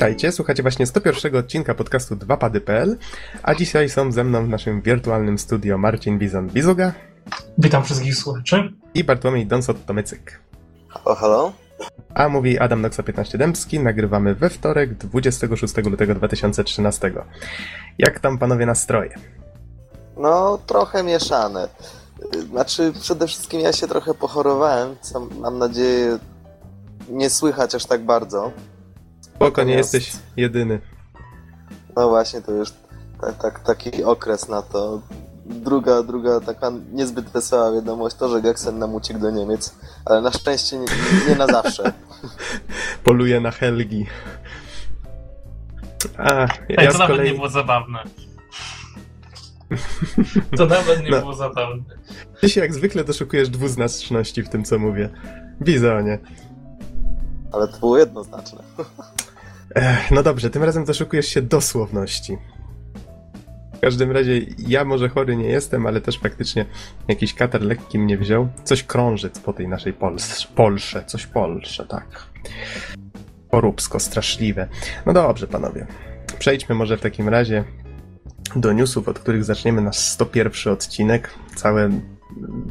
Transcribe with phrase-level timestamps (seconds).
[0.00, 2.96] Witajcie, słuchacie właśnie 101 odcinka podcastu 2pady.pl,
[3.42, 6.92] a dzisiaj są ze mną w naszym wirtualnym studio Marcin Bizon-Bizuga.
[7.58, 8.72] Witam wszystkich słuchaczy.
[8.94, 10.40] I Bartłomiej Donsot-Tomycyk.
[11.04, 11.52] O, halo?
[12.14, 17.12] A mówi Adam Noxa 15 Dębski, nagrywamy we wtorek 26 lutego 2013.
[17.98, 19.14] Jak tam panowie nastroje?
[20.16, 21.68] No, trochę mieszane.
[22.50, 26.18] Znaczy, przede wszystkim ja się trochę pochorowałem, co mam nadzieję
[27.08, 28.52] nie słychać aż tak bardzo.
[29.40, 30.80] Spoko, nie jesteś jedyny.
[31.96, 32.72] No właśnie, to już
[33.20, 35.02] tak, tak, taki okres na to.
[35.46, 40.30] Druga, druga taka niezbyt wesoła wiadomość to, że Geksen nam uciekł do Niemiec, ale na
[40.32, 40.86] szczęście nie,
[41.28, 41.92] nie na zawsze.
[43.04, 44.06] Poluje na Helgi.
[46.18, 47.30] A, ja Ej, to nawet kolei...
[47.30, 47.98] nie było zabawne.
[50.56, 51.20] To nawet nie no.
[51.20, 51.82] było zabawne.
[52.40, 55.08] Ty się jak zwykle doszukujesz dwuznaczności w tym, co mówię.
[55.62, 56.18] Bizonie.
[57.52, 58.62] Ale to było jednoznaczne.
[59.74, 62.38] Ech, no dobrze, tym razem doszukujesz się dosłowności.
[63.74, 66.66] W każdym razie ja może chory nie jestem, ale też faktycznie
[67.08, 68.48] jakiś katar lekki mnie wziął.
[68.64, 72.26] Coś krąży po tej naszej Pols Polsze, coś Polsze, tak.
[73.50, 74.68] Poróbsko, straszliwe.
[75.06, 75.86] No dobrze, panowie.
[76.38, 77.64] Przejdźmy może w takim razie
[78.56, 81.30] do newsów, od których zaczniemy nasz 101 odcinek.
[81.54, 81.90] Całe,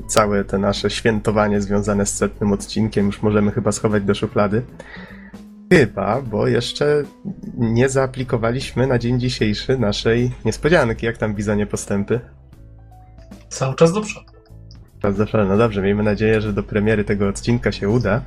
[0.08, 4.64] całe te nasze świętowanie związane z setnym odcinkiem już możemy chyba schować do szuflady.
[5.71, 7.03] Chyba, bo jeszcze
[7.57, 11.05] nie zaaplikowaliśmy na dzień dzisiejszy naszej niespodzianki.
[11.05, 12.19] Jak tam Bizonie postępy?
[13.49, 14.31] Cały czas do przodu.
[15.01, 15.45] Czas do przodu.
[15.45, 18.21] No dobrze, miejmy nadzieję, że do premiery tego odcinka się uda.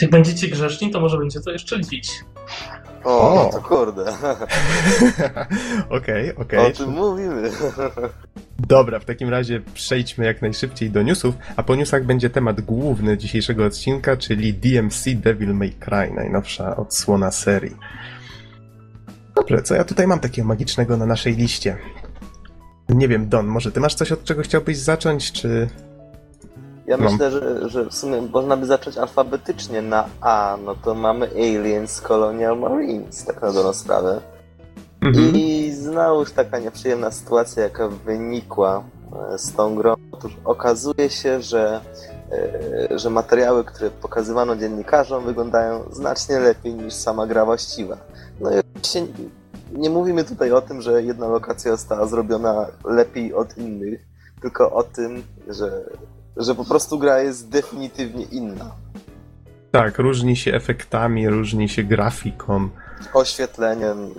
[0.00, 2.08] Jak będziecie grzeczni, to może będzie to jeszcze dziś.
[3.06, 3.50] O, o.
[3.52, 4.04] to kurde.
[5.88, 6.30] Okej, okej.
[6.30, 6.66] Okay, okay.
[6.66, 7.50] O tym mówimy.
[8.68, 13.18] Dobra, w takim razie przejdźmy jak najszybciej do newsów, a po newsach będzie temat główny
[13.18, 17.76] dzisiejszego odcinka, czyli DMC Devil May Cry, najnowsza odsłona serii.
[19.34, 21.76] Dobrze, co ja tutaj mam takiego magicznego na naszej liście?
[22.88, 25.68] Nie wiem, Don, może ty masz coś, od czego chciałbyś zacząć, czy...
[26.86, 27.12] Ja Mam.
[27.12, 32.00] myślę, że, że w sumie można by zacząć alfabetycznie na A, no to mamy Aliens
[32.00, 34.20] Colonial Marines, tak na dobrą sprawę.
[35.00, 35.36] Mhm.
[35.36, 38.84] I znowuż taka nieprzyjemna sytuacja, jaka wynikła
[39.32, 39.94] e, z tą grą.
[40.12, 41.80] Otóż okazuje się, że,
[42.32, 47.96] e, że materiały, które pokazywano dziennikarzom, wyglądają znacznie lepiej niż sama gra właściwa.
[48.40, 49.06] No i oczywiście
[49.72, 54.00] nie mówimy tutaj o tym, że jedna lokacja została zrobiona lepiej od innych,
[54.40, 55.84] tylko o tym, że,
[56.36, 58.74] że po prostu gra jest definitywnie inna.
[59.70, 62.68] Tak, różni się efektami, różni się grafiką.
[63.14, 64.14] Oświetleniem,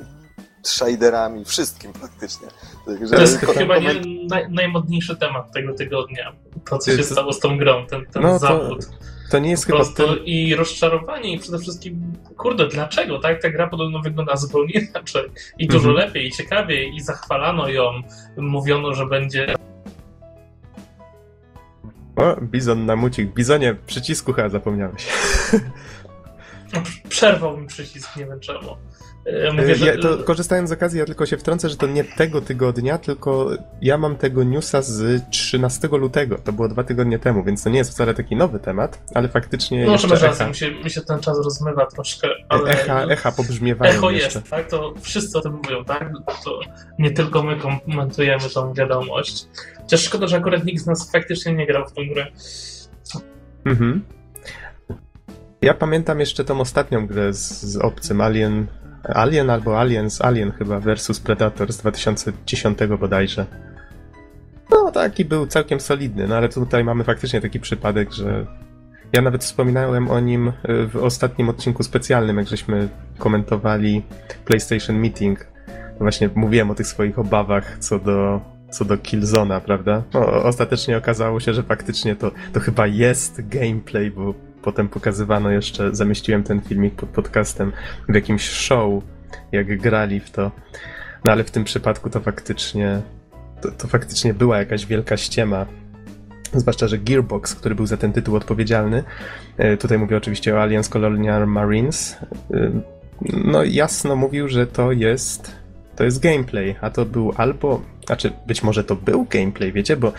[0.64, 2.48] shaderami, wszystkim praktycznie.
[2.86, 3.94] Także to jest chyba nie,
[4.30, 6.34] naj, najmodniejszy temat tego tygodnia.
[6.70, 8.86] To, co się stało z tą grą, ten, ten no, zawód.
[8.86, 8.92] To,
[9.32, 10.26] to nie jest po chyba ten...
[10.26, 13.42] I rozczarowanie i przede wszystkim, kurde, dlaczego, tak?
[13.42, 15.32] Ta gra podobno wygląda zupełnie inaczej.
[15.60, 16.08] I dużo mhm.
[16.08, 18.02] lepiej, i ciekawiej, i zachwalano ją.
[18.38, 19.57] Mówiono, że będzie
[22.18, 23.34] o, Bizon na mucik.
[23.34, 25.08] Bizonie, przycisku chyba zapomniałeś.
[27.10, 28.78] Przerwał mi przycisk, nie wiem czemu.
[29.44, 29.86] Ja mówię, że...
[29.86, 33.50] ja, to korzystając z okazji, ja tylko się wtrącę, że to nie tego tygodnia, tylko
[33.82, 36.38] ja mam tego newsa z 13 lutego.
[36.38, 39.86] To było dwa tygodnie temu, więc to nie jest wcale taki nowy temat, ale faktycznie.
[39.86, 42.28] No, masz rację, mi się, mi się ten czas rozmywa troszkę.
[42.50, 42.70] Ale...
[42.70, 43.94] Echa, echa pobrzmiewają.
[43.94, 44.40] Echo jeszcze.
[44.40, 44.70] jest, tak?
[44.70, 46.12] To wszyscy o tym mówią, tak?
[46.44, 46.60] To
[47.00, 49.46] nie tylko my komentujemy tą wiadomość.
[49.82, 52.28] Chociaż szkoda, że akurat nikt z nas faktycznie nie grał w tą grę.
[53.66, 54.06] Mhm.
[55.62, 58.68] Ja pamiętam jeszcze tą ostatnią grę z, z obcym Alien
[59.14, 63.46] Alien albo Aliens, Alien chyba versus Predator z 2010 bodajże.
[64.72, 68.46] No, taki był całkiem solidny, no ale tutaj mamy faktycznie taki przypadek, że
[69.14, 70.52] ja nawet wspominałem o nim
[70.94, 74.04] w ostatnim odcinku specjalnym, jak żeśmy komentowali
[74.46, 75.48] PlayStation Meeting.
[76.00, 80.04] Właśnie mówiłem o tych swoich obawach co do, co do Killzona, prawda?
[80.14, 84.34] No, ostatecznie okazało się, że faktycznie to, to chyba jest gameplay, bo
[84.68, 87.72] potem pokazywano jeszcze, zamieściłem ten filmik pod podcastem
[88.10, 89.04] w jakimś show,
[89.52, 90.52] jak grali w to.
[91.26, 93.02] No ale w tym przypadku to faktycznie,
[93.62, 95.66] to, to faktycznie była jakaś wielka ściema.
[96.54, 99.04] Zwłaszcza, że Gearbox, który był za ten tytuł odpowiedzialny,
[99.58, 102.18] e, tutaj mówię oczywiście o Alliance Colonial Marines,
[102.52, 102.72] e,
[103.22, 105.52] no jasno mówił, że to jest
[105.98, 110.14] to jest gameplay, a to był albo, znaczy być może to był gameplay, wiecie, bo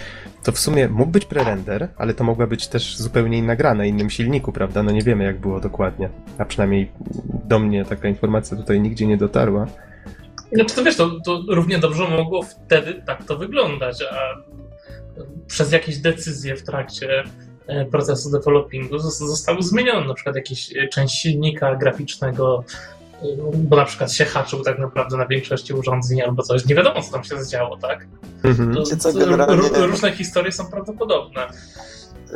[0.44, 3.84] to w sumie mógł być prerender, ale to mogła być też zupełnie inna gra na
[3.84, 4.82] innym silniku, prawda?
[4.82, 6.90] No nie wiemy jak było dokładnie, a przynajmniej
[7.44, 9.66] do mnie taka informacja tutaj nigdzie nie dotarła.
[10.52, 14.34] Znaczy to wiesz, to, to równie dobrze mogło wtedy tak to wyglądać, a
[15.46, 17.24] przez jakieś decyzje w trakcie
[17.66, 22.64] e, procesu developingu zostały zmienione, na przykład jakieś e, część silnika graficznego,
[23.54, 26.66] bo na przykład się haczył tak naprawdę na większości urządzeń albo coś.
[26.66, 28.06] Nie wiadomo, co tam się zdziało, tak?
[28.44, 28.74] Mhm.
[28.74, 29.68] To, co, generalnie...
[29.86, 31.46] Różne historie są prawdopodobne.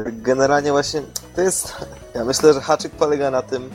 [0.07, 1.03] Generalnie właśnie
[1.37, 1.77] to jest.
[2.15, 3.71] Ja myślę, że haczyk polega na tym,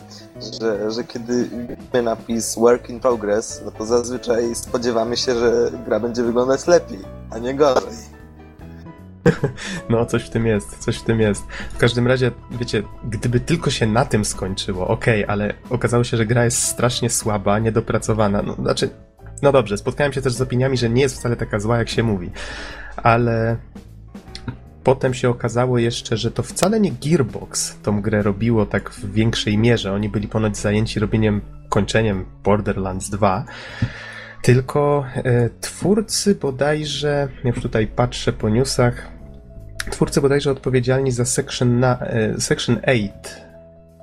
[0.62, 6.00] że, że kiedy widzimy napis work in progress, no to zazwyczaj spodziewamy się, że gra
[6.00, 7.00] będzie wyglądać lepiej,
[7.32, 8.17] a nie gorzej.
[9.90, 11.44] No, coś w tym jest, coś w tym jest.
[11.74, 16.18] W każdym razie, wiecie, gdyby tylko się na tym skończyło, okej, okay, ale okazało się,
[16.18, 18.42] że gra jest strasznie słaba, niedopracowana.
[18.42, 18.90] No, znaczy,
[19.42, 22.04] no dobrze, spotkałem się też z opiniami, że nie jest wcale taka zła, jak się
[22.04, 22.32] mówi.
[22.98, 23.58] Ale
[24.84, 29.58] potem się okazało jeszcze, że to wcale nie Gearbox tą grę robiło tak w większej
[29.58, 29.94] mierze.
[29.94, 33.46] Oni byli ponoć zajęci robieniem, kończeniem Borderlands 2.
[34.42, 39.17] Tylko e, twórcy bodajże, już tutaj patrzę po newsach,
[39.90, 43.10] twórcy bodajże odpowiedzialni za Section, na, e, section 8.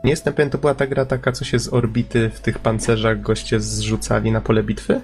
[0.05, 3.21] Nie jestem pewien, to była ta gra taka, co się z orbity w tych pancerzach
[3.21, 5.01] goście zrzucali na pole bitwy?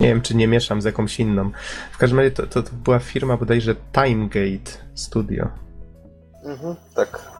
[0.00, 1.50] Nie wiem, czy nie mieszam z jakąś inną.
[1.92, 5.48] W każdym razie to, to, to była firma bodajże Timegate Studio.
[6.44, 7.38] Mhm, tak.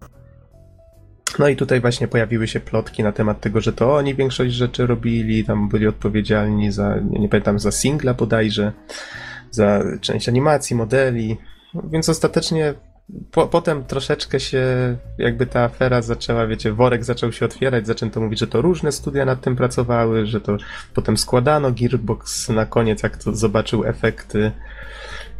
[1.39, 4.87] No i tutaj właśnie pojawiły się plotki na temat tego, że to oni większość rzeczy
[4.87, 8.73] robili, tam byli odpowiedzialni za, nie, nie pamiętam, za singla bodajże,
[9.51, 11.37] za część animacji, modeli,
[11.75, 12.75] więc ostatecznie
[13.31, 14.65] po, potem troszeczkę się
[15.19, 19.25] jakby ta afera zaczęła, wiecie, worek zaczął się otwierać, zaczęto mówić, że to różne studia
[19.25, 20.57] nad tym pracowały, że to
[20.95, 24.53] potem składano Gearbox na koniec, jak to zobaczył efekty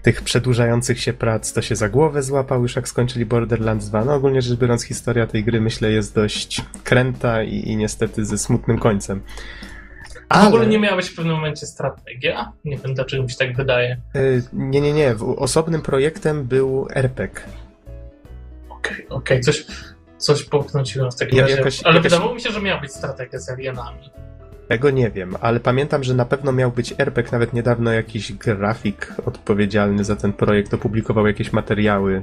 [0.03, 4.05] tych przedłużających się prac, to się za głowę złapał już jak skończyli Borderlands 2.
[4.05, 8.39] No ogólnie rzecz biorąc historia tej gry myślę jest dość kręta i, i niestety ze
[8.39, 9.21] smutnym końcem.
[10.29, 10.45] Ale...
[10.45, 12.53] W ogóle nie miała być w pewnym momencie strategia?
[12.65, 13.97] Nie wiem, dlaczego mi się tak wydaje.
[14.15, 15.15] Yy, nie, nie, nie.
[15.37, 17.41] Osobnym projektem był RPG.
[18.69, 19.17] Okej, okay, okej.
[19.17, 19.41] Okay.
[19.41, 19.67] Coś,
[20.19, 21.57] coś połknąciłem w takim ja, razie.
[21.57, 22.13] Jakoś, ale jakoś...
[22.13, 24.11] wydawało mi się, że miała być strategia z alienami.
[24.69, 27.33] Tego nie wiem, ale pamiętam, że na pewno miał być RPG.
[27.33, 32.23] Nawet niedawno jakiś grafik odpowiedzialny za ten projekt opublikował jakieś materiały.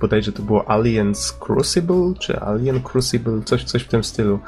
[0.00, 4.38] Bodajże to było Aliens Crucible, czy Alien Crucible, coś, coś w tym stylu.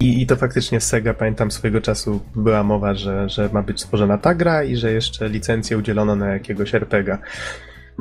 [0.00, 4.18] I, I to faktycznie Sega, pamiętam swojego czasu była mowa, że, że ma być stworzona
[4.18, 7.18] ta gra i że jeszcze licencję udzielono na jakiegoś RPGa.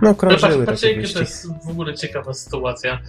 [0.01, 2.99] No, krążyły no, patrz, takie to jest w ogóle ciekawa sytuacja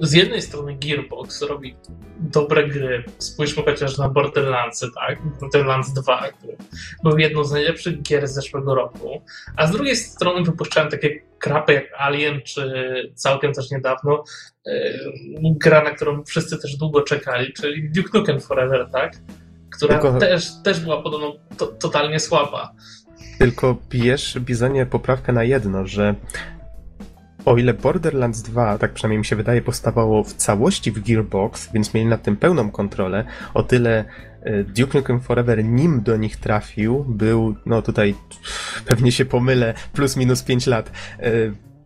[0.00, 1.76] z jednej strony Gearbox robi
[2.20, 3.04] dobre gry.
[3.18, 5.18] Spójrzmy chociaż na Borderlandsy, tak?
[5.40, 6.56] Borderlands 2, który
[7.02, 9.22] był jedną z najlepszych gier z zeszłego roku.
[9.56, 12.72] A z drugiej strony wypuszczałem takie krapy jak Alien, czy
[13.14, 14.24] całkiem też niedawno
[14.66, 14.74] yy,
[15.42, 19.12] gra, na którą wszyscy też długo czekali, czyli Duke Nukem Forever, tak?
[19.76, 20.18] Która Tylko...
[20.18, 22.72] też, też była podobno to, totalnie słaba.
[23.38, 26.14] Tylko bierz, Bizonie, poprawkę na jedno, że
[27.44, 31.94] o ile Borderlands 2, tak przynajmniej mi się wydaje, powstawało w całości w Gearbox, więc
[31.94, 33.24] mieli nad tym pełną kontrolę,
[33.54, 34.04] o tyle
[34.42, 38.14] e, Duke Nukem Forever, nim do nich trafił, był, no tutaj
[38.86, 40.92] pewnie się pomylę, plus minus 5 lat,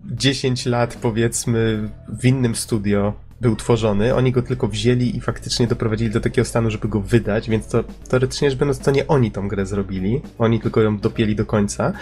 [0.05, 5.67] 10 e, lat powiedzmy w innym studio był tworzony, oni go tylko wzięli i faktycznie
[5.67, 9.31] doprowadzili do takiego stanu, żeby go wydać, więc to teoretycznie rzecz biorąc to nie oni
[9.31, 11.93] tą grę zrobili, oni tylko ją dopieli do końca.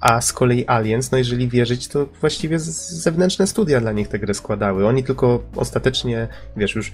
[0.00, 4.34] A z kolei Aliens, no jeżeli wierzyć, to właściwie zewnętrzne studia dla nich tę grę
[4.34, 4.86] składały.
[4.86, 6.92] Oni tylko ostatecznie, wiesz, już y,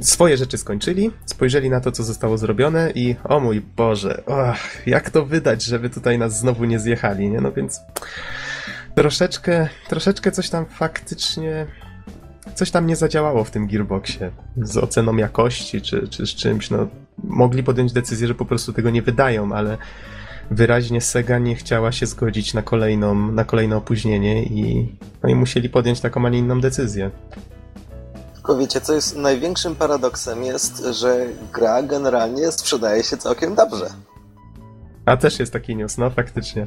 [0.00, 5.10] swoje rzeczy skończyli, spojrzeli na to, co zostało zrobione i o mój Boże, och, jak
[5.10, 7.40] to wydać, żeby tutaj nas znowu nie zjechali, nie?
[7.40, 7.80] No więc
[8.94, 11.66] troszeczkę, troszeczkę coś tam faktycznie
[12.54, 14.30] coś tam nie zadziałało w tym Gearboxie
[14.62, 16.88] z oceną jakości czy, czy z czymś, no
[17.24, 19.78] mogli podjąć decyzję, że po prostu tego nie wydają, ale
[20.50, 25.68] wyraźnie Sega nie chciała się zgodzić na, kolejną, na kolejne opóźnienie i, no i musieli
[25.68, 27.10] podjąć taką, a nie inną decyzję.
[28.34, 33.86] Tylko wiecie, co jest największym paradoksem jest, że gra generalnie sprzedaje się całkiem dobrze.
[35.06, 36.66] A też jest taki news, no faktycznie.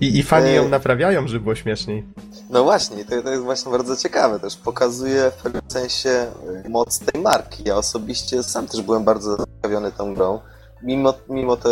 [0.00, 2.04] I, i fani ją e, naprawiają, żeby było śmieszniej.
[2.50, 4.56] No właśnie, to, to jest właśnie bardzo ciekawe też.
[4.56, 6.26] Pokazuje w pewnym sensie
[6.68, 7.62] moc tej marki.
[7.66, 10.40] Ja osobiście sam też byłem bardzo zaciekawiony tą grą
[10.82, 11.68] mimo, mimo te,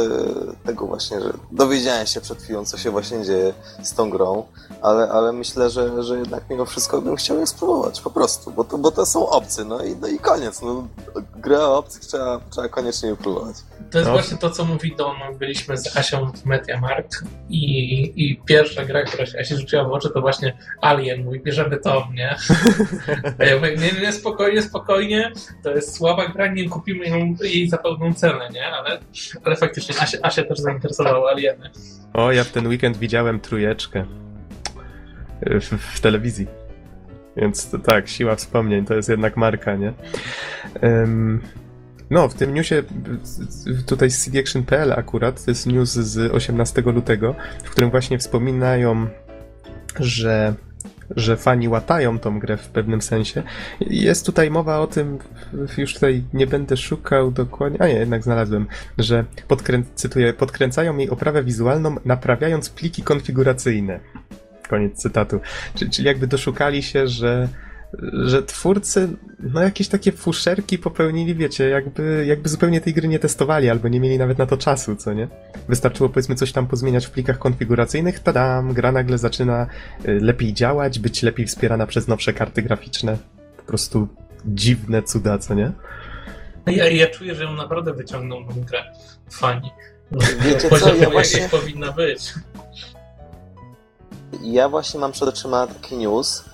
[0.64, 4.46] tego właśnie, że dowiedziałem się przed chwilą, co się właśnie dzieje z tą grą,
[4.82, 8.64] ale, ale myślę, że, że jednak mimo wszystko bym chciał ją spróbować, po prostu, bo
[8.64, 10.88] to, bo to są obcy, no i, no i koniec, no,
[11.36, 13.56] grę o obcych trzeba, trzeba koniecznie próbować.
[13.90, 14.14] To jest no.
[14.14, 19.26] właśnie to, co mówi Don, byliśmy z Asią w Mediamarkt i, i pierwsza gra, która
[19.26, 22.36] się Asi rzuciła w oczy, to właśnie Alien, mówi, bierzemy to, nie?
[23.38, 27.68] A ja mówię, nie, nie, spokojnie, spokojnie, to jest słaba gra, nie kupimy ją, jej
[27.68, 28.66] za pełną cenę, nie?
[28.66, 28.99] Ale
[29.44, 31.70] ale faktycznie Asia, Asia też zainteresowała Alieny.
[32.12, 34.04] O, ja w ten weekend widziałem trójeczkę
[35.42, 36.46] w, w telewizji.
[37.36, 39.92] Więc to tak, siła wspomnień to jest jednak marka, nie?
[40.82, 41.40] Um,
[42.10, 42.82] no, w tym newsie
[43.86, 49.06] tutaj z cdaction.pl akurat, to jest news z 18 lutego, w którym właśnie wspominają,
[50.00, 50.54] że
[51.16, 53.42] że fani łatają tą grę w pewnym sensie.
[53.80, 55.18] Jest tutaj mowa o tym,
[55.78, 58.66] już tutaj nie będę szukał dokładnie, a nie, jednak znalazłem,
[58.98, 64.00] że podkrę cytuję, podkręcają jej oprawę wizualną, naprawiając pliki konfiguracyjne.
[64.68, 65.40] Koniec cytatu.
[65.74, 67.48] Czyli, czyli jakby doszukali się, że
[68.12, 73.70] że twórcy, no jakieś takie fuszerki popełnili, wiecie, jakby, jakby zupełnie tej gry nie testowali,
[73.70, 75.28] albo nie mieli nawet na to czasu, co nie?
[75.68, 79.66] Wystarczyło powiedzmy coś tam pozmieniać w plikach konfiguracyjnych, tadam, gra nagle zaczyna
[80.08, 83.16] y, lepiej działać, być lepiej wspierana przez nowsze karty graficzne.
[83.56, 84.08] Po prostu
[84.46, 85.72] dziwne cuda, co nie?
[86.66, 88.84] Ja, ja czuję, że ją naprawdę wyciągną tą grę
[89.30, 89.70] fani.
[90.40, 91.48] Wiecie co, ja właśnie...
[91.48, 92.34] powinna być.
[94.42, 96.49] Ja właśnie mam przed oczyma taki news,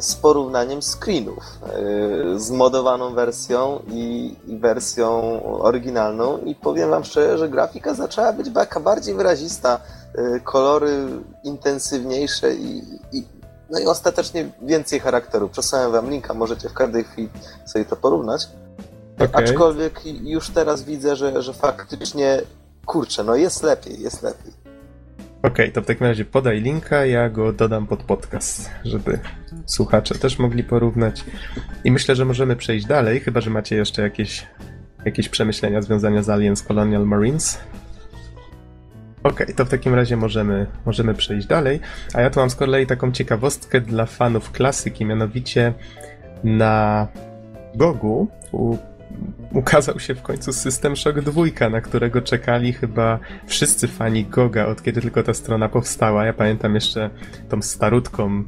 [0.00, 7.38] z porównaniem screenów, e, z modowaną wersją i, i, wersją oryginalną i powiem wam szczerze,
[7.38, 9.80] że grafika zaczęła być taka bardziej wyrazista,
[10.14, 11.06] e, kolory
[11.44, 13.24] intensywniejsze i, i
[13.70, 15.48] no i ostatecznie więcej charakteru.
[15.48, 17.28] Przesłałem wam linka, możecie w każdej chwili
[17.66, 18.48] sobie to porównać.
[19.14, 19.28] Okay.
[19.32, 22.42] Aczkolwiek już teraz widzę, że, że faktycznie
[22.86, 24.63] kurczę, no jest lepiej, jest lepiej.
[25.44, 29.18] Okej, okay, to w takim razie podaj linka, ja go dodam pod podcast, żeby
[29.66, 31.24] słuchacze też mogli porównać.
[31.84, 34.46] I myślę, że możemy przejść dalej, chyba że macie jeszcze jakieś,
[35.04, 37.58] jakieś przemyślenia związane z Aliens Colonial Marines.
[39.22, 41.80] Okej, okay, to w takim razie możemy, możemy przejść dalej.
[42.14, 45.74] A ja tu mam z kolei taką ciekawostkę dla fanów klasyki, mianowicie
[46.44, 47.08] na
[47.74, 48.76] Gogu u
[49.54, 54.82] ukazał się w końcu System Shock 2, na którego czekali chyba wszyscy fani Goga, od
[54.82, 56.24] kiedy tylko ta strona powstała.
[56.24, 57.10] Ja pamiętam jeszcze
[57.48, 58.44] tą starutką,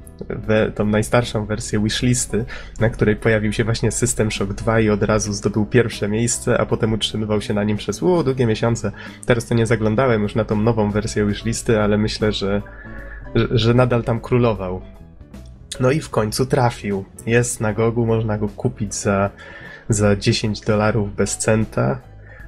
[0.74, 2.44] tą najstarszą wersję wishlisty,
[2.80, 6.66] na której pojawił się właśnie System Shock 2 i od razu zdobył pierwsze miejsce, a
[6.66, 8.92] potem utrzymywał się na nim przez u, długie miesiące.
[9.26, 12.62] Teraz to nie zaglądałem już na tą nową wersję wishlisty, ale myślę, że,
[13.34, 14.82] że, że nadal tam królował.
[15.80, 17.04] No i w końcu trafił.
[17.26, 19.30] Jest na Gogu, można go kupić za
[19.88, 22.00] za 10 dolarów bez centa.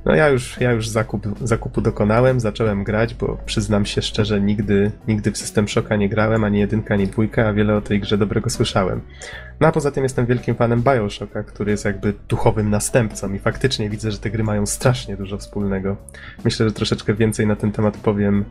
[0.05, 4.91] No ja już, ja już zakup, zakupu dokonałem, zacząłem grać, bo przyznam się szczerze, nigdy,
[5.09, 8.19] nigdy w System Shocka nie grałem, ani jedynka, ani dwójka, a wiele o tej grze
[8.19, 9.01] dobrego słyszałem.
[9.61, 13.91] No a poza tym jestem wielkim fanem Bioshocka, który jest jakby duchowym następcą i faktycznie
[13.91, 15.97] widzę, że te gry mają strasznie dużo wspólnego.
[16.45, 18.45] Myślę, że troszeczkę więcej na ten temat powiem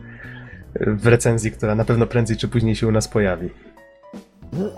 [0.80, 3.50] w recenzji, która na pewno prędzej czy później się u nas pojawi.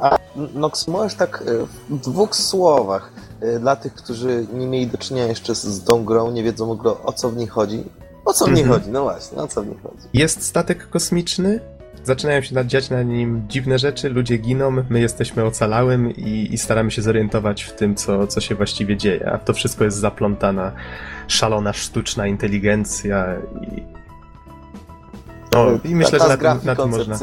[0.01, 0.19] A
[0.55, 3.13] Nox, możesz tak e, w dwóch słowach
[3.61, 7.31] dla tych, którzy nie mieli do czynienia jeszcze z tą grą, nie wiedzą o co
[7.31, 7.85] w niej chodzi.
[8.25, 8.81] O co w niej mhm.
[8.81, 8.93] chodzi?
[8.93, 10.09] No właśnie, o co w niej chodzi?
[10.13, 11.61] Jest statek kosmiczny,
[12.05, 16.91] zaczynają się dziać na nim dziwne rzeczy, ludzie giną, my jesteśmy ocalałym i, i, staramy
[16.91, 19.33] się zorientować w tym, co, co się właściwie dzieje.
[19.33, 20.73] A to wszystko jest zaplątana,
[21.29, 23.83] szalona, sztuczna inteligencja i...
[25.53, 27.19] No, i myślę, ta, ta że na, na tym można...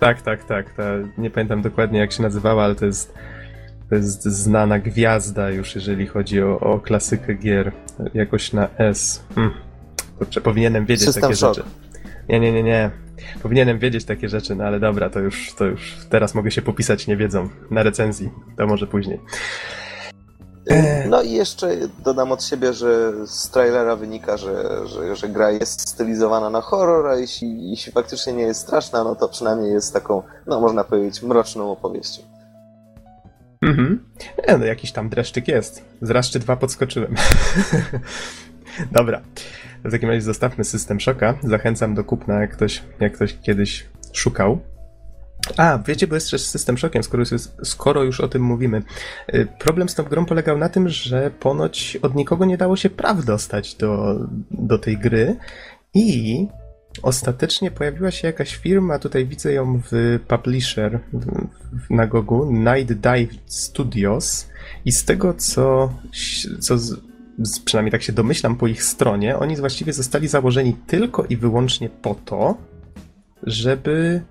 [0.00, 0.74] Tak, tak, tak.
[0.74, 0.82] Ta,
[1.18, 3.14] nie pamiętam dokładnie jak się nazywała, ale to jest,
[3.92, 7.72] to jest znana gwiazda już, jeżeli chodzi o, o klasykę gier.
[8.14, 9.22] Jakoś na S.
[9.34, 9.54] Hmm.
[10.18, 11.56] Kurczę, powinienem wiedzieć System takie shock.
[11.56, 11.68] rzeczy.
[12.28, 12.90] Nie, nie, nie, nie.
[13.42, 17.06] Powinienem wiedzieć takie rzeczy, no ale dobra, to już, to już teraz mogę się popisać
[17.06, 18.30] nie wiedzą na recenzji.
[18.56, 19.20] To może później.
[20.66, 21.08] E.
[21.08, 25.88] No i jeszcze dodam od siebie, że z trailera wynika, że, że, że gra jest
[25.88, 30.22] stylizowana na horror, a jeśli, jeśli faktycznie nie jest straszna, no to przynajmniej jest taką,
[30.46, 32.31] no można powiedzieć, mroczną opowieścią.
[33.62, 34.04] Mhm.
[34.48, 35.84] Nie, no jakiś tam dreszczyk jest.
[36.00, 37.14] Z 2 podskoczyłem.
[38.92, 39.20] Dobra.
[39.84, 41.34] W takim razie zostawmy system szoka.
[41.42, 44.60] Zachęcam do kupna, jak ktoś, jak ktoś kiedyś szukał.
[45.56, 47.24] A, wiecie, bo jest też system szokiem, skoro
[47.62, 48.82] skoro już o tym mówimy.
[49.34, 52.90] Y, problem z tą grą polegał na tym, że ponoć od nikogo nie dało się
[52.90, 55.36] praw dostać do, do tej gry
[55.94, 56.46] i
[57.02, 61.00] ostatecznie pojawiła się jakaś firma, tutaj widzę ją w publisher
[61.90, 64.48] na Gogu, Night Dive Studios
[64.84, 65.92] i z tego, co,
[66.60, 71.36] co z, przynajmniej tak się domyślam po ich stronie, oni właściwie zostali założeni tylko i
[71.36, 72.56] wyłącznie po to,
[73.42, 74.22] żeby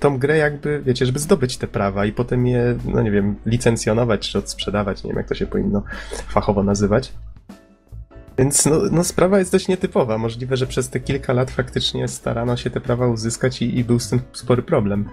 [0.00, 4.30] tą grę jakby, wiecie, żeby zdobyć te prawa i potem je, no nie wiem, licencjonować
[4.30, 5.82] czy odsprzedawać, nie wiem jak to się powinno
[6.28, 7.12] fachowo nazywać.
[8.38, 10.18] Więc no, no, sprawa jest dość nietypowa.
[10.18, 13.98] Możliwe, że przez te kilka lat faktycznie starano się te prawa uzyskać i, i był
[13.98, 15.08] z tym spory problem.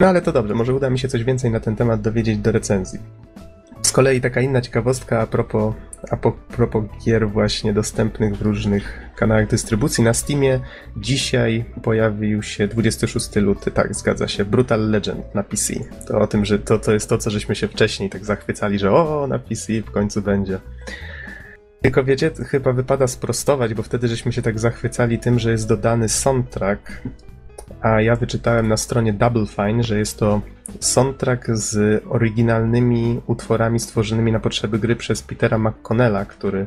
[0.00, 2.52] No ale to dobrze, może uda mi się coś więcej na ten temat dowiedzieć do
[2.52, 2.98] recenzji.
[3.82, 5.74] Z kolei taka inna ciekawostka a propos,
[6.10, 6.16] a
[6.56, 10.04] propos gier właśnie dostępnych w różnych kanałach dystrybucji.
[10.04, 10.60] Na Steamie
[10.96, 15.74] dzisiaj pojawił się 26 luty, tak, zgadza się, Brutal Legend na PC.
[16.06, 18.92] To o tym, że to, to jest to, co żeśmy się wcześniej tak zachwycali, że
[18.92, 20.58] o, na PC w końcu będzie.
[21.86, 26.08] Tylko wiecie, chyba wypada sprostować, bo wtedy żeśmy się tak zachwycali tym, że jest dodany
[26.08, 27.02] soundtrack,
[27.80, 30.40] a ja wyczytałem na stronie Double Fine, że jest to
[30.80, 36.66] soundtrack z oryginalnymi utworami stworzonymi na potrzeby gry przez Petera McConnella, który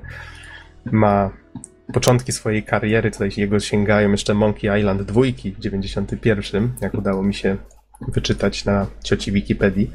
[0.85, 1.29] ma
[1.93, 5.21] początki swojej kariery, tutaj jego sięgają jeszcze Monkey Island 2
[5.57, 7.57] w 91, jak udało mi się
[8.07, 9.91] wyczytać na cioci Wikipedii.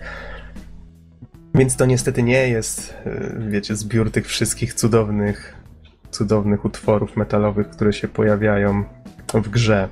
[1.55, 5.55] Więc to niestety nie jest, e, wiecie, zbiór tych wszystkich cudownych,
[6.11, 8.85] cudownych utworów metalowych, które się pojawiają
[9.35, 9.89] w grze.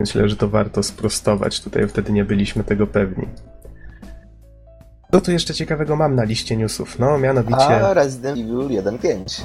[0.00, 1.60] Myślę, że to warto sprostować.
[1.60, 3.28] Tutaj wtedy nie byliśmy tego pewni.
[5.12, 6.98] Co tu jeszcze ciekawego mam na liście newsów?
[6.98, 7.86] No, mianowicie...
[7.86, 9.42] A Resident Evil 1.5.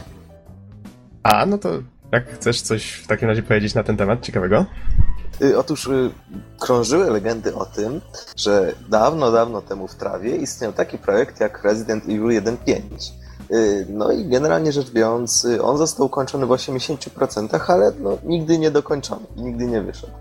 [1.23, 1.69] A, no to
[2.11, 4.65] jak chcesz coś w takim razie powiedzieć na ten temat ciekawego?
[5.41, 6.11] Y, otóż y,
[6.59, 8.01] krążyły legendy o tym,
[8.35, 12.81] że dawno, dawno temu w trawie istniał taki projekt jak Resident Evil 1.5.
[13.51, 18.71] Y, no i generalnie rzecz biorąc, on został ukończony w 80%, ale no, nigdy nie
[18.71, 20.13] dokończony, nigdy nie wyszedł.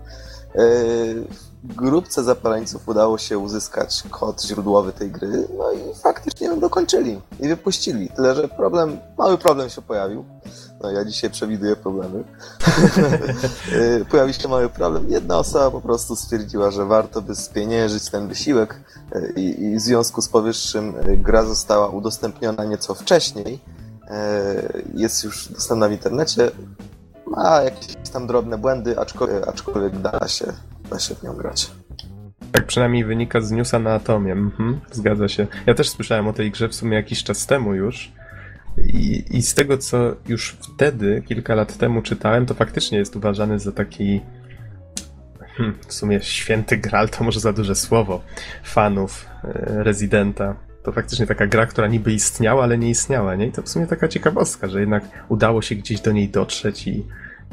[1.63, 7.47] Grupce zapaleńców udało się uzyskać kod źródłowy tej gry, no i faktycznie ją dokończyli i
[7.47, 8.09] wypuścili.
[8.09, 10.25] Tyle, że problem, mały problem się pojawił.
[10.81, 12.23] No ja dzisiaj przewiduję problemy.
[14.11, 15.09] Pojawił się mały problem.
[15.09, 18.81] Jedna osoba po prostu stwierdziła, że warto by spieniężyć ten wysiłek
[19.35, 23.59] i, i w związku z powyższym gra została udostępniona nieco wcześniej.
[24.93, 26.51] Jest już dostępna w internecie.
[27.27, 30.53] Ma jakieś tam drobne błędy, aczkolwiek, aczkolwiek da się
[30.89, 31.71] da się w nią grać.
[32.51, 34.31] Tak przynajmniej wynika z newsa na Atomie.
[34.31, 35.47] Mhm, zgadza się.
[35.65, 38.11] Ja też słyszałem o tej grze w sumie jakiś czas temu już.
[38.85, 43.59] I, I z tego, co już wtedy, kilka lat temu czytałem, to faktycznie jest uważany
[43.59, 44.21] za taki
[45.57, 48.21] hmm, w sumie święty gral, to może za duże słowo,
[48.63, 50.55] fanów e, Residenta.
[50.83, 53.47] To faktycznie taka gra, która niby istniała, ale nie istniała, nie?
[53.47, 57.05] I to w sumie taka ciekawostka, że jednak udało się gdzieś do niej dotrzeć i,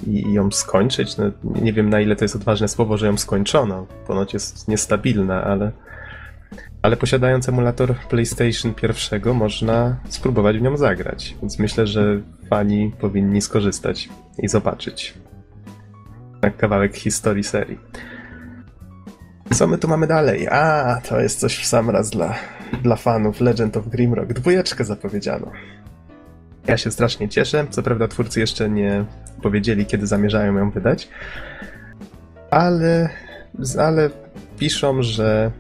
[0.07, 1.17] i ją skończyć.
[1.17, 3.87] No, nie wiem na ile to jest odważne słowo, że ją skończono.
[4.07, 5.73] Ponoć jest niestabilna, ale,
[6.85, 11.37] ale posiadając emulator PlayStation pierwszego można spróbować w nią zagrać.
[11.41, 12.21] Więc myślę, że
[12.51, 15.15] fani powinni skorzystać i zobaczyć
[16.43, 17.79] na kawałek historii serii.
[19.53, 20.49] Co my tu mamy dalej?
[20.49, 22.35] A, to jest coś w sam raz dla,
[22.83, 24.33] dla fanów Legend of Grimrock.
[24.33, 25.51] Dwójeczkę zapowiedziano.
[26.67, 27.67] Ja się strasznie cieszę.
[27.71, 29.05] Co prawda twórcy jeszcze nie
[29.43, 31.09] powiedzieli, kiedy zamierzają ją wydać,
[32.51, 33.09] ale,
[33.79, 34.11] ale
[34.59, 35.51] piszą, że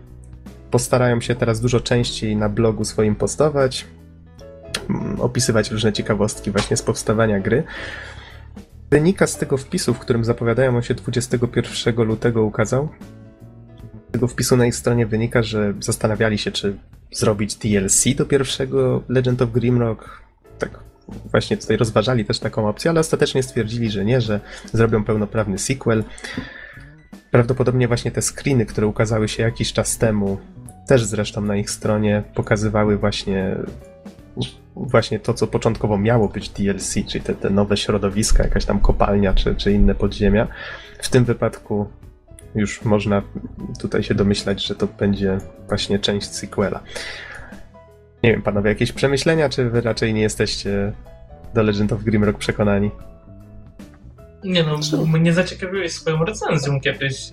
[0.74, 3.86] postarają się teraz dużo częściej na blogu swoim postować,
[4.90, 7.62] mm, opisywać różne ciekawostki właśnie z powstawania gry.
[8.90, 12.88] Wynika z tego wpisu, w którym zapowiadają on się 21 lutego ukazał.
[14.08, 16.76] Z tego wpisu na ich stronie wynika, że zastanawiali się, czy
[17.12, 20.22] zrobić DLC do pierwszego Legend of Grimrock.
[20.58, 20.80] Tak
[21.30, 24.40] właśnie tutaj rozważali też taką opcję, ale ostatecznie stwierdzili, że nie, że
[24.72, 26.04] zrobią pełnoprawny sequel.
[27.30, 30.38] Prawdopodobnie właśnie te screeny, które ukazały się jakiś czas temu,
[30.86, 33.56] też zresztą na ich stronie pokazywały właśnie
[34.76, 39.34] właśnie to, co początkowo miało być DLC, czyli te, te nowe środowiska, jakaś tam kopalnia
[39.34, 40.48] czy, czy inne podziemia.
[40.98, 41.86] W tym wypadku
[42.54, 43.22] już można
[43.80, 46.80] tutaj się domyślać, że to będzie właśnie część sequela.
[48.22, 50.92] Nie wiem, panowie, jakieś przemyślenia, czy wy raczej nie jesteście
[51.54, 52.90] do Legend of Grimrock przekonani?
[54.44, 57.30] Nie no, mnie zaciekawiłeś swoją recenzją kiedyś.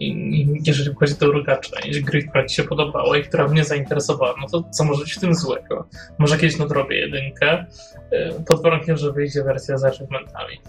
[0.00, 4.34] I, jeżeli chodzi o drugą część gry, która ci się podobała i która mnie zainteresowała,
[4.40, 5.88] no to co może być w tym złego?
[6.18, 7.66] Może kiedyś nadrobię jedynkę,
[8.12, 10.60] y, pod warunkiem, że wyjdzie wersja z achievementami.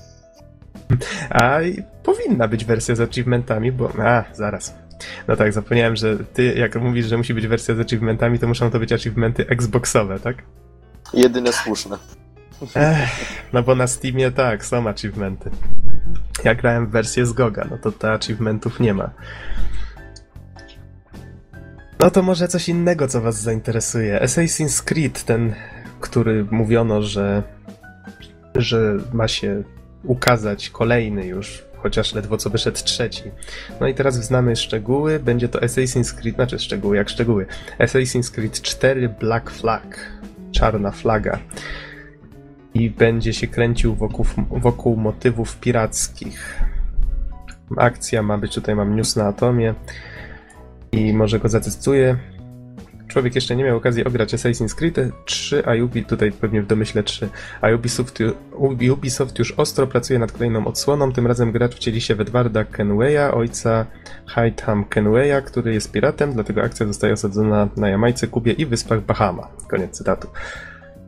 [1.30, 1.60] A
[2.04, 3.92] powinna być wersja z achievementami, bo...
[4.00, 4.76] A, zaraz.
[5.28, 8.72] No tak, zapomniałem, że ty, jak mówisz, że musi być wersja z achievementami, to muszą
[8.72, 10.44] to być achievementy Xboxowe, tak?
[11.14, 11.98] Jedyne słuszne.
[12.76, 13.10] Ech,
[13.54, 15.50] no bo na Steamie tak, są achievementy.
[16.44, 19.10] Ja grałem w wersję z Goga, no to te achievementów nie ma.
[22.00, 24.20] No to może coś innego, co was zainteresuje.
[24.20, 25.54] Assassin's Creed, ten,
[26.00, 27.44] który mówiono, że,
[28.56, 29.64] że ma się
[30.04, 33.24] ukazać kolejny już chociaż ledwo co wyszedł trzeci.
[33.80, 37.46] No i teraz znamy szczegóły, będzie to Assassin's Creed, znaczy szczegóły jak szczegóły.
[37.80, 40.12] Assassin's Creed 4 Black Flag,
[40.52, 41.40] czarna flaga.
[42.74, 46.62] I będzie się kręcił wokół, wokół motywów pirackich.
[47.78, 49.74] Akcja ma być, tutaj mam news na Atomie
[50.92, 52.18] i może go zacytuję.
[53.08, 57.04] człowiek jeszcze nie miał okazji ograć Assassin's Creed 3, a Ubi, tutaj pewnie w domyśle
[57.04, 57.30] 3,
[57.62, 58.20] a Ubisoft,
[58.92, 61.12] Ubisoft już ostro pracuje nad kolejną odsłoną.
[61.12, 63.86] Tym razem gracz wcieli się w Edwarda Kenwaya, ojca
[64.28, 69.48] Hightam Kenwaya, który jest piratem, dlatego akcja zostaje osadzona na Jamajce, Kubie i wyspach Bahama.
[69.68, 70.28] Koniec cytatu.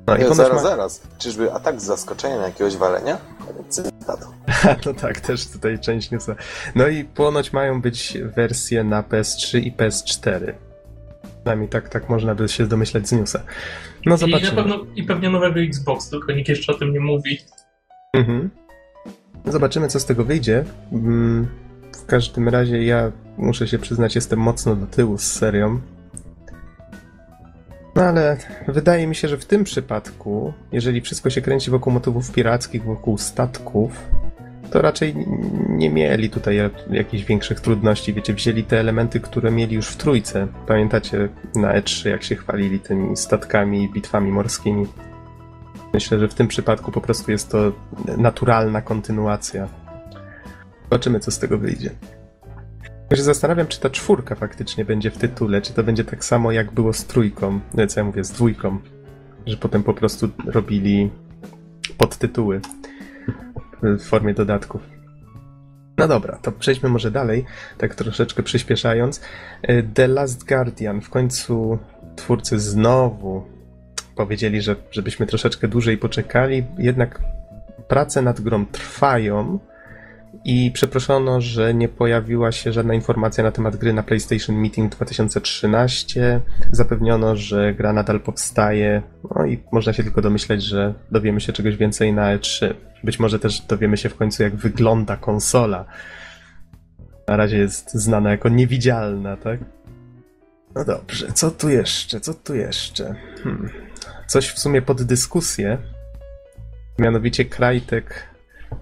[0.08, 0.70] No i zaraz, ma...
[0.70, 1.02] zaraz.
[1.18, 3.18] Czyżby atak z zaskoczenia na jakiegoś walenia?
[3.70, 4.26] Cytatu.
[4.86, 6.36] no tak, też tutaj część newsa.
[6.76, 10.54] No i ponoć mają być wersje na PS3 i PS4.
[11.36, 13.44] Przynajmniej tak, tak można by się domyśleć z newsa.
[14.06, 14.52] No zobaczymy.
[14.52, 17.40] I, na pewno, I pewnie nowego Xbox, tylko nikt jeszcze o tym nie mówi.
[18.14, 18.50] Mhm.
[19.46, 20.66] Zobaczymy, co z tego wyjdzie.
[20.92, 21.48] Mm,
[21.94, 25.80] w każdym razie ja muszę się przyznać, jestem mocno do tyłu z serią.
[27.96, 32.32] No ale wydaje mi się, że w tym przypadku, jeżeli wszystko się kręci wokół motywów
[32.32, 33.92] pirackich, wokół statków,
[34.72, 35.16] to raczej
[35.70, 36.58] nie mieli tutaj
[36.92, 38.14] jakichś większych trudności.
[38.14, 40.48] Wiecie, wzięli te elementy, które mieli już w trójce.
[40.68, 44.88] Pamiętacie na E3, jak się chwalili tymi statkami i bitwami morskimi.
[45.94, 47.72] Myślę, że w tym przypadku po prostu jest to
[48.18, 49.68] naturalna kontynuacja.
[50.84, 51.90] Zobaczymy, co z tego wyjdzie.
[53.14, 56.52] Ja się zastanawiam, czy ta czwórka faktycznie będzie w tytule, czy to będzie tak samo
[56.52, 58.80] jak było z trójką, co ja mówię, z dwójką,
[59.46, 61.12] że potem po prostu robili
[61.98, 62.62] podtytuły
[63.82, 64.82] w formie dodatków.
[65.98, 67.46] No dobra, to przejdźmy może dalej,
[67.78, 69.22] tak troszeczkę przyspieszając.
[69.94, 71.02] The Last Guardian.
[71.02, 71.78] W końcu
[72.16, 73.44] twórcy znowu
[74.16, 77.22] powiedzieli, że żebyśmy troszeczkę dłużej poczekali, jednak
[77.88, 79.60] prace nad grą trwają
[80.46, 86.42] i przeproszono, że nie pojawiła się żadna informacja na temat gry na PlayStation Meeting 2013.
[86.72, 89.02] Zapewniono, że gra nadal powstaje,
[89.36, 92.74] no i można się tylko domyśleć, że dowiemy się czegoś więcej na E3.
[93.04, 95.86] Być może też dowiemy się w końcu, jak wygląda konsola.
[97.28, 99.60] Na razie jest znana jako niewidzialna, tak?
[100.76, 102.20] No dobrze, co tu jeszcze?
[102.20, 103.16] Co tu jeszcze?
[103.44, 103.70] Hmm.
[104.28, 105.78] Coś w sumie pod dyskusję.
[107.00, 108.33] Mianowicie Krajtek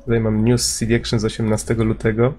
[0.06, 2.34] Tutaj mam news CD Action z 18 lutego.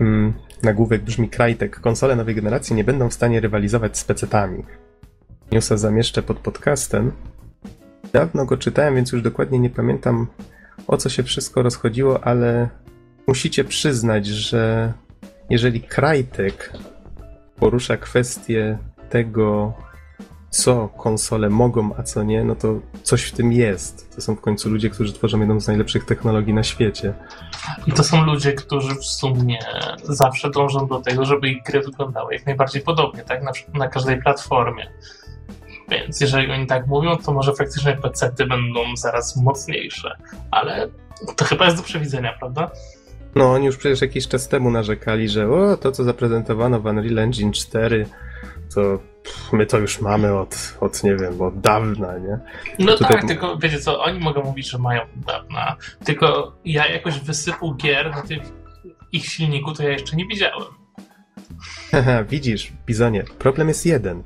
[0.00, 1.80] Mm, nagłówek brzmi Krajtek.
[1.80, 4.62] Konsole nowej generacji nie będą w stanie rywalizować z PC-tami.
[5.52, 7.12] Newsa zamieszczę pod podcastem.
[8.12, 10.26] Dawno go czytałem, więc już dokładnie nie pamiętam
[10.86, 12.68] o co się wszystko rozchodziło, ale
[13.26, 14.92] musicie przyznać, że
[15.50, 16.72] jeżeli Krajtek
[17.56, 18.78] porusza kwestię
[19.10, 19.74] tego,
[20.54, 24.14] co konsole mogą, a co nie, no to coś w tym jest.
[24.14, 27.14] To są w końcu ludzie, którzy tworzą jedną z najlepszych technologii na świecie.
[27.86, 29.58] I to są ludzie, którzy w sumie
[30.02, 33.42] zawsze dążą do tego, żeby ich gry wyglądały jak najbardziej podobnie, tak?
[33.42, 34.90] Na, na każdej platformie.
[35.88, 40.16] Więc jeżeli oni tak mówią, to może faktycznie PC-ty będą zaraz mocniejsze.
[40.50, 40.88] Ale
[41.36, 42.70] to chyba jest do przewidzenia, prawda?
[43.34, 47.18] No, oni już przecież jakiś czas temu narzekali, że o, to co zaprezentowano w Unreal
[47.18, 48.06] Engine 4
[48.74, 49.13] to
[49.52, 52.38] my to już mamy od, od nie wiem, od dawna, nie?
[52.78, 53.12] No Tutaj...
[53.12, 57.74] tak, tylko wiecie co, oni mogą mówić, że mają od dawna, tylko ja jakoś wysypu
[57.74, 58.42] gier na tych
[59.12, 60.68] ich silniku to ja jeszcze nie widziałem.
[61.90, 64.22] Haha, widzisz, Bizonie, problem jest jeden.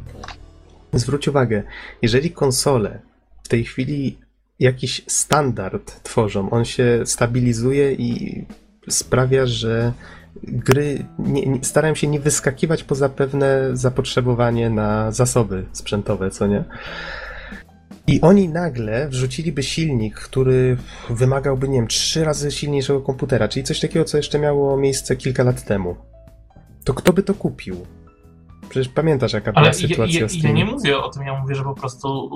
[0.92, 1.62] Zwróć uwagę,
[2.02, 3.00] jeżeli konsole
[3.42, 4.18] w tej chwili
[4.58, 8.44] jakiś standard tworzą, on się stabilizuje i
[8.88, 9.92] sprawia, że
[10.42, 16.64] gry nie, nie, starają się nie wyskakiwać poza pewne zapotrzebowanie na zasoby sprzętowe, co nie?
[18.07, 20.77] I oni nagle wrzuciliby silnik, który
[21.11, 25.42] wymagałby, nie wiem, trzy razy silniejszego komputera, czyli coś takiego, co jeszcze miało miejsce kilka
[25.44, 25.96] lat temu.
[26.85, 27.87] To kto by to kupił?
[28.68, 30.42] Przecież pamiętasz, jaka była sytuacja ja, z tym.
[30.42, 32.31] Ja nie mówię o tym, ja mówię, że po prostu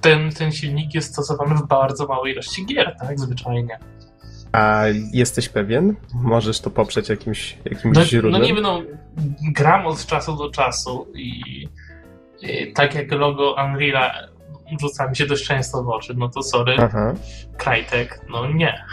[0.00, 3.20] ten, ten silnik jest stosowany w bardzo małej ilości gier, tak?
[3.20, 3.78] Zwyczajnie.
[4.54, 5.94] A jesteś pewien?
[6.14, 8.32] Możesz to poprzeć jakimś, jakimś no, źródłem?
[8.32, 8.82] No nie wiem, no,
[9.52, 11.40] gram od czasu do czasu i,
[12.42, 14.10] i tak jak logo Unreal'a
[14.80, 17.14] rzuca mi się dość często w oczy, no to sorry, Aha.
[17.56, 18.84] Krajtek, no nie.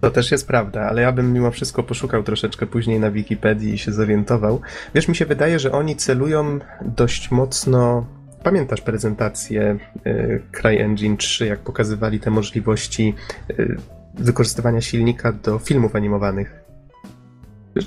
[0.00, 3.78] To też jest prawda, ale ja bym mimo wszystko poszukał troszeczkę później na Wikipedii i
[3.78, 4.60] się zorientował.
[4.94, 8.06] Wiesz, mi się wydaje, że oni celują dość mocno
[8.44, 13.14] Pamiętasz prezentację y, CryEngine 3, jak pokazywali te możliwości
[13.50, 13.76] y,
[14.14, 16.64] wykorzystywania silnika do filmów animowanych?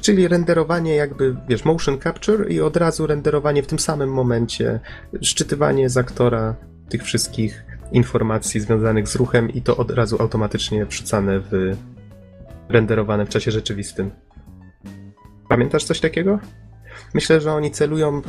[0.01, 4.79] Czyli renderowanie jakby, wiesz, motion capture i od razu renderowanie w tym samym momencie,
[5.21, 6.55] szczytywanie z aktora
[6.89, 11.75] tych wszystkich informacji związanych z ruchem i to od razu automatycznie wrzucane w
[12.69, 14.11] renderowane w czasie rzeczywistym.
[15.49, 16.39] Pamiętasz coś takiego?
[17.13, 18.21] Myślę, że oni celują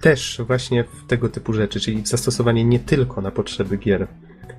[0.00, 4.08] też właśnie w tego typu rzeczy, czyli w zastosowanie nie tylko na potrzeby gier.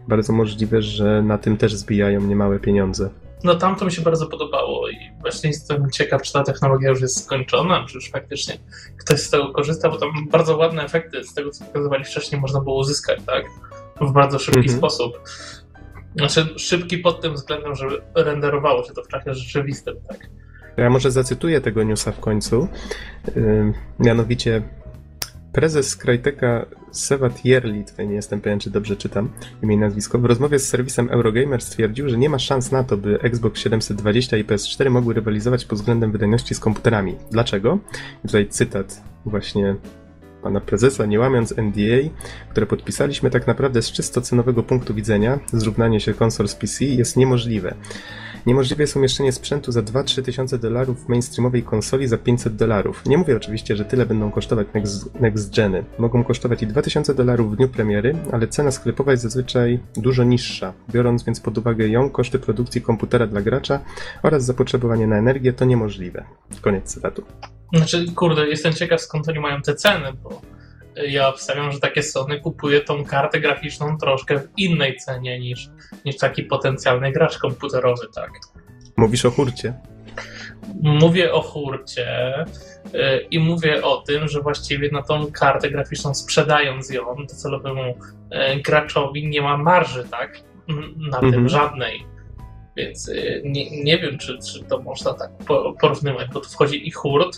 [0.08, 3.10] Bardzo możliwe, że na tym też zbijają niemałe pieniądze.
[3.44, 7.02] No tam to mi się bardzo podobało i właśnie jestem ciekaw, czy ta technologia już
[7.02, 8.58] jest skończona, czy już faktycznie
[8.98, 12.62] ktoś z tego korzysta, bo tam bardzo ładne efekty z tego, co pokazywali wcześniej, można
[12.62, 13.46] było uzyskać, tak?
[14.02, 14.78] W bardzo szybki mhm.
[14.78, 15.20] sposób.
[16.16, 20.30] Znaczy, szybki pod tym względem, że renderowało się to w czasie rzeczywistym, tak?
[20.78, 22.68] Ja może zacytuję tego newsa w końcu.
[24.00, 24.62] Mianowicie
[25.54, 29.30] prezes Cryteka Sevat Yerli, tutaj nie jestem pewien, czy dobrze czytam
[29.64, 32.98] imię i nazwisko, w rozmowie z serwisem Eurogamer stwierdził, że nie ma szans na to,
[32.98, 37.16] by Xbox 720 i PS4 mogły rywalizować pod względem wydajności z komputerami.
[37.32, 37.80] Dlaczego?
[38.24, 39.76] I tutaj cytat właśnie
[40.44, 42.10] pana prezesa, nie łamiąc NDA,
[42.50, 47.18] które podpisaliśmy tak naprawdę z czysto cenowego punktu widzenia, zrównanie się konsol z PC jest
[47.18, 47.76] niemożliwe.
[48.46, 53.06] Niemożliwe jest umieszczenie sprzętu za 2-3 tysiące dolarów w mainstreamowej konsoli za 500 dolarów.
[53.06, 55.84] Nie mówię oczywiście, że tyle będą kosztować next, next geny.
[56.00, 60.74] Mogą kosztować i 2000 dolarów w dniu premiery, ale cena sklepowa jest zazwyczaj dużo niższa.
[60.92, 63.80] Biorąc więc pod uwagę ją, koszty produkcji komputera dla gracza
[64.24, 66.24] oraz zapotrzebowanie na energię, to niemożliwe.
[66.62, 67.24] Koniec cytatu.
[67.74, 70.42] Znaczy, kurde, jestem ciekaw skąd oni mają te ceny, bo
[71.08, 75.70] ja obstawiam, że takie Sony kupuje tą kartę graficzną troszkę w innej cenie niż,
[76.06, 78.32] niż taki potencjalny gracz komputerowy, tak.
[78.98, 79.74] Mówisz o hurcie?
[80.82, 82.34] Mówię o hurcie
[82.94, 87.84] yy, i mówię o tym, że właściwie na tą kartę graficzną sprzedając ją docelowemu
[88.32, 90.40] yy, graczowi nie ma marży, tak?
[91.12, 91.50] Na tym mhm.
[91.50, 92.06] żadnej.
[92.78, 95.30] Więc yy, nie, nie wiem, czy, czy to można tak
[95.80, 97.38] porównywać, bo tu wchodzi i hurt,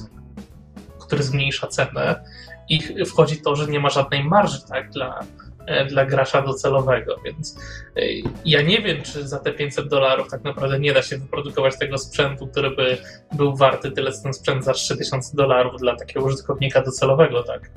[0.99, 2.23] który zmniejsza cenę,
[2.69, 5.19] i wchodzi to, że nie ma żadnej marży tak, dla,
[5.67, 7.59] e, dla gracza docelowego, więc
[7.95, 8.01] e,
[8.45, 11.97] ja nie wiem, czy za te 500 dolarów tak naprawdę nie da się wyprodukować tego
[11.97, 12.97] sprzętu, który by
[13.35, 17.69] był warty tyle, co ten sprzęt za 3000 dolarów dla takiego użytkownika docelowego, tak.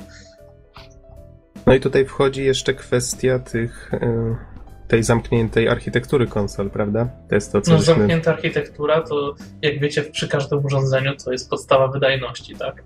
[1.67, 4.37] No i tutaj wchodzi jeszcze kwestia tych e,
[4.89, 7.09] tej zamkniętej architektury konsol, prawda?
[7.29, 7.95] To jest to, co No, żeśmy...
[7.95, 12.85] zamknięta architektura to, jak wiecie, przy każdym urządzeniu to jest podstawa wydajności, tak?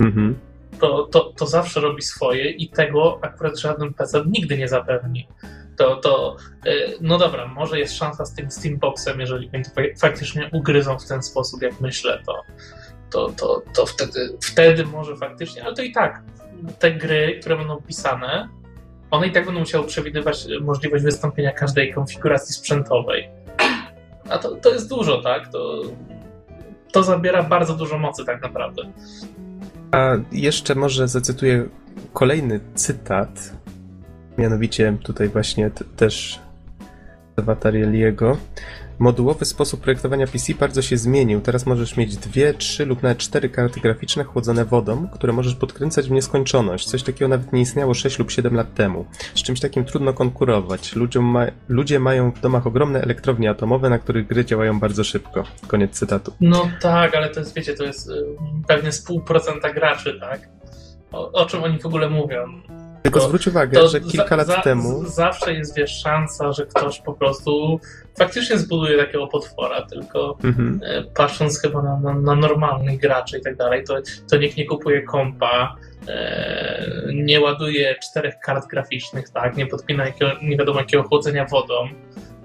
[0.00, 0.49] Mhm
[0.80, 5.28] to, to, to zawsze robi swoje i tego akurat żaden PC nigdy nie zapewni.
[5.76, 9.64] To, to y, no dobra, może jest szansa z tym Steamboxem, jeżeli oni
[9.98, 12.42] faktycznie ugryzą w ten sposób, jak myślę, to,
[13.10, 16.22] to, to, to wtedy, wtedy może faktycznie, ale to i tak
[16.78, 18.48] te gry, które będą pisane,
[19.10, 23.28] one i tak będą musiały przewidywać możliwość wystąpienia każdej konfiguracji sprzętowej.
[24.30, 25.48] A to, to jest dużo, tak?
[25.52, 25.82] To,
[26.92, 28.82] to zabiera bardzo dużo mocy tak naprawdę.
[29.92, 31.68] A jeszcze może zacytuję
[32.12, 33.52] kolejny cytat,
[34.38, 36.40] mianowicie tutaj właśnie też
[37.36, 38.36] Watarieliego.
[39.00, 41.40] Modułowy sposób projektowania PC bardzo się zmienił.
[41.40, 46.08] Teraz możesz mieć dwie, trzy lub nawet cztery karty graficzne chłodzone wodą, które możesz podkręcać
[46.08, 46.88] w nieskończoność.
[46.88, 49.06] Coś takiego nawet nie istniało 6 lub 7 lat temu.
[49.34, 50.94] Z czymś takim trudno konkurować.
[51.20, 51.46] Ma...
[51.68, 55.44] Ludzie mają w domach ogromne elektrownie atomowe, na których gry działają bardzo szybko.
[55.66, 56.32] Koniec cytatu.
[56.40, 58.10] No tak, ale to jest, wiecie, to jest
[58.68, 60.48] pewnie z pół procenta graczy, tak?
[61.12, 62.62] O, o czym oni w ogóle mówią?
[63.02, 65.04] Tylko to, zwróć uwagę, że kilka za, lat za, temu.
[65.04, 67.80] Zawsze jest wiesz, szansa, że ktoś po prostu
[68.18, 70.80] faktycznie zbuduje takiego potwora, tylko mhm.
[70.84, 73.96] E, patrząc chyba na, na, na, normalnych graczy i tak dalej, to,
[74.30, 75.76] to nikt nie kupuje kompa,
[76.08, 81.74] e, nie ładuje czterech kart graficznych, tak, nie podpina jakiego, nie wiadomo jakiego chłodzenia wodą,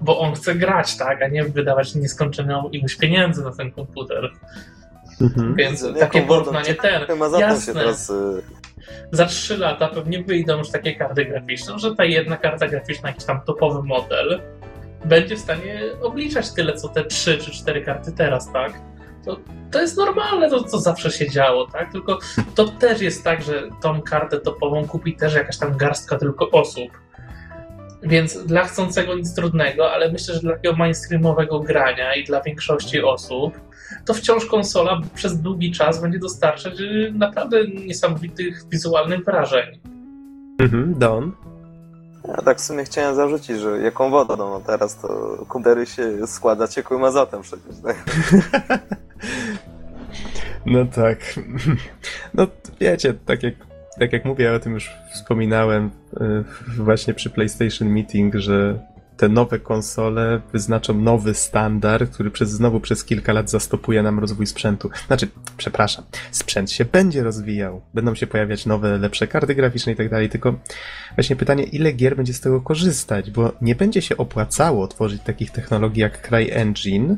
[0.00, 4.30] bo on chce grać, tak, a nie wydawać nieskończoną ilość pieniędzy na ten komputer.
[5.20, 5.54] Mhm.
[5.54, 7.02] Więc takie porównanie ten.
[7.38, 7.74] Jasne.
[7.74, 8.42] Teraz, y,
[9.12, 13.24] za 3 lata pewnie wyjdą już takie karty graficzne, że ta jedna karta graficzna, jakiś
[13.24, 14.40] tam topowy model,
[15.04, 18.72] będzie w stanie obliczać tyle, co te 3 czy 4 karty teraz, tak?
[19.24, 19.36] To,
[19.70, 21.92] to jest normalne, to, to zawsze się działo, tak?
[21.92, 22.18] Tylko
[22.54, 26.90] to też jest tak, że tą kartę topową kupi też jakaś tam garstka tylko osób.
[28.02, 33.02] Więc dla chcącego nic trudnego, ale myślę, że dla takiego mainstreamowego grania i dla większości
[33.02, 33.54] osób
[34.04, 39.78] to wciąż konsola przez długi czas będzie dostarczać y, naprawdę niesamowitych wizualnych wrażeń.
[40.58, 41.32] Mhm, Don.
[42.28, 45.08] Ja tak w sumie chciałem zarzucić, że jaką wodą, no teraz to
[45.48, 48.04] komputery się składa ciekłym azotem przecież, tak?
[50.66, 51.18] No tak.
[52.34, 52.46] No
[52.80, 53.54] wiecie, tak jak,
[54.00, 56.44] tak jak mówię, o tym już wspominałem y,
[56.76, 58.78] właśnie przy PlayStation Meeting, że
[59.16, 64.46] te nowe konsole wyznaczą nowy standard, który przez, znowu przez kilka lat zastopuje nam rozwój
[64.46, 64.90] sprzętu.
[65.06, 70.10] Znaczy, przepraszam, sprzęt się będzie rozwijał, będą się pojawiać nowe, lepsze karty graficzne i tak
[70.10, 70.54] dalej, tylko
[71.14, 75.50] właśnie pytanie, ile gier będzie z tego korzystać, bo nie będzie się opłacało tworzyć takich
[75.50, 77.16] technologii jak CryEngine,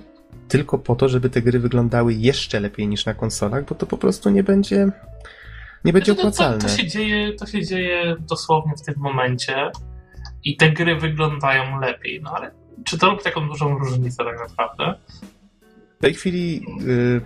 [0.48, 3.98] tylko po to, żeby te gry wyglądały jeszcze lepiej niż na konsolach, bo to po
[3.98, 4.90] prostu nie będzie
[5.84, 6.58] nie będzie opłacalne.
[6.58, 9.70] To, to, to, się dzieje, to się dzieje dosłownie w tym momencie
[10.44, 12.20] i te gry wyglądają lepiej.
[12.22, 12.50] No ale
[12.84, 14.94] czy to robi taką dużą różnicę tak naprawdę?
[15.98, 17.20] W tej chwili y,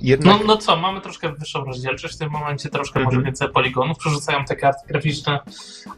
[0.00, 0.38] jednak...
[0.40, 3.14] No, no co, mamy troszkę wyższą rozdzielczość, w tym momencie troszkę Mhm.
[3.16, 5.38] może więcej poligonów, przerzucają te karty graficzne,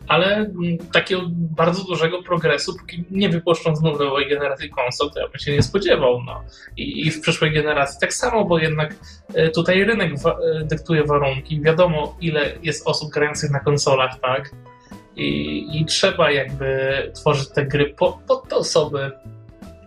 [0.08, 5.28] ale mm, takiego bardzo dużego progresu, póki nie wypuszczą znowu nowej generacji konsol, to ja
[5.28, 6.22] bym się nie spodziewał.
[6.26, 6.42] No.
[6.76, 8.94] I, I w przyszłej generacji tak samo, bo jednak
[9.34, 14.50] e, tutaj rynek wa- e, dyktuje warunki, wiadomo ile jest osób grających na konsolach, tak?
[15.16, 16.66] I, i trzeba jakby
[17.14, 19.12] tworzyć te gry po- pod te osoby,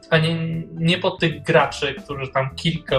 [0.10, 2.96] a nie, nie pod tych graczy, którzy tam kilka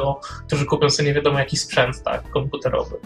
[0.46, 2.96] którzy kupią sobie nie wiadomo jaki sprzęt, tak, komputerowy.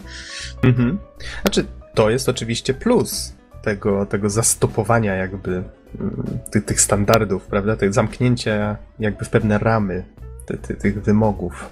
[0.63, 0.99] Mhm.
[1.41, 5.51] Znaczy, to jest oczywiście plus tego, tego zastopowania jakby
[5.99, 7.75] mm, tych, tych standardów, prawda?
[7.75, 10.03] Tych zamknięcia jakby w pewne ramy
[10.45, 11.69] ty, ty, tych wymogów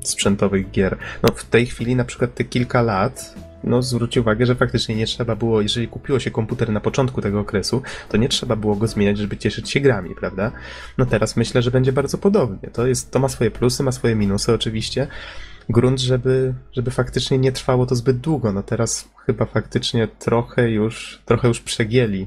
[0.00, 0.96] sprzętowych gier.
[1.22, 5.06] No w tej chwili na przykład te kilka lat no zwróć uwagę, że faktycznie nie
[5.06, 8.86] trzeba było, jeżeli kupiło się komputer na początku tego okresu, to nie trzeba było go
[8.86, 10.52] zmieniać, żeby cieszyć się grami, prawda?
[10.98, 12.70] No teraz myślę, że będzie bardzo podobnie.
[12.70, 15.06] To, jest, to ma swoje plusy, ma swoje minusy oczywiście,
[15.68, 18.52] grunt, żeby, żeby faktycznie nie trwało to zbyt długo.
[18.52, 22.26] No teraz chyba faktycznie trochę już, trochę już przegięli.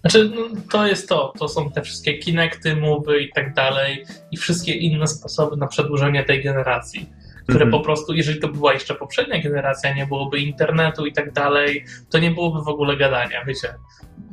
[0.00, 1.32] Znaczy, no, to jest to.
[1.38, 6.24] To są te wszystkie Kinecty, Move'y i tak dalej i wszystkie inne sposoby na przedłużenie
[6.24, 7.10] tej generacji,
[7.50, 7.70] które Mhm.
[7.70, 12.18] po prostu, jeżeli to była jeszcze poprzednia generacja, nie byłoby internetu i tak dalej, to
[12.18, 13.74] nie byłoby w ogóle gadania, wiecie.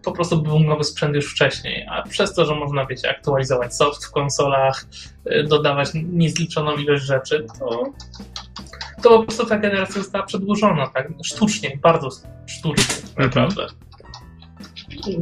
[0.03, 4.05] Po prostu był nowy sprzęt już wcześniej, a przez to, że można, wiecie, aktualizować soft
[4.05, 4.85] w konsolach,
[5.31, 7.83] y, dodawać niezliczoną ilość rzeczy, to
[9.01, 11.07] to po prostu ta generacja została przedłużona, tak?
[11.23, 12.09] Sztucznie, bardzo
[12.45, 13.67] sztucznie, tak naprawdę.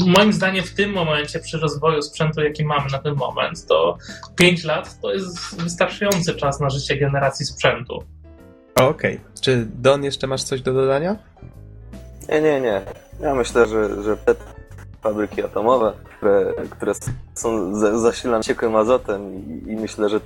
[0.06, 3.98] Moim zdaniem w tym momencie, przy rozwoju sprzętu, jaki mamy na ten moment, to
[4.36, 8.04] 5 lat to jest wystarczający czas na życie generacji sprzętu.
[8.76, 9.20] Okej.
[9.42, 11.16] Czy Don jeszcze masz coś do dodania?
[12.30, 12.82] Nie, nie, nie.
[13.22, 14.36] Ja myślę, że, że te
[15.02, 16.94] fabryki atomowe, które, które
[17.34, 20.20] są za- zasilane ciekłym azotem i, i myślę, że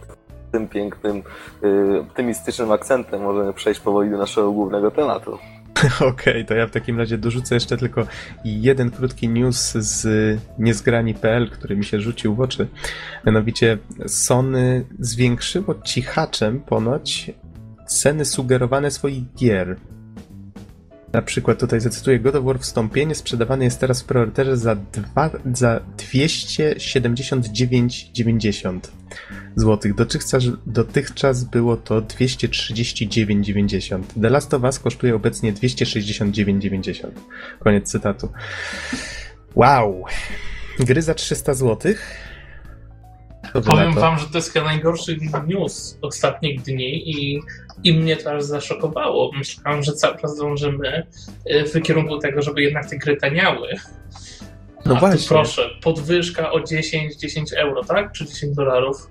[0.52, 1.24] tym pięknym,
[1.64, 5.38] y, optymistycznym akcentem możemy przejść powoli do naszego głównego tematu.
[6.00, 8.08] Okej, to ja w takim razie dorzucę jeszcze tylko
[8.46, 10.08] jeden krótki news z
[10.60, 12.68] niezgrani.pl, który mi się rzucił w oczy.
[13.26, 17.32] Mianowicie Sony zwiększyło cichaczem ponoć
[17.88, 19.76] ceny sugerowane swoich gier.
[21.14, 24.76] Na przykład tutaj zacytuję God of War Wstąpienie sprzedawany jest teraz w preorderze za,
[25.54, 28.80] za 279,90
[29.56, 29.94] zł.
[29.96, 34.02] Dotychczas, dotychczas było to 239,90.
[34.22, 37.08] The Last of Us kosztuje obecnie 269,90.
[37.60, 38.30] Koniec cytatu.
[39.56, 40.06] Wow.
[40.80, 41.94] Gry za 300 zł?
[43.54, 45.18] Powiem wam, że to jest chyba najgorszy
[45.48, 47.42] news ostatnich dni i,
[47.84, 49.32] i mnie to aż zaszokowało.
[49.38, 51.08] Myślałem, że cały czas dążymy
[51.52, 53.68] y, w kierunku tego, żeby jednak te gry taniały.
[54.86, 55.28] No A właśnie.
[55.28, 58.12] proszę, podwyżka o 10, 10 euro, tak?
[58.12, 59.10] Czy 10 dolarów?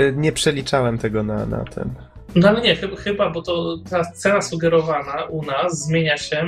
[0.00, 1.94] Y, Nie przeliczałem tego na, na ten.
[2.34, 6.46] No ale nie, chyba, bo to ta cena sugerowana u nas zmienia się,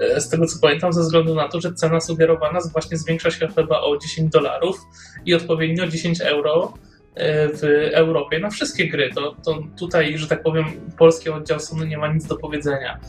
[0.00, 3.48] e, z tego co pamiętam, ze względu na to, że cena sugerowana właśnie zwiększa się
[3.48, 4.80] chyba o 10 dolarów
[5.26, 6.72] i odpowiednio 10 euro
[7.14, 7.62] e, w
[7.94, 9.10] Europie na wszystkie gry.
[9.14, 10.64] To, to tutaj, że tak powiem,
[10.98, 13.00] polski oddział Sony nie ma nic do powiedzenia.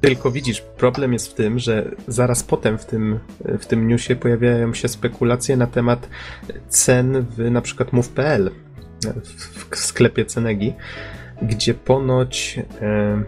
[0.00, 3.18] Tylko widzisz, problem jest w tym, że zaraz potem w tym,
[3.58, 6.08] w tym newsie pojawiają się spekulacje na temat
[6.68, 8.50] cen w na przykład move.pl
[9.24, 10.74] w, w sklepie Cenegi,
[11.42, 13.22] gdzie ponoć e,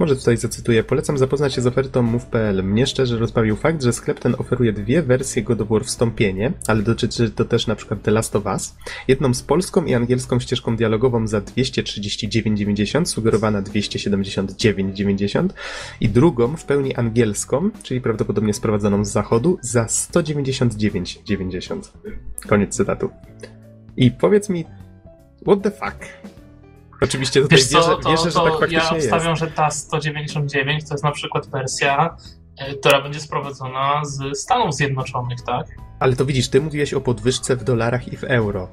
[0.00, 2.64] może tutaj zacytuję, polecam zapoznać się z ofertą move.pl.
[2.64, 6.82] Mnie szczerze rozbawił fakt, że sklep ten oferuje dwie wersje God of War Wstąpienie, ale
[6.82, 8.74] dotyczy to też na przykład The Last of Us.
[9.08, 15.48] Jedną z polską i angielską ścieżką dialogową za 239,90, sugerowana 279,90
[16.00, 21.80] i drugą w pełni angielską, czyli prawdopodobnie sprowadzoną z zachodu, za 199,90.
[22.46, 23.10] Koniec cytatu.
[23.96, 24.64] I powiedz mi,
[25.46, 25.96] what the fuck?
[27.00, 29.12] Oczywiście tutaj Wiesz co, wierzę, to, wierzę że to tak ja faktycznie jest.
[29.12, 32.16] obstawiam, że ta 199 to jest na przykład wersja,
[32.58, 35.66] e, która będzie sprowadzona z Stanów Zjednoczonych, tak?
[36.00, 38.68] Ale to widzisz, ty mówiłeś o podwyżce w dolarach i w euro.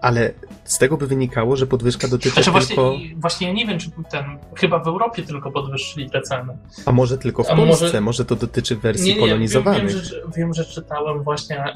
[0.00, 0.32] Ale
[0.64, 2.94] z tego by wynikało, że podwyżka dotyczy Znaczy właśnie, tylko.
[3.16, 6.56] właśnie ja nie wiem, czy ten, chyba w Europie tylko podwyższyli te ceny.
[6.86, 7.84] A może tylko w A Polsce?
[7.86, 8.24] może- Może...
[8.24, 10.00] to dotyczy wersji Nie, nie, wiem, wiem, że,
[10.36, 11.74] wiem, że czytałem właśnie e,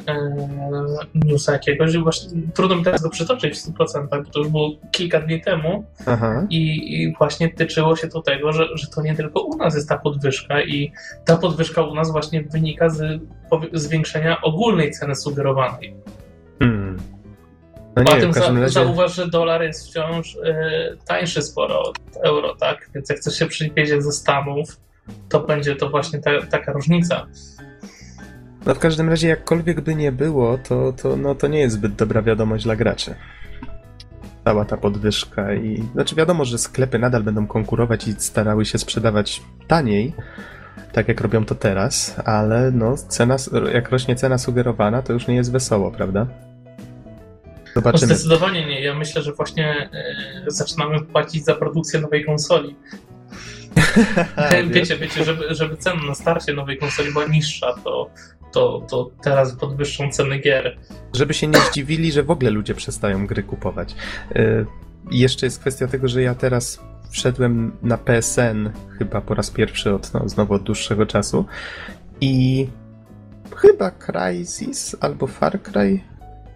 [1.15, 4.71] newsa jakiegoś i właśnie trudno mi teraz go przytoczyć w 100%, bo to już było
[4.91, 6.47] kilka dni temu Aha.
[6.51, 9.89] i, i właśnie tyczyło się to tego, że, że to nie tylko u nas jest
[9.89, 10.93] ta podwyżka i
[11.25, 13.21] ta podwyżka u nas właśnie wynika z
[13.73, 15.95] zwiększenia ogólnej ceny sugerowanej.
[17.97, 18.69] No Poza tym za, razie.
[18.69, 22.91] zauważ, że dolar jest wciąż e, tańszy sporo od euro, tak?
[22.95, 24.81] Więc jak chcesz się przyjść ze Stanów,
[25.29, 27.27] to będzie to właśnie ta, taka różnica.
[28.67, 31.95] No w każdym razie, jakkolwiek by nie było, to, to, no, to nie jest zbyt
[31.95, 33.15] dobra wiadomość dla graczy.
[34.45, 39.43] cała ta podwyżka i znaczy wiadomo, że sklepy nadal będą konkurować i starały się sprzedawać
[39.69, 40.13] taniej,
[40.93, 43.37] tak jak robią to teraz, ale no cena,
[43.73, 46.27] jak rośnie cena sugerowana, to już nie jest wesoło, prawda?
[47.75, 48.11] Zobaczymy.
[48.11, 48.81] No zdecydowanie nie.
[48.81, 52.77] Ja myślę, że właśnie e, zaczynamy płacić za produkcję nowej konsoli.
[54.75, 58.11] wiecie, wiecie, żeby, żeby cena na starcie nowej konsoli była niższa, to,
[58.53, 60.79] to, to teraz podwyższą ceny gier.
[61.13, 63.95] Żeby się nie zdziwili, że w ogóle ludzie przestają gry kupować.
[64.35, 64.65] E,
[65.11, 70.15] jeszcze jest kwestia tego, że ja teraz wszedłem na PSN chyba po raz pierwszy od,
[70.15, 71.47] no, znowu od dłuższego czasu
[72.21, 72.67] i
[73.57, 76.01] chyba Crysis albo Far Cry,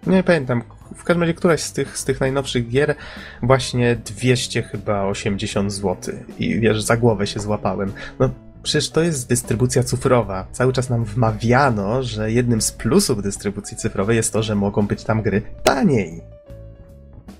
[0.06, 0.62] nie pamiętam,
[0.94, 2.94] w każdym razie któraś z tych, z tych najnowszych gier
[3.42, 7.92] właśnie 200 chyba 80 zł i wiesz, za głowę się złapałem.
[8.18, 8.30] No
[8.62, 10.46] przecież to jest dystrybucja cyfrowa.
[10.52, 15.04] Cały czas nam wmawiano, że jednym z plusów dystrybucji cyfrowej jest to, że mogą być
[15.04, 16.22] tam gry taniej.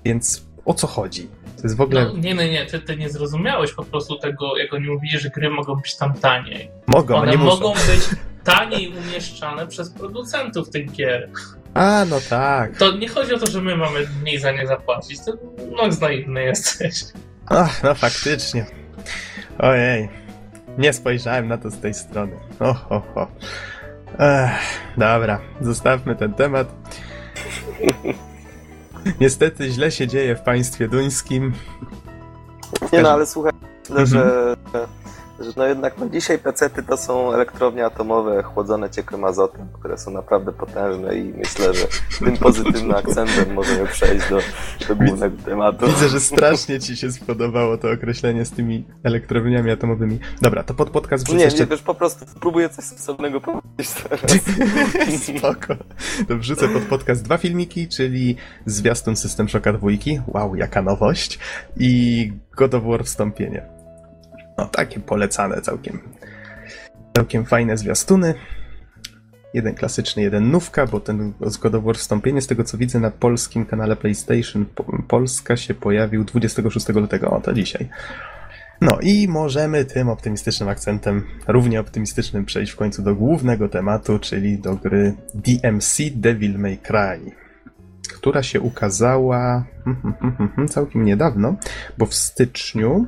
[0.05, 1.29] Więc o co chodzi?
[1.57, 2.05] To jest w ogóle...
[2.05, 5.29] No, nie, nie, nie, ty, ty nie zrozumiałeś po prostu tego, jak oni mówili, że
[5.29, 6.71] gry mogą być tam taniej.
[6.87, 7.91] Mogą, One nie mogą muszą.
[7.91, 8.01] być
[8.43, 11.29] taniej umieszczane przez producentów tych gier.
[11.73, 12.77] A, no tak.
[12.77, 15.31] To nie chodzi o to, że my mamy mniej za nie zapłacić, to
[15.71, 17.03] no naiwny jesteś.
[17.45, 18.65] Ach, no faktycznie.
[19.59, 20.09] Ojej.
[20.77, 22.35] Nie spojrzałem na to z tej strony.
[22.59, 23.27] Och, och.
[24.19, 24.51] Ech,
[24.97, 26.67] dobra, zostawmy ten temat.
[29.19, 31.53] Niestety źle się dzieje w państwie duńskim.
[32.93, 33.51] Nie no, ale słuchaj,
[33.89, 34.55] myślę, mhm.
[34.73, 34.87] że,
[35.39, 40.11] że no jednak no dzisiaj pecety to są elektrownie atomowe chłodzone ciekłym azotem, które są
[40.11, 41.87] naprawdę potężne i myślę, że
[42.19, 44.39] tym pozytywnym akcentem możemy przejść do,
[44.87, 45.87] do głównego tematu.
[45.87, 50.19] Widzę, że strasznie ci się spodobało to określenie z tymi elektrowniami atomowymi.
[50.41, 51.59] Dobra, to pod podcast wrzucę nie, jeszcze...
[51.59, 54.31] Nie, wiesz, po prostu próbuję coś stosownego powiedzieć teraz.
[55.37, 55.75] Spoko.
[56.27, 58.35] To wrzucę pod podcast dwa filmiki, czyli
[58.65, 60.21] zwiastun System Shocka dwójki.
[60.27, 61.39] Wow, jaka nowość.
[61.77, 63.76] I God of War wstąpienie.
[64.57, 65.99] No takie polecane całkiem.
[67.15, 68.33] Całkiem fajne zwiastuny.
[69.53, 73.11] Jeden klasyczny, jeden nówka, bo ten God of War wstąpienie, z tego co widzę na
[73.11, 74.65] polskim kanale PlayStation
[75.07, 77.89] Polska się pojawił 26 lutego, o to dzisiaj.
[78.81, 84.59] No i możemy tym optymistycznym akcentem, równie optymistycznym, przejść w końcu do głównego tematu, czyli
[84.59, 87.31] do gry DMC Devil May Cry,
[88.13, 91.55] która się ukazała hmm, hmm, hmm, całkiem niedawno,
[91.97, 93.05] bo w styczniu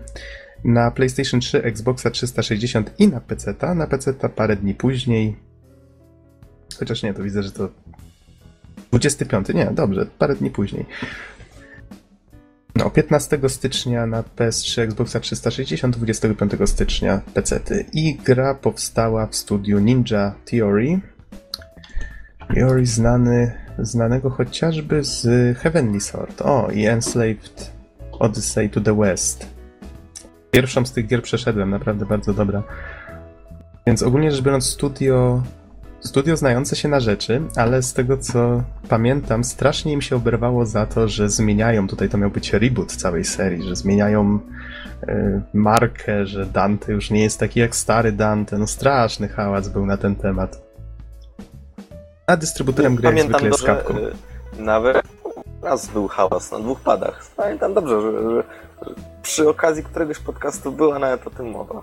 [0.64, 3.53] na PlayStation 3, Xboxa 360 i na PC.
[3.53, 3.76] -ta.
[3.76, 5.36] Na PC -ta parę dni później.
[6.80, 7.70] Chociaż nie, to widzę, że to
[8.91, 9.49] 25.
[9.53, 10.86] Nie, dobrze, parę dni później.
[12.76, 17.60] No, 15 stycznia na PS3, Xboxa 360, 25 stycznia PC.
[17.60, 17.86] -ty.
[17.93, 20.99] I gra powstała w studiu Ninja Theory.
[22.53, 26.41] Theory znany, znanego chociażby z Heavenly Sword.
[26.41, 27.72] O, i Enslaved
[28.12, 29.59] Odyssey to the West.
[30.52, 32.64] Pierwszą z tych gier przeszedłem, naprawdę bardzo dobra.
[33.88, 35.43] Więc ogólnie rzecz biorąc, studio,
[36.00, 40.86] studio znające się na rzeczy, ale z tego co pamiętam, strasznie im się oberwało za
[40.86, 44.39] to, że zmieniają, tutaj to miał być reboot całej serii, że zmieniają
[45.04, 48.58] y, markę, że Dante już nie jest taki jak stary Dante.
[48.58, 50.62] No straszny hałas był na ten temat.
[52.28, 53.97] A dystrybutorem gry jak zwykle jest Capcom.
[53.97, 54.12] Y,
[54.60, 55.02] nawet
[55.62, 57.26] raz był hałas na dwóch padach.
[57.36, 58.43] Pamiętam dobrze, że, że
[59.21, 61.82] przy okazji któregoś podcastu była nawet o tym mowa.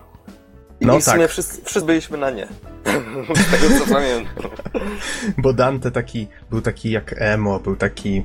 [0.80, 1.30] I, no w sumie tak.
[1.30, 2.48] wszyscy, wszyscy byliśmy na nie.
[3.46, 4.50] Z tego co pamiętam.
[5.42, 8.22] Bo Dante taki, był taki jak emo, był taki,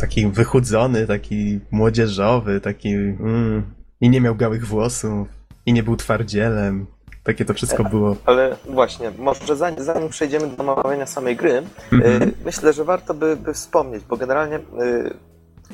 [0.00, 3.62] taki wychudzony, taki młodzieżowy, taki mm,
[4.00, 5.28] i nie miał białych włosów,
[5.66, 6.86] i nie był twardzielem.
[7.22, 8.16] Takie to wszystko było.
[8.24, 12.30] Ale właśnie, może zanim, zanim przejdziemy do omawiania samej gry, mm -hmm.
[12.44, 14.60] myślę, że warto by, by wspomnieć, bo generalnie y,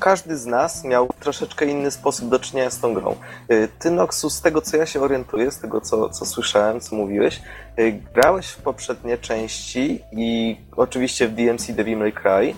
[0.01, 3.17] każdy z nas miał troszeczkę inny sposób do czynienia z tą grą.
[3.51, 6.97] Y, ty, Noxu, z tego co ja się orientuję, z tego co, co słyszałem, co
[6.97, 7.43] mówiłeś,
[7.79, 12.55] y, grałeś w poprzednie części i oczywiście w DMC Devil May Cry.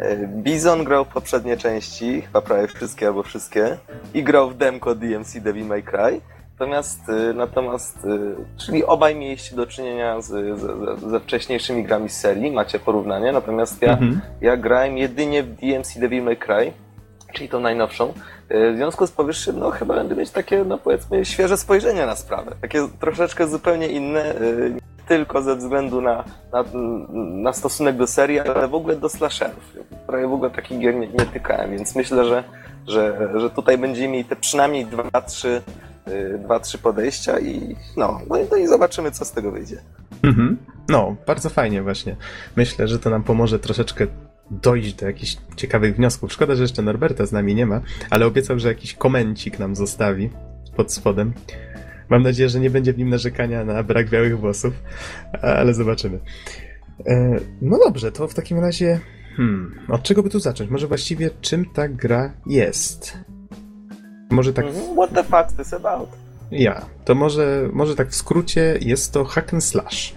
[0.00, 3.76] Y, Bizon grał w poprzednie części, chyba prawie wszystkie albo wszystkie,
[4.14, 6.20] i grał w demko DMC Devil May Cry.
[6.54, 7.00] Natomiast,
[7.34, 7.98] natomiast
[8.56, 13.82] czyli obaj mieliście do czynienia z, z, ze wcześniejszymi grami z serii, macie porównanie, natomiast
[13.82, 14.20] ja, mhm.
[14.40, 16.72] ja grałem jedynie w DMC Devil May Cry,
[17.32, 18.12] czyli tą najnowszą.
[18.50, 22.52] W związku z powyższym, no chyba będę mieć takie, no powiedzmy, świeże spojrzenie na sprawę.
[22.60, 24.34] Takie troszeczkę zupełnie inne,
[24.74, 26.64] nie tylko ze względu na, na,
[27.42, 29.76] na stosunek do serii, ale w ogóle do slasherów.
[30.06, 32.44] Prawie w ogóle takich gier nie, nie tykałem, więc myślę, że,
[32.86, 35.93] że, że tutaj będziemy mieli te przynajmniej dwa, trzy Y,
[36.44, 39.76] dwa, trzy podejścia i no, no, i, no i zobaczymy, co z tego wyjdzie.
[40.22, 40.56] Mhm.
[40.88, 42.16] No, bardzo fajnie właśnie.
[42.56, 44.06] Myślę, że to nam pomoże troszeczkę
[44.50, 46.32] dojść do jakichś ciekawych wniosków.
[46.32, 47.80] Szkoda, że jeszcze Norberta z nami nie ma,
[48.10, 50.30] ale obiecał, że jakiś komencik nam zostawi
[50.76, 51.32] pod spodem.
[52.08, 54.74] Mam nadzieję, że nie będzie w nim narzekania na brak białych włosów,
[55.42, 56.18] ale zobaczymy.
[57.06, 59.00] E, no dobrze, to w takim razie.
[59.36, 60.70] Hmm, od czego by tu zacząć?
[60.70, 63.18] Może właściwie czym ta gra jest?
[64.34, 64.66] Może tak.
[64.66, 66.08] Mhm, what the fuck this about?
[66.50, 70.14] Ja, to może, może tak w skrócie jest to hack and slash.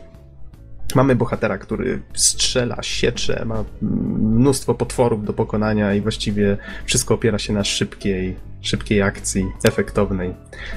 [0.96, 7.54] Mamy bohatera, który strzela, siecze, ma mnóstwo potworów do pokonania i właściwie wszystko opiera się
[7.54, 10.34] na szybkiej, szybkiej akcji, efektownej.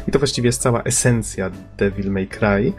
[0.09, 2.73] I to właściwie jest cała esencja Devil May Cry.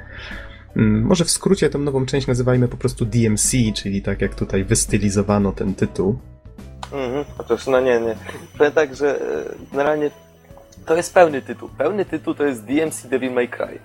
[0.75, 4.63] Mm, może w skrócie tą nową część nazywajmy po prostu DMC, czyli tak jak tutaj
[4.63, 6.19] wystylizowano ten tytuł.
[6.93, 8.15] Mhm, otóż no nie, nie.
[8.57, 10.11] Powiem tak, że e, generalnie
[10.85, 11.69] to jest pełny tytuł.
[11.77, 13.79] Pełny tytuł to jest DMC Devil May Cry.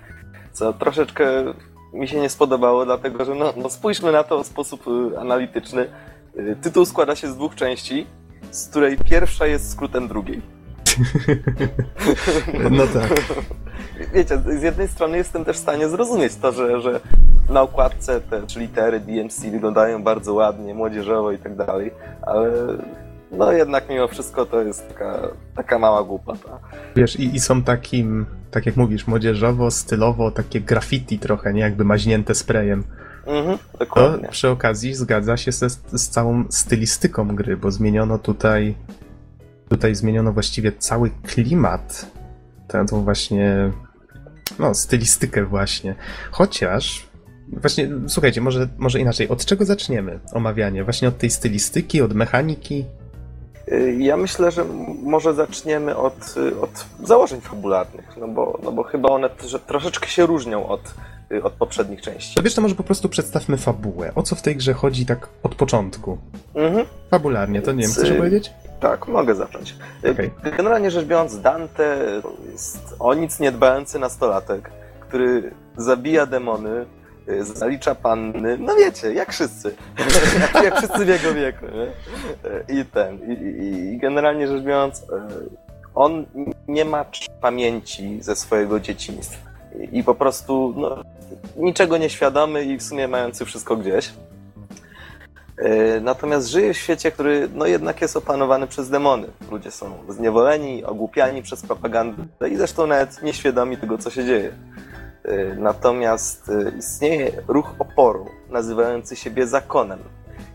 [0.51, 1.25] Co troszeczkę
[1.93, 5.87] mi się nie spodobało, dlatego że no, no spójrzmy na to w sposób y, analityczny.
[6.39, 8.07] Y, tytuł składa się z dwóch części,
[8.51, 10.41] z której pierwsza jest skrótem drugiej.
[12.71, 13.21] no tak.
[14.13, 16.99] Wiecie, z jednej strony jestem też w stanie zrozumieć to, że, że
[17.49, 21.91] na okładce te litery DMC wyglądają bardzo ładnie, młodzieżowo i tak dalej,
[22.21, 22.51] ale
[23.31, 26.59] no jednak mimo wszystko to jest taka, taka mała głupota.
[26.95, 31.61] Wiesz, i, i są takim, tak jak mówisz, młodzieżowo, stylowo, takie graffiti trochę, nie?
[31.61, 32.83] Jakby maźnięte sprayem.
[33.25, 34.25] Mhm, dokładnie.
[34.25, 38.75] To przy okazji zgadza się ze, z całą stylistyką gry, bo zmieniono tutaj
[39.69, 42.11] tutaj zmieniono właściwie cały klimat,
[42.67, 43.71] tę, tą właśnie
[44.59, 45.95] no, stylistykę właśnie.
[46.31, 47.07] Chociaż
[47.51, 49.29] Właśnie, słuchajcie, może, może inaczej.
[49.29, 50.83] Od czego zaczniemy omawianie?
[50.83, 52.85] Właśnie od tej stylistyki, od mechaniki?
[53.71, 54.65] Y, ja myślę, że
[55.03, 59.29] może zaczniemy od, y, od założeń fabularnych, no bo, no bo chyba one
[59.67, 60.81] troszeczkę się różnią od,
[61.31, 62.35] y, od poprzednich części.
[62.35, 64.11] To wiesz, to może po prostu przedstawmy fabułę.
[64.15, 66.17] O co w tej grze chodzi tak od początku?
[66.55, 66.85] Mhm.
[67.11, 68.51] Fabularnie, to nie wiem, chcesz powiedzieć?
[68.79, 69.75] Tak, mogę zacząć.
[70.11, 70.31] Okay.
[70.57, 71.97] Generalnie rzecz biorąc, Dante
[72.51, 76.85] jest o nic nie dbający nastolatek, który zabija demony,
[77.41, 79.75] zalicza panny, no wiecie, jak wszyscy.
[80.63, 81.83] jak, wszyscy w jego wieku, nie?
[82.49, 85.05] Y, I ten, i, i, i generalnie rzecz biorąc, y,
[85.95, 86.25] on
[86.67, 87.05] nie ma
[87.41, 89.49] pamięci ze swojego dzieciństwa.
[89.91, 91.03] I po prostu no,
[91.57, 94.13] niczego nieświadomy i w sumie mający wszystko gdzieś.
[96.01, 99.27] Natomiast żyje w świecie, który no jednak jest opanowany przez demony.
[99.51, 104.51] Ludzie są zniewoleni, ogłupiani przez propagandę i zresztą nawet nieświadomi tego, co się dzieje.
[105.27, 109.99] Y, natomiast y, istnieje ruch oporu nazywający siebie zakonem,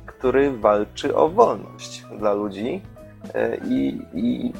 [0.06, 2.80] który walczy o wolność dla ludzi
[3.26, 4.52] y, i, i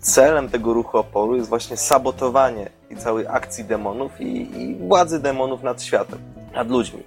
[0.00, 5.62] celem tego ruchu oporu jest właśnie sabotowanie i całej akcji demonów i, i władzy demonów
[5.62, 6.18] nad światem,
[6.54, 7.02] nad ludźmi.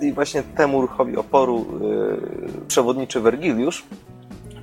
[0.00, 1.66] I, właśnie temu ruchowi oporu
[2.68, 3.84] przewodniczy Vergiliusz,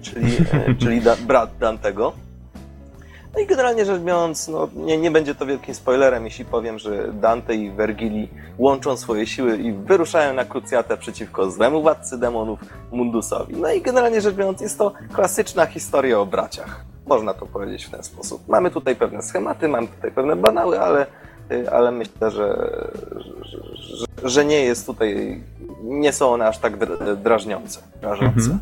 [0.02, 0.38] czyli,
[0.80, 2.14] czyli da, brat Dantego,
[3.38, 7.14] no i generalnie rzecz biorąc, no, nie, nie będzie to wielkim spoilerem, jeśli powiem, że
[7.14, 12.60] Dante i Vergili łączą swoje siły i wyruszają na krucjatę przeciwko złemu władcy demonów
[12.92, 13.56] Mundusowi.
[13.56, 16.86] No i generalnie rzecz biorąc, jest to klasyczna historia o braciach.
[17.06, 18.48] Można to powiedzieć w ten sposób.
[18.48, 21.06] Mamy tutaj pewne schematy, mamy tutaj pewne banały, ale,
[21.52, 22.78] y, ale myślę, że,
[23.16, 25.42] że, że, że nie jest tutaj,
[25.84, 26.74] nie są one aż tak
[27.24, 28.40] drażniące, drażące.
[28.40, 28.60] Mhm.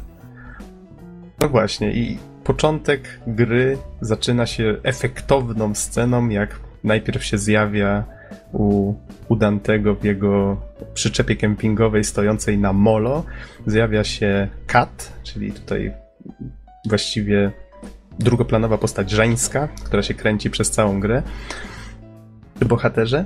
[1.42, 8.04] No właśnie i początek gry zaczyna się efektowną sceną, jak najpierw się zjawia
[8.52, 8.94] u,
[9.30, 10.62] u Dantego w jego
[10.94, 13.24] przyczepie kempingowej stojącej na molo.
[13.66, 15.92] Zjawia się Kat, czyli tutaj
[16.90, 17.52] właściwie
[18.20, 21.24] drugoplanowa postać żeńska, która się kręci przez całą grę
[22.66, 23.26] bohaterze.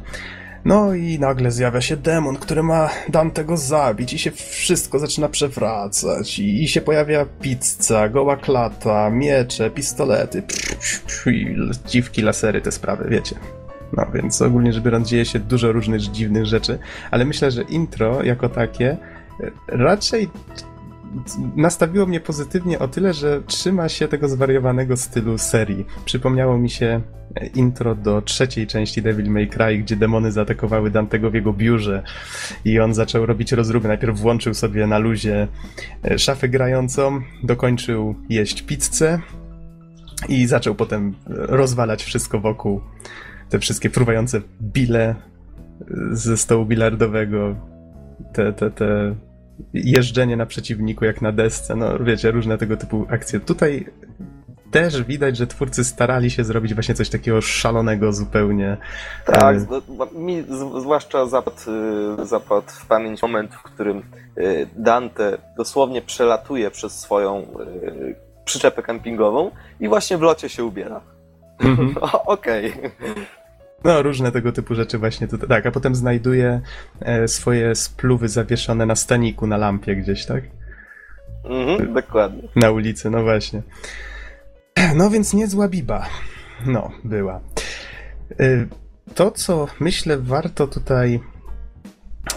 [0.65, 6.39] No i nagle zjawia się demon, który ma Dantego zabić i się wszystko zaczyna przewracać
[6.39, 10.43] i, i się pojawia pizza, goła klata, miecze, pistolety,
[11.85, 13.35] dziwki, lasery, te sprawy, wiecie.
[13.93, 16.79] No więc ogólnie rzecz biorąc dzieje się dużo różnych dziwnych rzeczy,
[17.11, 18.97] ale myślę, że intro jako takie
[19.67, 20.29] raczej
[21.55, 25.85] nastawiło mnie pozytywnie o tyle, że trzyma się tego zwariowanego stylu serii.
[26.05, 27.01] Przypomniało mi się
[27.55, 32.03] intro do trzeciej części Devil May Cry, gdzie demony zaatakowały Dantego w jego biurze
[32.65, 33.87] i on zaczął robić rozruby.
[33.87, 35.47] Najpierw włączył sobie na luzie
[36.05, 39.19] e, szafę grającą, dokończył jeść pizzę
[40.29, 42.81] i zaczął potem rozwalać wszystko wokół.
[43.49, 45.15] Te wszystkie fruwające bile
[46.11, 47.55] ze stołu bilardowego,
[48.33, 49.15] te, te, te
[49.73, 53.39] jeżdżenie na przeciwniku jak na desce, no wiecie, różne tego typu akcje.
[53.39, 53.85] Tutaj
[54.71, 58.77] też widać, że twórcy starali się zrobić właśnie coś takiego szalonego zupełnie.
[59.25, 60.43] Tak, e, mi
[60.79, 61.57] zwłaszcza zapadł,
[62.21, 64.03] y, zapadł w pamięć moment, w którym
[64.37, 71.01] y, Dante dosłownie przelatuje przez swoją y, przyczepę kempingową i właśnie w locie się ubiera.
[71.59, 71.95] Mhm.
[72.25, 72.73] Okej.
[72.73, 73.38] Okay.
[73.83, 75.49] No, różne tego typu rzeczy właśnie tutaj.
[75.49, 76.61] Tak, a potem znajduje
[77.27, 80.43] swoje spluwy zawieszone na staniku, na lampie gdzieś, tak?
[81.45, 82.49] Mhm, dokładnie.
[82.55, 83.61] Na ulicy, no właśnie.
[84.95, 86.05] No więc niezła biba.
[86.65, 87.41] No, była.
[88.39, 88.65] E,
[89.15, 91.19] to, co myślę warto tutaj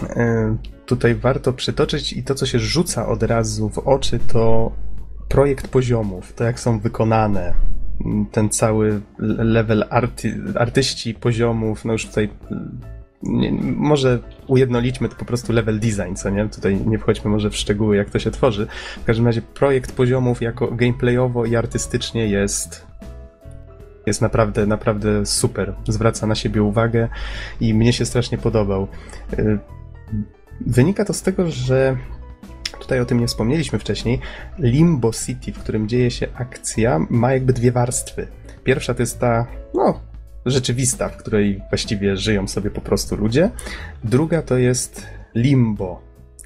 [0.03, 4.71] e, tutaj warto przytoczyć i to, co się rzuca od razu w oczy, to
[5.29, 7.53] projekt poziomów, to jak są wykonane,
[8.31, 9.01] ten cały
[9.37, 12.29] level arty, artyści poziomów, no już tutaj
[13.23, 16.49] nie, może ujednolićmy to po prostu level design, co nie?
[16.49, 18.67] Tutaj nie wchodźmy może w szczegóły, jak to się tworzy.
[19.01, 22.87] W każdym razie projekt poziomów jako gameplayowo i artystycznie jest
[24.05, 25.73] jest naprawdę, naprawdę super.
[25.87, 27.07] Zwraca na siebie uwagę
[27.61, 28.87] i mnie się strasznie podobał.
[29.39, 29.59] Y,
[30.61, 31.97] wynika to z tego, że
[32.79, 34.19] tutaj o tym nie wspomnieliśmy wcześniej,
[34.59, 38.27] Limbo City, w którym dzieje się akcja, ma jakby dwie warstwy.
[38.63, 39.99] Pierwsza to jest ta, no,
[40.45, 43.49] rzeczywista, w której właściwie żyją sobie po prostu ludzie.
[44.03, 45.05] Druga to jest
[45.35, 46.01] Limbo,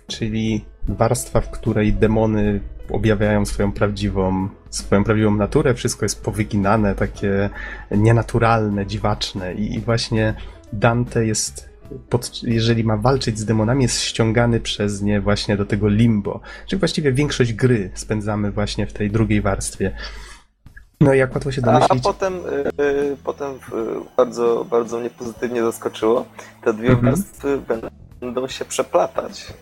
[0.07, 2.59] czyli warstwa, w której demony
[2.89, 7.49] objawiają swoją prawdziwą, swoją prawdziwą naturę, wszystko jest powyginane, takie
[7.91, 10.33] nienaturalne, dziwaczne i właśnie
[10.73, 11.69] Dante jest
[12.09, 16.39] pod, jeżeli ma walczyć z demonami, jest ściągany przez nie właśnie do tego limbo.
[16.67, 19.91] Czyli właściwie większość gry spędzamy właśnie w tej drugiej warstwie.
[21.01, 22.05] No i jak łatwo się domyślić...
[22.05, 22.33] A, a potem,
[22.77, 26.25] yy, potem yy, bardzo, bardzo mnie pozytywnie zaskoczyło.
[26.63, 27.15] Te dwie mhm.
[27.15, 27.61] warstwy
[28.19, 29.53] będą się przeplatać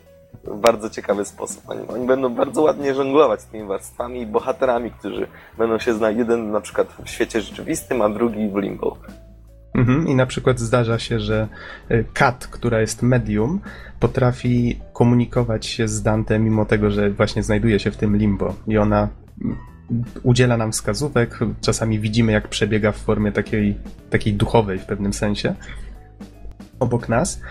[0.44, 1.64] w bardzo ciekawy sposób.
[1.68, 6.18] Oni, oni, będą bardzo ładnie żonglować z tymi warstwami i bohaterami, którzy będą się znać.
[6.18, 8.98] Jeden na przykład w świecie rzeczywistym, a drugi w limbo.
[9.76, 10.08] Mhm.
[10.08, 11.48] I na przykład zdarza się, że
[11.92, 13.60] y, Kat, która jest medium,
[14.00, 18.56] potrafi komunikować się z Dante, mimo tego, że właśnie znajduje się w tym limbo.
[18.68, 19.10] I ona
[19.42, 19.58] mm,
[20.24, 21.40] udziela nam wskazówek.
[21.62, 23.78] Czasami widzimy, jak przebiega w formie takiej,
[24.10, 25.56] takiej duchowej w pewnym sensie
[26.80, 27.42] obok nas.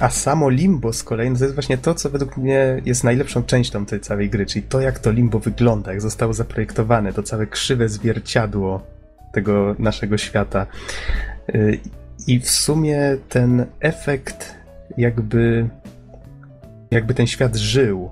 [0.00, 3.42] A samo limbo z kolei no to jest właśnie to, co według mnie jest najlepszą
[3.42, 7.46] częścią tej całej gry, czyli to, jak to limbo wygląda, jak zostało zaprojektowane, to całe
[7.46, 8.93] krzywe zwierciadło
[9.34, 10.66] tego naszego świata.
[11.54, 11.80] Y,
[12.26, 14.54] I w sumie ten efekt,
[14.98, 15.68] jakby,
[16.90, 18.10] jakby ten świat żył,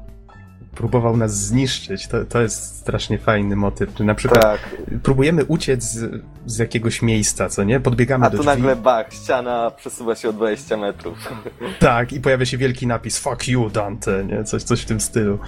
[0.74, 2.08] próbował nas zniszczyć.
[2.08, 4.00] To, to jest strasznie fajny motyw.
[4.00, 4.60] Na przykład tak.
[5.02, 7.80] próbujemy uciec z, z, jakiegoś miejsca, co nie?
[7.80, 11.18] Podbiegamy A do tu nagle bach, ściana przesuwa się o 20 metrów.
[11.78, 14.44] Tak, i pojawia się wielki napis Fuck you, Dante, nie?
[14.44, 15.38] Coś, coś w tym stylu.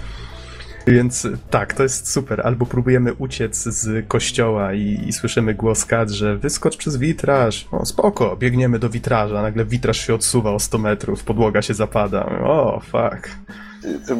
[0.86, 2.40] Więc tak, to jest super.
[2.46, 7.68] Albo próbujemy uciec z kościoła i, i słyszymy głos Kat, że wyskocz przez witraż.
[7.72, 12.26] O, spoko, biegniemy do witraża, nagle witraż się odsuwa o 100 metrów, podłoga się zapada.
[12.26, 13.30] O, fuck.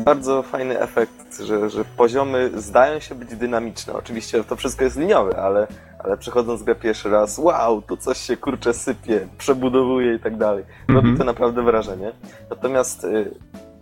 [0.04, 3.92] Bardzo fajny efekt, że, że poziomy zdają się być dynamiczne.
[3.92, 5.66] Oczywiście to wszystko jest liniowe, ale,
[5.98, 10.64] ale przechodząc grę pierwszy raz, wow, tu coś się kurczę sypie, przebudowuje i tak dalej.
[10.88, 11.18] Robi -hmm.
[11.18, 12.12] to naprawdę wrażenie.
[12.50, 13.30] Natomiast y,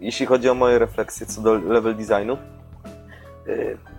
[0.01, 2.37] jeśli chodzi o moje refleksje co do level designu,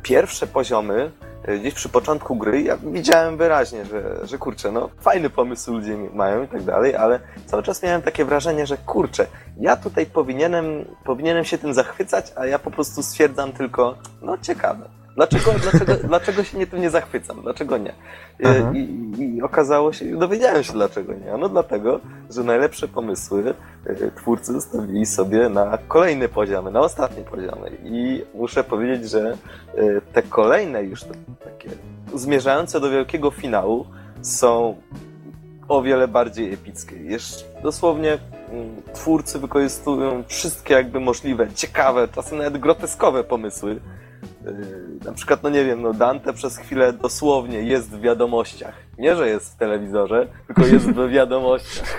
[0.04, 1.12] pierwsze poziomy,
[1.50, 5.98] y, gdzieś przy początku gry, ja widziałem wyraźnie, że, że kurczę, no fajny pomysł ludzie
[6.14, 9.28] mają i tak dalej, ale cały czas miałem takie wrażenie, że kurczę,
[9.58, 15.03] ja tutaj powinienem, powinienem się tym zachwycać, a ja po prostu stwierdzam tylko, no ciekawe.
[15.16, 17.41] Dlaczego, dlaczego, dlaczego się nie tym nie zachwycam?
[17.41, 17.93] Dlaczego nie?
[18.74, 21.38] I, i, I, okazało się, dowiedziałem się dlaczego nie.
[21.38, 21.99] No dlatego,
[22.30, 23.53] że najlepsze pomysły
[23.88, 27.72] y, twórcy zostawili sobie na kolejne poziomy, na ostatnie poziomy.
[27.84, 29.38] I muszę powiedzieć, że
[29.78, 31.03] y, te kolejne już
[31.43, 31.70] takie
[32.16, 33.86] zmierzające do wielkiego finału
[34.22, 34.76] są
[35.68, 36.95] o wiele bardziej epickie.
[36.95, 38.18] Jeszcze dosłownie
[38.49, 43.80] mm, twórcy wykorzystują wszystkie jakby możliwe, ciekawe, czasem nawet groteskowe pomysły,
[45.06, 48.74] na przykład, no nie wiem, no Dante przez chwilę dosłownie jest w wiadomościach.
[48.98, 51.98] Nie, że jest w telewizorze, tylko jest w wiadomościach.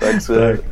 [0.00, 0.66] Także tak.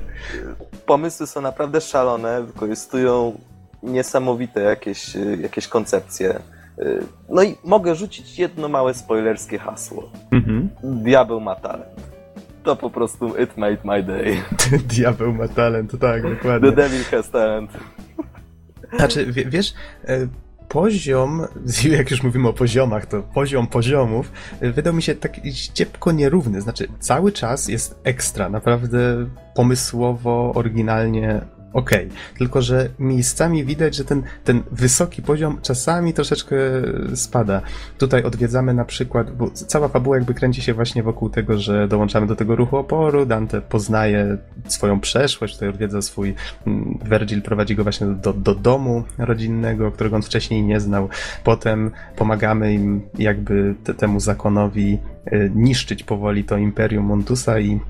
[0.87, 3.39] pomysły są naprawdę szalone, wykorzystują
[3.83, 6.41] niesamowite jakieś, jakieś koncepcje.
[7.29, 10.11] No i mogę rzucić jedno małe spoilerskie hasło.
[10.31, 10.69] Mhm.
[10.83, 12.13] Diabeł ma talent.
[12.63, 14.37] To po prostu it made my day.
[14.95, 16.71] Diabeł ma talent, tak, dokładnie.
[16.71, 17.71] The devil has talent.
[18.97, 19.75] Znaczy, wiesz,
[20.05, 20.29] e,
[20.69, 21.47] poziom,
[21.99, 25.41] jak już mówimy o poziomach, to poziom poziomów e, wydał mi się tak
[25.75, 26.61] ciepko nierówny.
[26.61, 31.41] Znaczy, cały czas jest ekstra, naprawdę pomysłowo, oryginalnie
[31.73, 32.07] okej.
[32.07, 32.39] Okay.
[32.39, 36.57] Tylko, że miejscami widać, że ten, ten wysoki poziom czasami troszeczkę
[37.15, 37.63] spada.
[37.99, 42.27] Tutaj odwiedzamy na przykład, bo cała fabuła jakby kręci się właśnie wokół tego, że dołączamy
[42.27, 46.35] do tego ruchu oporu, Dante poznaje swoją przeszłość, tutaj odwiedza swój,
[46.67, 51.09] mm, Virgil prowadzi go właśnie do, do domu rodzinnego, którego on wcześniej nie znał.
[51.45, 54.99] Potem pomagamy im jakby temu zakonowi
[55.33, 57.81] y, niszczyć powoli to Imperium Montusa i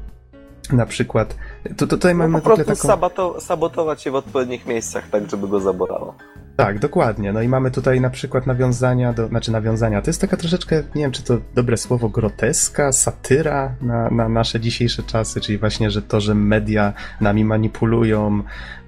[0.72, 1.36] na przykład,
[1.76, 2.88] to, tutaj mamy no, po prostu taką...
[2.88, 6.14] saboto, sabotować je w odpowiednich miejscach, tak żeby go zabolało.
[6.56, 7.32] Tak, dokładnie.
[7.32, 11.02] No i mamy tutaj na przykład nawiązania do, znaczy nawiązania, to jest taka troszeczkę, nie
[11.02, 16.02] wiem czy to dobre słowo, groteska, satyra na, na nasze dzisiejsze czasy, czyli właśnie, że
[16.02, 18.42] to, że media nami manipulują,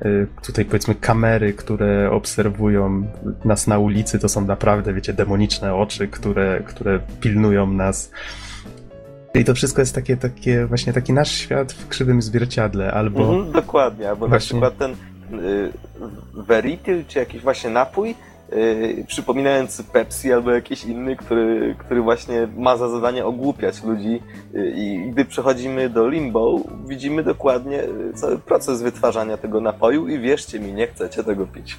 [0.05, 3.07] y, tutaj powiedzmy kamery, które obserwują
[3.45, 8.11] nas na ulicy, to są naprawdę, wiecie, demoniczne oczy, które, które pilnują nas.
[9.35, 13.21] I to wszystko jest takie, takie właśnie taki nasz świat w krzywym zwierciadle, albo...
[13.21, 14.61] Mhm, dokładnie, albo właśnie...
[14.61, 15.73] na przykład ten y,
[16.35, 18.15] Verityl, czy jakiś właśnie napój,
[18.53, 24.23] yy, przypominający Pepsi albo jakiś inny, który, który właśnie ma za zadanie ogłupiać ludzi
[24.53, 27.83] yy, i gdy przechodzimy do Limbo, widzimy dokładnie
[28.15, 31.79] cały proces wytwarzania tego napoju i wierzcie mi, nie chcecie tego pić.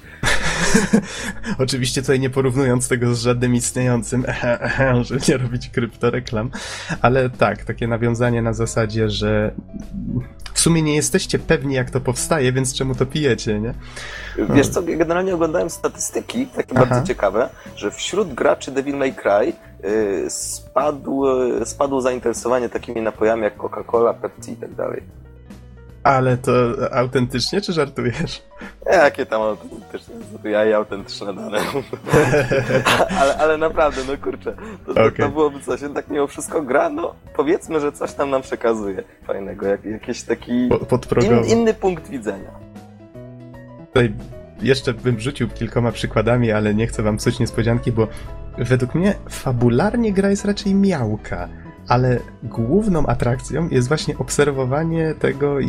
[1.58, 4.24] Oczywiście tutaj nie porównując tego z żadnym istniejącym,
[5.02, 6.50] żeby nie robić kryptoreklam,
[7.02, 9.54] ale tak, takie nawiązanie na zasadzie, że
[10.54, 13.74] w sumie nie jesteście pewni jak to powstaje, więc czemu to pijecie, nie?
[14.54, 16.86] Wiesz co, generalnie oglądałem statystyki, takie Aha.
[16.86, 19.52] bardzo ciekawe, że wśród graczy Devil May Cry
[19.82, 21.24] yy, spadł,
[21.64, 25.02] spadło zainteresowanie takimi napojami jak Coca-Cola, Pepsi i tak dalej.
[26.06, 26.52] Ale to
[26.92, 28.42] autentycznie, czy żartujesz?
[28.86, 30.14] Jakie tam autentyczne?
[30.44, 31.58] Ja i autentyczne dane.
[33.20, 35.26] ale, ale naprawdę, no kurczę, to, to, okay.
[35.26, 35.80] to byłoby coś.
[35.94, 40.52] Tak mimo wszystko gra, no powiedzmy, że coś tam nam przekazuje fajnego, jak, jakiś taki
[40.52, 42.50] in, inny punkt widzenia.
[43.86, 44.12] Tutaj
[44.62, 48.08] jeszcze bym rzucił kilkoma przykładami, ale nie chcę wam psuć niespodzianki, bo
[48.58, 51.48] według mnie fabularnie gra jest raczej miałka
[51.88, 55.64] ale główną atrakcją jest właśnie obserwowanie tego, y,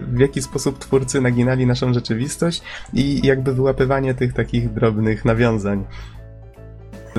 [0.00, 2.62] w jaki sposób twórcy naginali naszą rzeczywistość
[2.92, 5.84] i jakby wyłapywanie tych takich drobnych nawiązań.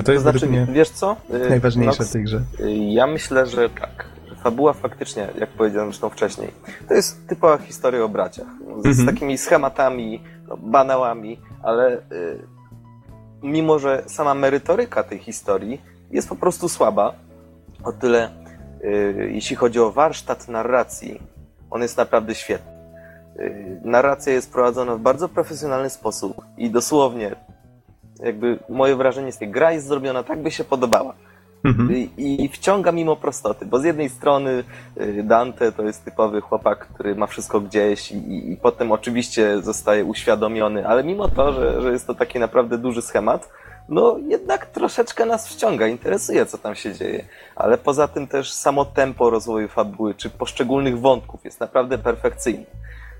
[0.04, 1.16] To jest to znaczy, mnie wiesz co?
[1.46, 2.42] Y, najważniejsze Nox, w tej grze.
[2.60, 4.06] Y, ja myślę, że tak.
[4.42, 6.50] Fabuła faktycznie, jak powiedziałem zresztą wcześniej,
[6.88, 8.46] to jest typowa historia o braciach.
[8.82, 9.06] Z, mhm.
[9.06, 10.22] takimi schematami,
[10.58, 12.00] banałami, ale y,
[13.42, 17.12] mimo, że sama merytoryka tej historii jest po prostu słaba,
[17.84, 18.30] o tyle,
[18.80, 21.22] yy, jeśli chodzi o warsztat narracji,
[21.70, 22.72] on jest naprawdę świetny.
[23.38, 27.36] Yy, narracja jest prowadzona w bardzo profesjonalny sposób i dosłownie,
[28.20, 31.14] jakby moje wrażenie jest, gra jest zrobiona tak, by się podobała.
[31.66, 32.08] Mhm.
[32.16, 34.64] I, wciąga mimo prostoty, bo z jednej strony
[35.00, 40.04] y, Dante to jest typowy chłopak, który ma wszystko gdzieś i, i potem oczywiście zostaje
[40.04, 43.48] uświadomiony, ale mimo to, że, że jest to taki naprawdę duży schemat,
[43.88, 47.24] no jednak troszeczkę nas wciąga, interesuje, co tam się dzieje.
[47.56, 52.64] Ale poza tym też samo tempo rozwoju fabuły, czy poszczególnych wątków jest naprawdę perfekcyjne.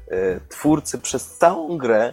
[0.08, 2.12] E, twórcy przez całą grę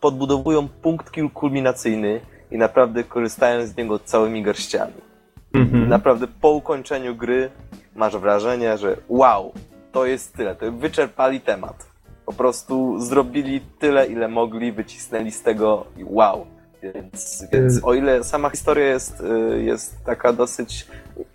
[0.00, 2.20] podbudowują punkt kulminacyjny
[2.50, 5.11] i naprawdę korzystają z niego całymi garściami.
[5.54, 5.88] Mhm.
[5.88, 7.50] Naprawdę po ukończeniu gry
[7.94, 9.52] masz wrażenie, że wow,
[9.92, 11.86] to jest tyle, to wyczerpali temat.
[12.26, 16.46] Po prostu zrobili tyle, ile mogli, wycisnęli z tego i wow
[16.82, 20.86] więc, więc o ile sama historia jest, y, jest taka dosyć,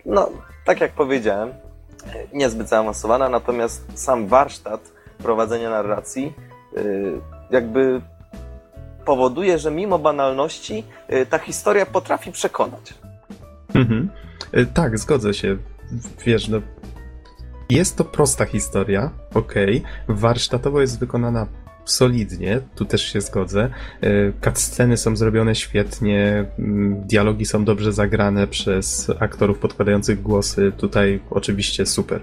[0.05, 0.30] no
[0.65, 1.53] tak jak powiedziałem,
[2.34, 6.34] niezbyt zaawansowana, natomiast sam warsztat prowadzenia narracji
[6.78, 8.01] y, jakby
[9.05, 12.93] powoduje, że mimo banalności y, ta historia potrafi przekonać.
[13.74, 14.09] Mhm.
[14.74, 15.57] Tak, zgodzę się.
[16.26, 16.61] Wiesz, no,
[17.70, 19.78] jest to prosta historia, okej.
[19.78, 20.15] Okay.
[20.15, 21.47] Warsztatowo jest wykonana
[21.86, 23.70] solidnie, tu też się zgodzę.
[24.01, 24.09] E,
[24.43, 31.86] cutsceny są zrobione świetnie, mm, dialogi są dobrze zagrane przez aktorów podkładających głosy, tutaj oczywiście
[31.86, 32.22] super.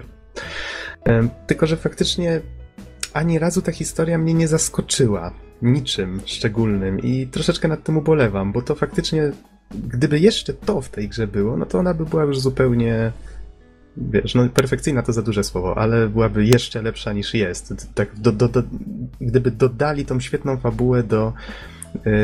[1.07, 2.41] E, tylko, że faktycznie
[3.13, 5.31] ani razu ta historia mnie nie zaskoczyła
[5.61, 9.31] niczym szczególnym i troszeczkę nad tym ubolewam, bo to faktycznie,
[9.71, 13.11] gdyby jeszcze to w tej grze było, no to ona by była już zupełnie
[13.97, 17.73] wiesz, no perfekcyjna to za duże słowo, ale byłaby jeszcze lepsza niż jest.
[17.95, 18.63] Tak, do, do, do,
[19.21, 21.33] gdyby dodali tą świetną fabułę do,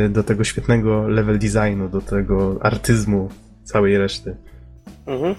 [0.06, 3.30] y, do tego świetnego level designu, do tego artyzmu
[3.64, 4.36] całej reszty.
[5.06, 5.36] Mhm.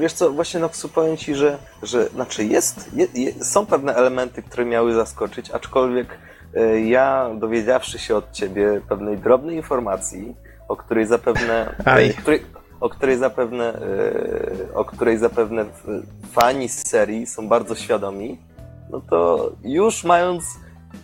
[0.00, 4.64] Wiesz co, właśnie no powiem ci, że, że znaczy jest, je, są pewne elementy, które
[4.64, 6.18] miały zaskoczyć, aczkolwiek
[6.56, 10.34] y, ja dowiedziawszy się od ciebie pewnej drobnej informacji,
[10.72, 11.74] o której zapewne,
[12.18, 12.42] której,
[12.80, 15.64] o której zapewne, e, o której zapewne
[16.32, 18.38] fani z serii są bardzo świadomi,
[18.90, 20.44] no to już mając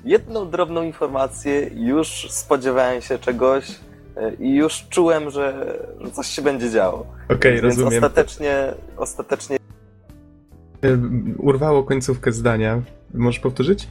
[0.05, 3.65] jedną drobną informację, już spodziewałem się czegoś
[4.17, 5.75] e, i już czułem, że
[6.13, 7.07] coś się będzie działo.
[7.25, 7.89] Okej, okay, rozumiem.
[8.05, 9.59] ostatecznie, ostatecznie
[11.39, 12.83] Urwało końcówkę zdania.
[13.15, 13.89] Możesz powtórzyć?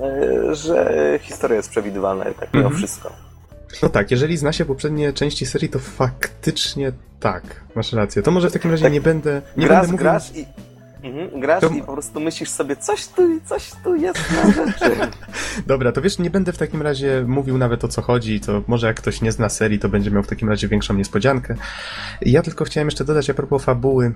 [0.00, 2.76] e, że historia jest przewidywalna tak mimo Mhm.
[2.76, 3.25] wszystko.
[3.82, 7.42] No tak, jeżeli zna się poprzednie części serii, to faktycznie tak,
[7.74, 8.22] masz rację.
[8.22, 8.92] To może w takim razie Tak.
[8.92, 9.42] nie będę.
[9.56, 10.04] Nie grasz, będę mówił...
[10.04, 10.46] grasz i.
[11.02, 14.96] Mhm, grasz To- i po prostu myślisz sobie, coś tu, coś tu jest na rzeczy.
[15.66, 18.86] Dobra, to wiesz, nie będę w takim razie mówił nawet o co chodzi, to może
[18.86, 21.54] jak ktoś nie zna serii, to będzie miał w takim razie większą niespodziankę.
[22.22, 24.12] Ja tylko chciałem jeszcze dodać a propos fabuły.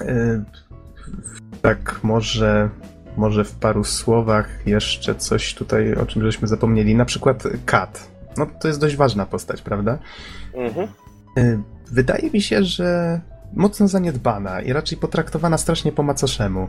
[0.00, 0.44] Yy,
[1.62, 2.68] tak, może,
[3.16, 6.94] może w paru słowach jeszcze coś tutaj, o czym żeśmy zapomnieli.
[6.94, 8.15] Na przykład Kat.
[8.38, 9.98] No to jest dość ważna postać, prawda?
[10.54, 10.88] Mhm.
[11.38, 11.58] Y,
[11.90, 13.20] Wydaje mi się, że
[13.52, 16.68] mocno zaniedbana i raczej potraktowana strasznie po macoszemu.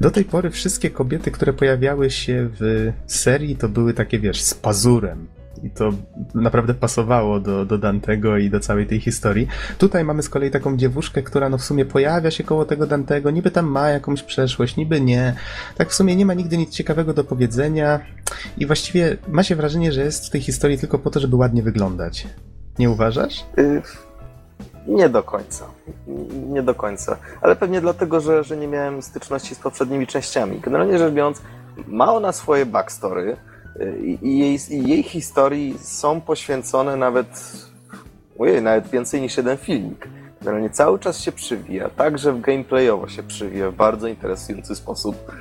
[0.00, 4.54] Do tej pory wszystkie kobiety, które pojawiały się w serii, to były takie, wiesz, z
[4.54, 5.26] pazurem.
[5.64, 5.90] I to
[6.34, 9.48] naprawdę pasowało do, do Dantego i do całej tej historii.
[9.78, 13.30] Tutaj mamy z kolei taką dziewuszkę, która no w sumie pojawia się koło tego Dantego,
[13.30, 15.34] niby tam ma jakąś przeszłość, niby nie.
[15.76, 18.00] Tak w sumie nie ma nigdy nic ciekawego do powiedzenia
[18.58, 21.62] i właściwie ma się wrażenie, że jest w tej historii tylko po to, żeby ładnie
[21.62, 22.26] wyglądać.
[22.78, 23.44] Nie uważasz?
[23.58, 23.82] Y,
[24.86, 25.64] Nie do końca.
[26.48, 27.16] Nie do końca.
[27.40, 30.60] Ale pewnie dlatego, że, że nie miałem styczności z poprzednimi częściami.
[30.60, 31.42] Generalnie rzecz biorąc,
[31.86, 33.36] ma ona swoje backstory
[34.22, 37.52] i jej, i jej historii są poświęcone nawet,
[38.38, 40.08] ojej, nawet więcej niż jeden filmik.
[40.40, 45.32] Generalnie cały czas się przywija, także w gameplayowo się przywija w bardzo interesujący sposób.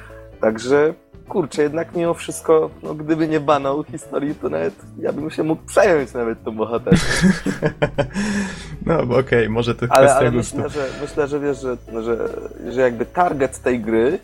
[0.42, 0.94] Także
[1.30, 5.64] kurczę, jednak mimo wszystko, no, gdyby nie banał historii, to nawet ja bym się mógł
[5.66, 7.06] przejąć nawet tą bohaterką.
[8.86, 10.58] No, bo okej, może to Ale, kwestia ale gustu.
[10.58, 12.30] myślę, że, myślę, że wiesz, że, że,
[12.72, 14.20] że jakby target tej gry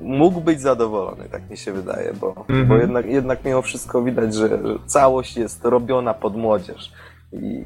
[0.00, 2.66] mógł być zadowolony, tak mi się wydaje, bo, Mhm.
[2.68, 6.92] bo jednak, jednak mimo wszystko widać, że, całość jest robiona pod młodzież.
[7.32, 7.64] I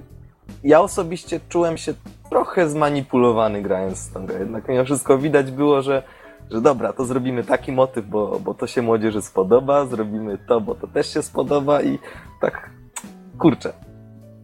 [0.65, 1.95] ja osobiście czułem się
[2.31, 4.39] trochę zmanipulowany grając w tą grę.
[4.39, 6.03] Jednak mimo wszystko widać było, że,
[6.51, 10.75] że dobra, to zrobimy taki motyw, bo, bo to się młodzieży spodoba, zrobimy to, bo
[10.75, 11.99] to też się spodoba i
[12.41, 12.71] tak,
[13.39, 13.73] kurczę,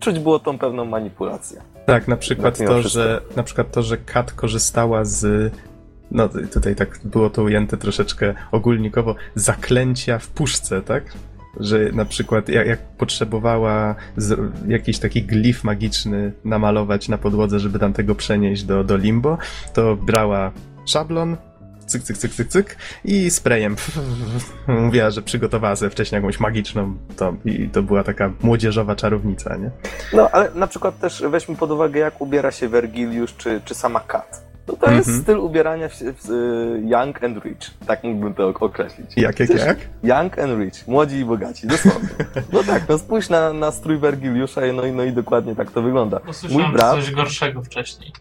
[0.01, 1.61] czuć było tą pewną manipulację.
[1.87, 2.89] Tak, na przykład to, wszystko.
[2.89, 5.53] że na przykład to, że Kat korzystała z
[6.15, 11.05] no tutaj tak było to ujęte troszeczkę ogólnikowo, zaklęcia w puszce, tak?
[11.61, 17.79] Że na przykład jak, jak potrzebowała z, jakiś taki glif magiczny namalować na podłodze, żeby
[17.79, 19.39] tam tego przenieść do, do limbo,
[19.73, 20.53] to brała
[20.87, 21.37] szablon,
[21.87, 23.77] cyk, cyk, cyk, cyk, cyk i sprayem
[24.69, 29.71] mówiła, że przygotowała sobie wcześniej jakąś magiczną to, i to była taka młodzieżowa czarownica, nie?
[30.13, 34.01] No, ale na przykład też weźmy pod uwagę, jak ubiera się Vergiliusz czy, czy sama
[34.01, 34.44] Kat.
[34.69, 35.23] No to jest Mhm.
[35.23, 37.59] styl ubierania w, w, y, young and rich.
[37.87, 39.17] Tak mógłbym to określić.
[39.17, 39.79] Jak, jak, jak?
[40.03, 40.89] Young and rich.
[40.89, 42.09] Młodzi i bogaci, dosłownie.
[42.53, 45.83] No tak, no spójrz na, na strój Vergiliusza no, i- no i dokładnie tak to
[45.83, 46.21] wygląda.
[46.51, 48.13] Mój brat, coś gorszego wcześniej.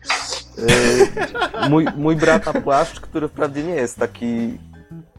[0.60, 4.58] y, mój, mój brat ma płaszcz, który wprawdzie nie jest taki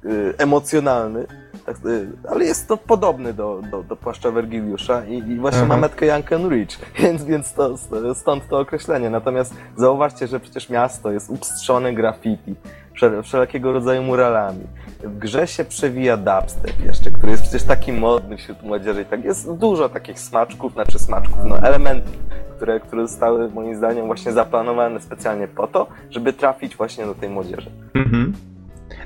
[0.05, 1.27] y, emocjonalny,
[1.67, 5.69] tak, y, ale jest to podobny do, do, do płaszcza Vergiliusza i, i właśnie Aha.
[5.69, 6.69] ma metkę Rich,
[7.03, 7.75] więc, więc to,
[8.15, 9.11] stąd to określenie.
[9.11, 12.55] Natomiast zauważcie, że przecież miasto jest upstrzone graffiti,
[12.97, 14.65] wszel- wszelkiego rodzaju muralami.
[15.05, 19.25] W grze się przewija dubstep jeszcze, który jest przecież taki modny wśród młodzieży i tak
[19.25, 22.13] jest dużo takich smaczków, znaczy smaczków, no elementów,
[22.57, 27.29] które, które zostały moim zdaniem właśnie zaplanowane specjalnie po to, żeby trafić właśnie do tej
[27.29, 27.71] młodzieży.
[27.95, 28.33] Mhm.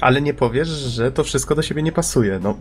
[0.01, 2.41] Ale nie powiesz, że to wszystko do siebie nie pasuje.
[2.43, 2.57] No,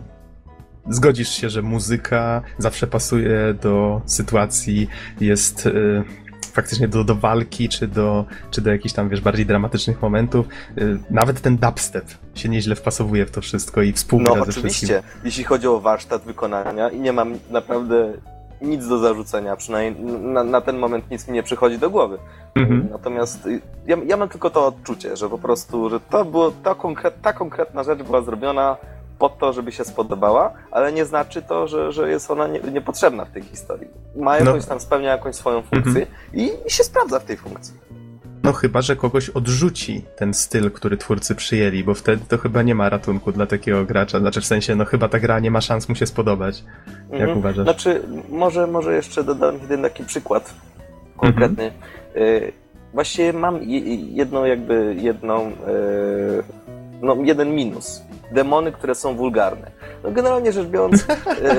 [0.90, 4.88] zgodzisz się, że muzyka zawsze pasuje do sytuacji,
[5.20, 6.04] jest y,
[6.52, 10.46] faktycznie do, do walki, czy do, czy do jakichś tam, wiesz, bardziej dramatycznych momentów.
[10.78, 12.04] Y, nawet ten dubstep
[12.34, 14.70] się nieźle wpasowuje w to wszystko i współgra No ze wszystkim.
[14.70, 18.12] oczywiście, jeśli chodzi o warsztat wykonania i nie mam naprawdę
[18.62, 22.18] nic do zarzucenia, przynajmniej na, na ten moment nic mi nie przychodzi do głowy.
[22.54, 22.88] Mhm.
[22.90, 23.48] Natomiast
[23.86, 27.32] ja, ja mam tylko to odczucie, że po prostu, że to było, ta, konkret, ta
[27.32, 28.76] konkretna rzecz była zrobiona
[29.18, 33.24] po to, żeby się spodobała, ale nie znaczy to, że, że jest ona nie, niepotrzebna
[33.24, 33.88] w tej historii.
[34.16, 34.44] Ma No.
[34.46, 37.74] jakąś tam, spełnia jakąś swoją funkcję i, i się sprawdza w tej funkcji.
[38.42, 42.74] No chyba, że kogoś odrzuci ten styl, który twórcy przyjęli, bo wtedy to chyba nie
[42.74, 44.18] ma ratunku dla takiego gracza.
[44.20, 46.64] Znaczy w sensie, no chyba ta gra nie ma szans mu się spodobać.
[47.12, 47.38] Jak Mhm.
[47.38, 47.64] uważasz?
[47.64, 50.54] Znaczy, może, może jeszcze dodam jeden taki przykład
[51.16, 51.70] konkretny.
[52.16, 52.52] Y,
[52.94, 55.52] Właściwie mam je- jedną jakby, jedną, y,
[57.02, 58.02] no jeden minus.
[58.32, 59.70] Demony, które są wulgarne.
[60.04, 61.06] No generalnie rzecz biorąc,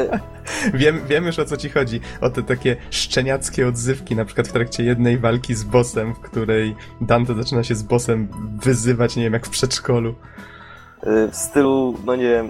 [0.73, 2.01] Wiem, wiem już o co ci chodzi.
[2.21, 6.75] O te takie szczeniackie odzywki, na przykład w trakcie jednej walki z bossem, w której
[7.01, 8.27] Dante zaczyna się z bossem
[8.63, 10.09] wyzywać, nie wiem, jak w przedszkolu.
[11.07, 12.49] y, w stylu, no nie wiem,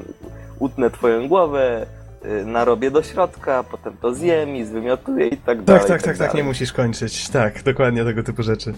[0.60, 1.86] utnę twoją głowę,
[2.26, 5.82] y, narobię do środka, potem to zjem i zwymiotuję i tak dalej.
[5.82, 7.30] Tak, tak, tak, tak, nie musisz kończyć.
[7.30, 8.74] Tak, dokładnie tego typu rzeczy.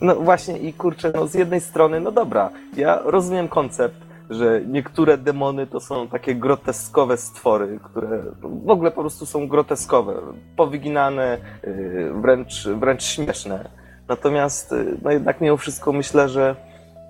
[0.00, 3.94] No właśnie i kurczę, no z jednej strony, no dobra, ja rozumiem koncept,
[4.34, 10.14] że niektóre demony to są takie groteskowe stwory, które w ogóle po prostu są groteskowe,
[10.56, 13.68] powyginane, yy, wręcz, wręcz śmieszne.
[14.08, 16.56] Natomiast yy, no jednak mimo wszystko myślę, że,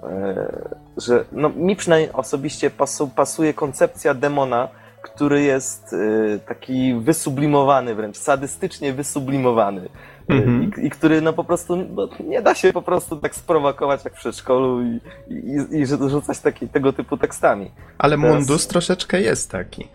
[0.03, 0.09] yy,
[0.97, 4.68] że no mi przynajmniej osobiście pasu, pasuje koncepcja demona,
[5.03, 5.95] który jest
[6.47, 9.89] taki wysublimowany, wręcz sadystycznie wysublimowany.
[10.37, 10.70] Mhm.
[10.83, 14.14] I, I który no po prostu no, nie da się po prostu tak sprowokować jak
[14.14, 17.70] w przedszkolu i, i, i że- rzucać taki, tego typu tekstami.
[17.99, 19.89] Ale Teraz- Mundus troszeczkę jest taki.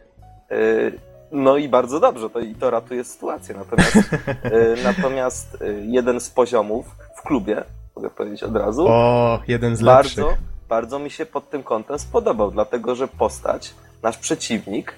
[0.51, 0.99] Yy,
[1.31, 3.55] No i bardzo dobrze, to, i to ratuje sytuację.
[3.55, 3.95] Natomiast,
[4.43, 6.85] yy, natomiast yy, jeden z poziomów
[7.17, 7.63] w klubie,
[7.95, 10.23] mogę powiedzieć od razu, O, jeden z lepszych.
[10.23, 10.37] bardzo,
[10.69, 13.73] bardzo mi się pod tym kątem spodobał, dlatego że postać,
[14.03, 14.93] nasz przeciwnik,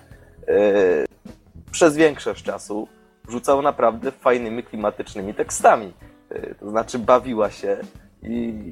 [0.48, 0.54] yy,
[1.72, 2.88] przez większość czasu
[3.30, 5.94] rzucał naprawdę fajnymi, klimatycznymi tekstami.
[6.32, 7.78] Yy, to znaczy bawiła się
[8.22, 8.72] i...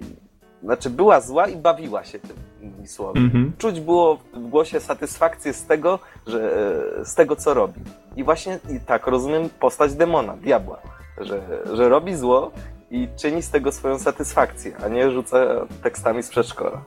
[0.63, 3.19] Znaczy była zła i bawiła się tym innymi słowy.
[3.19, 3.53] Mhm.
[3.57, 6.57] Czuć było w głosie satysfakcję z tego, że,
[6.99, 7.81] e, z tego co robi.
[8.15, 10.81] I właśnie i tak rozumiem postać demona, diabła,
[11.17, 11.41] że,
[11.73, 12.51] że robi zło
[12.91, 15.37] i czyni z tego swoją satysfakcję, a nie rzuca
[15.83, 16.81] tekstami z przedszkola.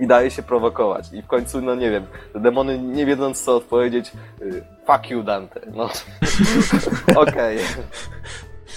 [0.00, 1.12] I daje się prowokować.
[1.12, 5.22] I w końcu, no nie wiem, te demony nie wiedząc co odpowiedzieć, y, fuck you
[5.22, 5.60] Dante.
[5.74, 5.90] No,
[7.22, 7.58] okej.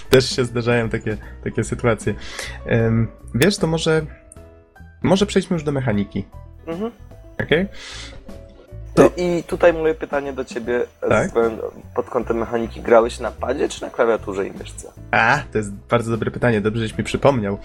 [0.10, 2.16] Też się zdarzają takie, takie sytuacje.
[2.66, 4.06] Em, wiesz, to może.
[5.02, 6.26] Może przejdźmy już do mechaniki.
[6.68, 6.92] Mhm.
[7.44, 7.68] Okej?
[8.94, 9.12] To...
[9.18, 11.30] I tutaj moje pytanie do ciebie Tak?
[11.30, 11.34] z,
[11.96, 12.82] pod kątem mechaniki.
[12.82, 14.92] Grałeś na padzie czy na klawiaturze i myszce?
[15.12, 17.58] A, to jest bardzo dobre pytanie, dobrze, żeś mi przypomniał.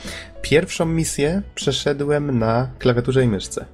[0.43, 3.64] Pierwszą misję przeszedłem na klawiaturze i myszce.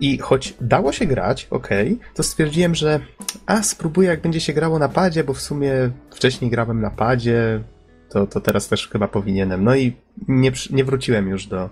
[0.00, 3.00] I choć dało się grać, okej, to stwierdziłem, że
[3.46, 5.72] a, spróbuję jak będzie się grało na padzie, bo w sumie
[6.10, 7.62] wcześniej grałem na padzie,
[8.08, 9.64] to, to teraz też chyba powinienem.
[9.64, 9.96] No i
[10.28, 11.70] nie, nie wróciłem już do,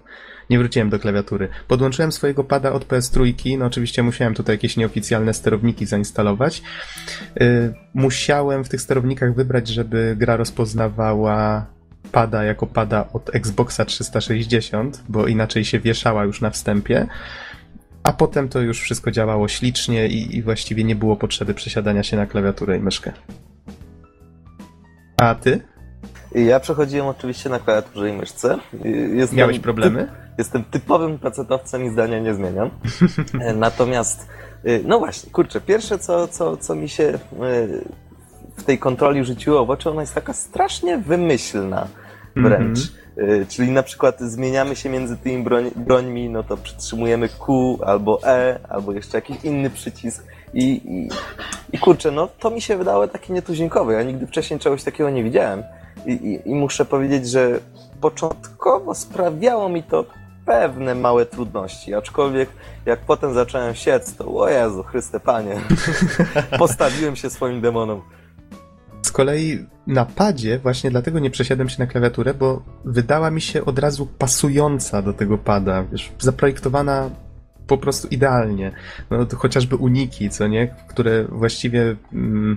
[0.50, 1.48] nie wróciłem do klawiatury.
[1.68, 6.62] Podłączyłem swojego pada od PS3, no oczywiście musiałem tutaj jakieś nieoficjalne sterowniki zainstalować.
[7.40, 11.66] Y, musiałem w tych sterownikach wybrać, żeby gra rozpoznawała
[12.12, 17.06] pada jako pada od Xboxa 360, bo inaczej się wieszała już na wstępie.
[18.02, 22.16] A potem to już wszystko działało ślicznie i, i właściwie nie było potrzeby przesiadania się
[22.16, 23.12] na klawiaturę i myszkę.
[25.16, 25.60] A ty?
[26.34, 28.58] Ja przechodziłem oczywiście na klawiaturze i myszce.
[28.84, 30.08] Y, Jestem Miałeś problemy?
[30.40, 32.70] Jestem typowym pacetowcem i zdania nie zmieniam.
[33.40, 34.28] E, Natomiast,
[34.66, 37.18] y, no właśnie, kurczę, pierwsze co, co, co mi się y,
[38.56, 41.86] w tej kontroli rzuciło w oczy, ona jest taka strasznie wymyślna
[42.36, 42.78] wręcz.
[43.18, 48.18] Y, Czyli na przykład zmieniamy się między tymi broń, brońmi, no to przytrzymujemy Q albo
[48.24, 50.24] E, albo jeszcze jakiś inny przycisk.
[50.54, 51.08] I, i,
[51.72, 53.92] I kurczę, no to mi się wydało takie nietuzinkowe.
[53.92, 55.62] Ja nigdy wcześniej czegoś takiego nie widziałem.
[56.06, 57.60] I, i, I muszę powiedzieć, że
[58.00, 60.04] początkowo sprawiało mi to
[60.46, 62.48] pewne małe trudności, aczkolwiek
[62.86, 65.60] jak potem zacząłem siec, to o Jezu, Chryste Panie,
[66.58, 68.02] postawiłem się swoim demonom.
[69.02, 73.64] Z kolei na padzie właśnie dlatego nie przesiadłem się na klawiaturę, bo wydała mi się
[73.64, 77.10] od razu pasująca do tego pada, wiesz, zaprojektowana
[77.66, 78.72] po prostu idealnie.
[79.10, 81.96] No to chociażby uniki, co nie, które właściwie...
[82.12, 82.56] Mm,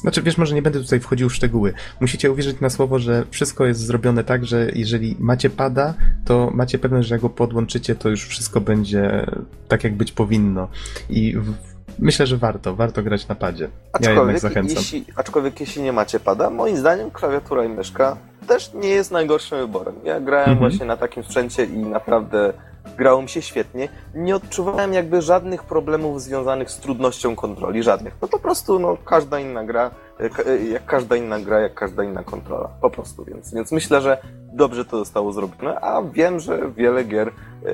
[0.00, 1.72] znaczy, wiesz, może nie będę tutaj wchodził w szczegóły.
[2.00, 5.94] Musicie uwierzyć na słowo, że wszystko jest zrobione tak, że jeżeli macie pada,
[6.24, 9.26] to macie pewność, że jak go podłączycie, to już wszystko będzie
[9.68, 10.68] tak, jak być powinno.
[11.10, 11.54] I w,
[11.98, 13.64] myślę, że warto, warto grać na padzie.
[13.64, 14.76] Ja jednak Aczkolwiek, zachęcam.
[14.76, 19.58] jeśli, aczkolwiek jeśli nie macie pada, moim zdaniem klawiatura i myszka też nie jest najgorszym
[19.58, 19.94] wyborem.
[20.04, 20.58] Ja grałem Mhm.
[20.58, 22.52] właśnie na takim sprzęcie i naprawdę
[22.98, 23.88] grało mi się świetnie.
[24.14, 28.14] Nie odczuwałem jakby żadnych problemów związanych z trudnością kontroli, żadnych.
[28.22, 32.04] No po prostu no, każda inna gra, e, e, jak każda inna gra, jak każda
[32.04, 32.68] inna kontrola.
[32.80, 34.18] Po prostu, więc, więc myślę, że
[34.52, 37.72] dobrze to zostało zrobione, a wiem, że wiele gier, e,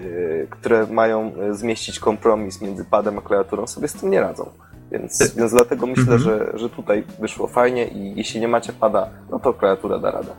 [0.50, 4.50] które mają zmieścić kompromis między padem a klawiaturą sobie z tym nie radzą.
[4.92, 6.20] Więc, więc dlatego myślę, Mhm.
[6.20, 10.30] że, że tutaj wyszło fajnie i jeśli nie macie pada, no to klawiatura da radę.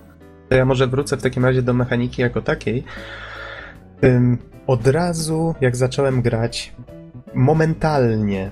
[0.49, 2.83] To ja może wrócę w takim razie do mechaniki jako takiej.
[4.03, 4.37] Ym,
[4.67, 6.75] od razu, jak zacząłem grać,
[7.33, 8.51] momentalnie,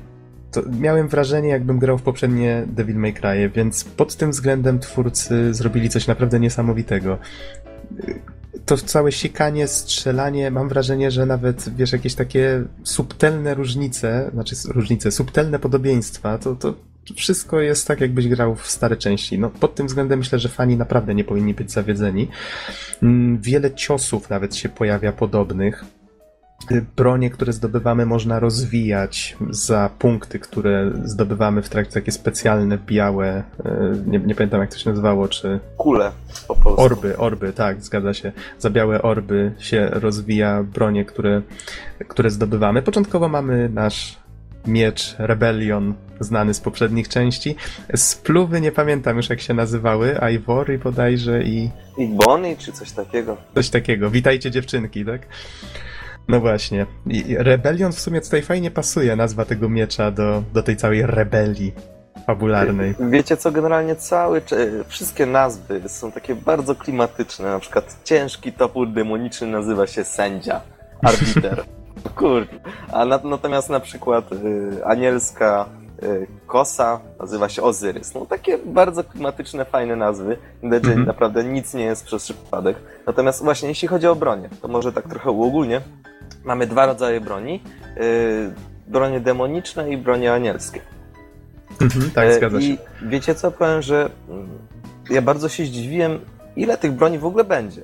[0.80, 5.90] miałem wrażenie, jakbym grał w poprzednie Devil May Cry, więc pod tym względem twórcy zrobili
[5.90, 7.18] coś naprawdę niesamowitego.
[8.66, 15.12] To całe sikanie, strzelanie, mam wrażenie, że nawet, wiesz, jakieś takie subtelne różnice, znaczy różnice,
[15.12, 16.74] subtelne podobieństwa, to, to
[17.16, 19.40] wszystko jest tak, jakbyś grał w stare części.
[19.40, 22.28] No, pod tym względem myślę, że fani naprawdę nie powinni być zawiedzeni.
[23.04, 25.86] Mm, Wiele ciosów nawet się pojawia podobnych.
[26.96, 33.44] Bronie, które zdobywamy, można rozwijać za punkty, które zdobywamy w trakcie takie specjalne, białe,
[34.06, 35.60] nie, nie pamiętam jak to się nazywało, czy...
[35.78, 36.12] Kule
[36.48, 36.82] po polsku.
[36.82, 38.32] Orby, orby, tak, zgadza się.
[38.60, 41.42] Za białe orby się rozwija bronie, które,
[42.08, 42.82] które zdobywamy.
[42.82, 44.18] Początkowo mamy nasz
[44.68, 47.56] miecz Rebellion, znany z poprzednich części.
[47.96, 51.70] Spluwy nie pamiętam już jak się nazywały, Ivory bodajże i...
[51.98, 53.38] I Bonnie, czy coś takiego.
[53.56, 54.10] Coś takiego.
[54.10, 55.22] Witajcie dziewczynki, tak?
[56.28, 56.86] No właśnie.
[57.08, 61.74] I Rebellion w sumie tutaj fajnie pasuje, nazwa tego miecza do, do tej całej rebelii
[62.26, 62.96] fabularnej.
[63.00, 64.42] Wiecie co, generalnie cały,
[64.88, 67.50] wszystkie nazwy są takie bardzo klimatyczne.
[67.50, 70.62] Na przykład ciężki topór demoniczny nazywa się sędzia,
[71.02, 71.64] arbiter.
[72.16, 72.54] Kurde.
[72.92, 75.66] A na, natomiast na przykład y, anielska
[76.04, 78.14] y, kosa nazywa się Ozyrys.
[78.14, 80.38] No takie bardzo klimatyczne, fajne nazwy.
[80.64, 81.08] Widać, że mhm.
[81.08, 82.78] naprawdę nic nie jest przez przypadek.
[83.08, 85.82] Natomiast właśnie jeśli chodzi o bronię, to może tak trochę uogólnie.
[86.44, 87.64] Mamy dwa rodzaje broni.
[87.98, 88.54] Y,
[88.88, 90.82] bronie demoniczne i bronie anielskie.
[91.82, 92.68] Mhm, tak, y, zgadza się.
[92.68, 94.50] I wiecie co, powiem, że mm,
[95.10, 96.20] ja bardzo się zdziwiłem,
[96.56, 97.82] ile tych broni w ogóle będzie.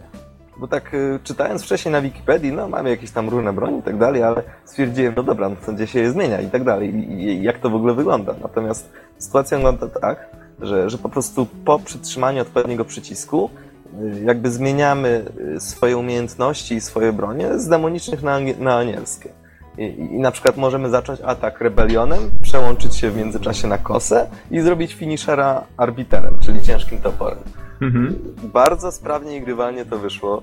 [0.58, 3.98] Bo tak y, czytając wcześniej na Wikipedii, no mamy jakieś tam różne broni i tak
[3.98, 6.96] dalej, ale stwierdziłem, no dobra, no to gdzie się je zmienia i tak dalej.
[6.96, 8.36] I, jak to w ogóle wygląda.
[8.42, 10.30] Natomiast sytuacja wygląda tak,
[10.62, 13.50] że, że po prostu po przytrzymaniu odpowiedniego przycisku
[14.24, 15.26] jakby zmieniamy
[15.56, 19.30] y, swoje umiejętności i swoje bronie z demonicznych na, na anielskie.
[19.78, 24.62] I, I, na przykład możemy zacząć atak rebelionem, przełączyć się w międzyczasie na kosę i
[24.62, 27.40] zrobić finishera arbiterem, czyli ciężkim toporem.
[27.82, 28.16] Mhm.
[28.44, 30.42] Bardzo sprawnie i grywalnie to wyszło.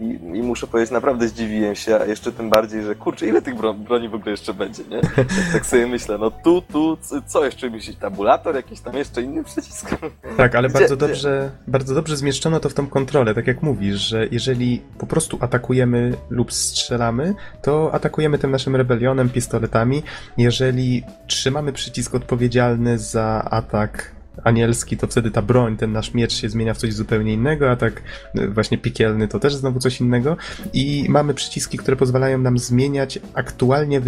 [0.00, 0.04] I,
[0.38, 3.74] I, muszę powiedzieć, naprawdę zdziwiłem się, a jeszcze tym bardziej, że kurczę, ile tych bro
[3.74, 5.00] broni w ogóle jeszcze będzie, nie?
[5.52, 9.90] Tak sobie myślę, no tu, tu, co jeszcze myślisz, tabulator, jakiś tam jeszcze inny przycisk?
[10.36, 11.06] Tak, ale gdzie, bardzo gdzie?
[11.06, 15.38] dobrze, bardzo dobrze zmieszczono to w tą kontrolę, tak jak mówisz, że jeżeli po prostu
[15.40, 20.02] atakujemy lub strzelamy, to atakujemy tym naszym rebelionem, pistoletami.
[20.36, 26.48] Jeżeli trzymamy przycisk odpowiedzialny za atak anielski, to wtedy ta broń, ten nasz miecz się
[26.48, 28.02] zmienia w coś zupełnie innego, a tak
[28.34, 30.36] e, właśnie piekielny to też znowu coś innego.
[30.72, 34.00] I mamy przyciski, które pozwalają nam zmieniać aktualnie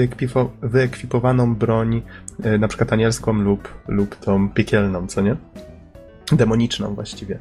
[0.63, 2.03] wyekwipowaną broń,
[2.43, 5.37] e, na przykład anielską lub, lub tą piekielną, co nie?
[6.33, 7.39] Demoniczną właściwie.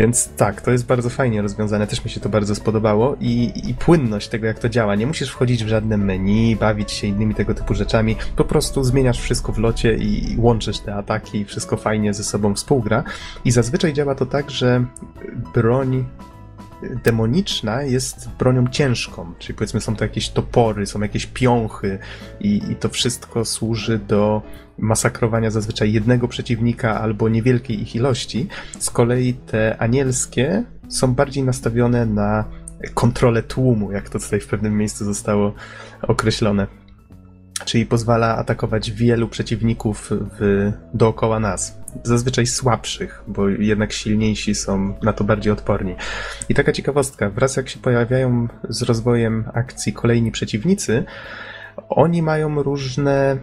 [0.00, 3.74] Więc tak, to jest bardzo fajnie rozwiązane, też mi się to bardzo spodobało i, i
[3.74, 4.94] płynność tego, jak to działa.
[4.94, 9.20] Nie musisz wchodzić w żadne menu, bawić się innymi tego typu rzeczami, po prostu zmieniasz
[9.20, 13.04] wszystko w locie i łączysz te ataki i wszystko fajnie ze sobą współgra.
[13.44, 14.84] I zazwyczaj działa to tak, że
[15.54, 16.04] broń
[17.04, 21.98] demoniczna jest bronią ciężką, czyli powiedzmy są to jakieś topory, są jakieś piąchy
[22.40, 24.42] i, i to wszystko służy do
[24.78, 28.48] masakrowania zazwyczaj jednego przeciwnika albo niewielkiej ich ilości.
[28.78, 32.44] Z kolei te anielskie są bardziej nastawione na
[32.94, 35.54] kontrolę tłumu, jak to tutaj w pewnym miejscu zostało
[36.02, 36.66] określone.
[37.64, 41.78] Czyli pozwala atakować wielu przeciwników w, dookoła nas.
[42.02, 45.94] Zazwyczaj słabszych, bo jednak silniejsi są na to bardziej odporni.
[46.48, 51.04] I taka ciekawostka, wraz jak się pojawiają z rozwojem akcji kolejni przeciwnicy,
[51.88, 53.38] oni mają różne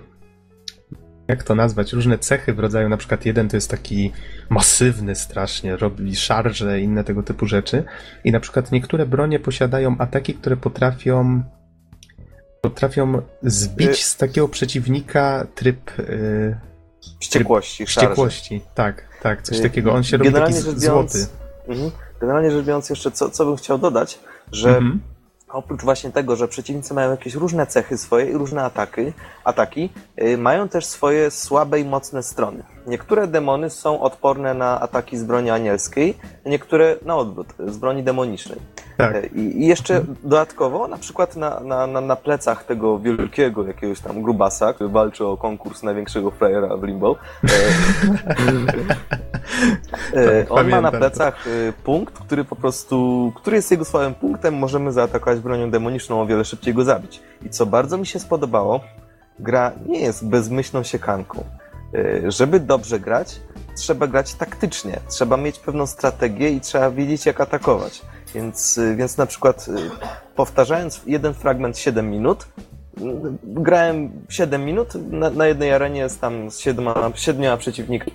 [1.27, 4.11] jak to nazwać, różne cechy w rodzaju, na przykład jeden to jest taki
[4.49, 7.83] masywny strasznie, robi szarże inne tego typu rzeczy
[8.23, 11.43] i na przykład niektóre bronie posiadają ataki, które potrafią
[12.69, 16.57] potrafią zbić z takiego przeciwnika tryb yy,
[17.19, 21.27] wściekłości, tryb wściekłości, tak, tak, coś y, takiego, on się robi taki biorąc, złoty.
[21.67, 21.91] Mhm.
[22.19, 24.19] Generalnie rzecz biorąc jeszcze, co, co bym chciał dodać,
[24.51, 24.99] że mhm
[25.47, 29.13] oprócz właśnie tego, że przeciwnicy mają jakieś różne cechy swoje i różne ataki,
[29.43, 32.63] ataki yy, mają też swoje słabe i mocne strony.
[32.87, 38.59] Niektóre demony są odporne na ataki z broni anielskiej, niektóre na odwrót, z broni demonicznej.
[38.97, 39.15] Tak.
[39.15, 44.21] Yy, I jeszcze dodatkowo, na przykład na, na, na, na plecach tego wielkiego jakiegoś tam
[44.21, 47.49] grubasa, który walczy o konkurs największego frajera w Limbo, yy,
[50.45, 51.45] tak, on ma na plecach
[51.83, 56.45] punkt, który po prostu, który jest jego słabym punktem, możemy zaatakować bronią demoniczną, o wiele
[56.45, 57.21] szybciej go zabić.
[57.45, 58.79] I co bardzo mi się spodobało,
[59.39, 61.43] gra nie jest bezmyślną siekanką.
[62.27, 63.41] Żeby dobrze grać,
[63.75, 68.01] trzeba grać taktycznie, trzeba mieć pewną strategię i trzeba wiedzieć, jak atakować.
[68.35, 69.89] Więc, y, więc na przykład y,
[70.35, 72.47] powtarzając jeden fragment 7 minut,
[73.43, 78.11] grałem 7 minut, na, na jednej arenie jest tam z 7, 7 przeciwnikami,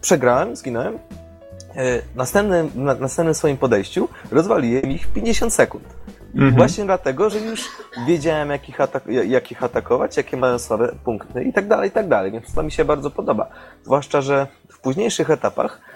[0.00, 0.98] przegrałem, zginąłem.
[2.14, 5.84] Następnym, na następnym swoim podejściu rozwaliłem ich 50 sekund.
[6.34, 6.54] Mhm.
[6.54, 7.68] Właśnie dlatego, że już
[8.06, 11.92] wiedziałem, jak ich, atak jak ich atakować, jakie mają słabe punkty i tak dalej, i
[11.92, 12.32] tak dalej.
[12.32, 13.48] Więc to mi się bardzo podoba.
[13.84, 15.91] Zwłaszcza, że w późniejszych etapach y,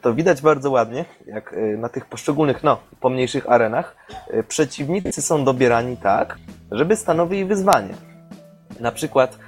[0.00, 3.96] to widać bardzo ładnie, jak y, na tych poszczególnych, no, pomniejszych arenach
[4.34, 6.38] y, przeciwnicy są dobierani tak,
[6.70, 7.94] żeby stanowili wyzwanie.
[8.80, 9.38] Na przykład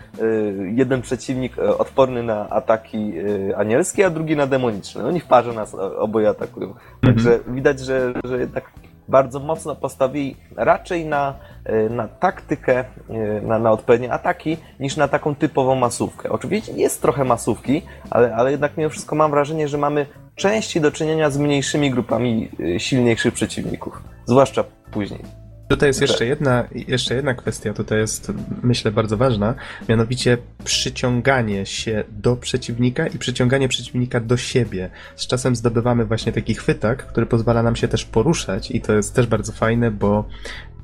[0.74, 3.12] jeden przeciwnik odporny na ataki
[3.56, 5.06] anielskie, a drugi na demoniczne.
[5.06, 6.74] Oni w parze nas oboje atakują.
[7.00, 7.54] Także mhm.
[7.54, 8.64] widać, że, że jednak
[9.08, 11.34] bardzo mocno postawili raczej na,
[11.64, 16.30] e, na taktykę, e, na, na odpowiednie ataki, niż na taką typową masówkę.
[16.30, 20.92] Oczywiście jest trochę masówki, ale, ale jednak mimo wszystko mam wrażenie, że mamy częściej do
[20.92, 25.45] czynienia z mniejszymi grupami e, silniejszych przeciwników, zwłaszcza później.
[25.68, 28.32] Tutaj jest jeszcze jedna, jeszcze jedna kwestia, tutaj jest
[28.62, 29.54] myślę bardzo ważna,
[29.88, 34.90] mianowicie przyciąganie się do przeciwnika i przyciąganie przeciwnika do siebie.
[35.16, 39.14] Z czasem zdobywamy właśnie taki chwytak, który pozwala nam się też poruszać i to jest
[39.14, 40.28] też bardzo fajne, bo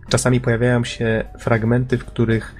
[0.09, 2.55] czasami pojawiają się fragmenty, w których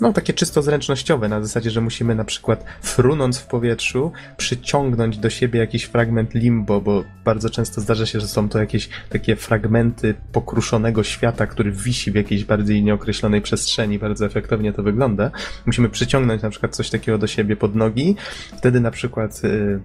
[0.00, 5.30] no takie czysto zręcznościowe, na zasadzie, że musimy na przykład frunąc w powietrzu, przyciągnąć do
[5.30, 10.14] siebie jakiś fragment limbo, bo bardzo często zdarza się, że są to jakieś takie fragmenty
[10.32, 15.30] pokruszonego świata, który wisi w jakiejś bardziej nieokreślonej przestrzeni, bardzo efektownie to wygląda.
[15.66, 18.16] Musimy przyciągnąć na przykład coś takiego do siebie pod nogi,
[18.58, 19.80] wtedy na przykład y,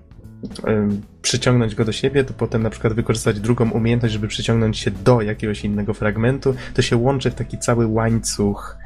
[1.22, 5.22] przyciągnąć go do siebie, to potem na przykład wykorzystać drugą umiejętność, żeby przyciągnąć się do
[5.22, 8.85] jakiegoś innego fragmentu, to się łączy w taki cały łańcuch E,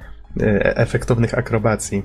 [0.76, 2.04] efektownych akrobacji.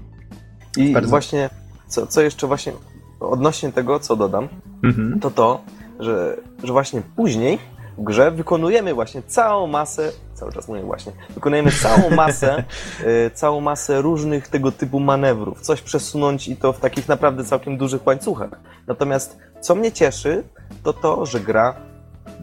[0.77, 1.11] I Bardzo...
[1.11, 1.51] właśnie,
[1.89, 2.73] co, co jeszcze właśnie
[3.21, 4.49] odnośnie tego, co dodam,
[4.83, 5.21] mhm.
[5.21, 5.65] to to,
[6.01, 7.59] że, że właśnie później
[7.99, 12.65] w grze wykonujemy właśnie całą masę, cały czas mówię właśnie, wykonujemy całą masę,
[13.01, 15.61] y, całą masę różnych tego typu manewrów.
[15.61, 18.51] Coś przesunąć i to w takich naprawdę całkiem dużych łańcuchach.
[18.87, 20.45] Natomiast co mnie cieszy,
[20.83, 21.75] to to, że gra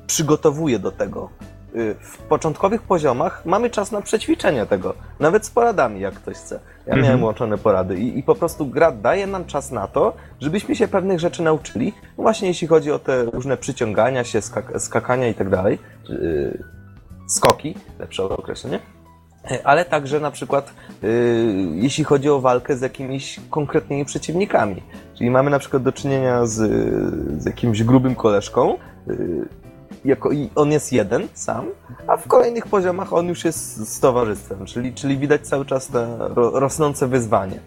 [0.08, 1.30] przygotowuje do tego.
[1.76, 6.60] Y, w początkowych poziomach mamy czas na przećwiczenie tego, nawet z poradami, jak ktoś chce.
[6.88, 7.03] Ja mhm.
[7.03, 10.88] miałem łączone porady i, i, po prostu gra daje nam czas na to, żebyśmy się
[10.88, 15.34] pewnych rzeczy nauczyli, no właśnie jeśli chodzi o te różne przyciągania się, skak skakania i
[15.34, 15.80] tak dalej,
[16.10, 16.64] yy,
[17.27, 18.80] skoki, lepsze określenie,
[19.52, 21.10] y, ale także na przykład yy,
[21.73, 24.84] jeśli chodzi o walkę z jakimiś konkretnymi przeciwnikami.
[25.18, 26.57] Czyli mamy na przykład do czynienia z,
[27.43, 28.77] z jakimś grubym koleżką,
[29.07, 29.60] yy,
[30.06, 31.65] jako, on jest jeden sam,
[32.07, 36.28] a w kolejnych poziomach on już jest z towarzystwem, czyli, czyli widać cały czas to
[36.60, 37.60] rosnące wyzwanie.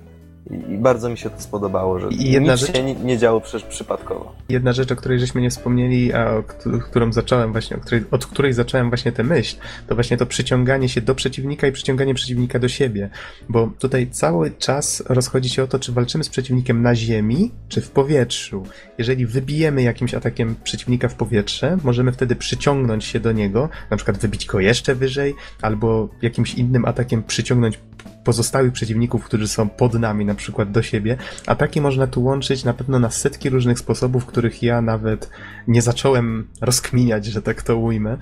[0.51, 3.63] I, bardzo mi się to spodobało, że I jedna nic rzecz, się nie, działo przecież
[3.63, 4.33] przypadkowo.
[4.49, 6.43] Jedna rzecz, o której żeśmy nie wspomnieli, a o
[6.81, 9.57] którą zacząłem właśnie, której, od której zacząłem właśnie tę myśl,
[9.87, 13.11] to właśnie to przyciąganie się do przeciwnika i przyciąganie przeciwnika do siebie.
[13.49, 17.81] Bo tutaj cały czas rozchodzi się o to, czy walczymy z przeciwnikiem na ziemi, czy
[17.81, 18.63] w powietrzu.
[18.99, 24.19] Jeżeli wybijemy jakimś atakiem przeciwnika w powietrze, możemy wtedy przyciągnąć się do niego, na przykład
[24.19, 27.79] wybić go jeszcze wyżej, albo jakimś innym atakiem przyciągnąć
[28.25, 31.17] pozostałych przeciwników, którzy są pod nami, na przykład do siebie.
[31.47, 35.31] Ataki można tu łączyć na pewno na setki różnych sposobów, których ja nawet
[35.69, 38.19] nie zacząłem rozkminiać, że tak to ujmę.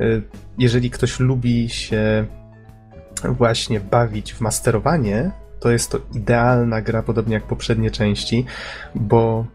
[0.00, 0.22] Y,
[0.58, 2.26] jeżeli ktoś lubi się
[3.24, 8.44] właśnie bawić w masterowanie, to jest to idealna gra, podobnie jak poprzednie części,
[8.94, 9.46] bo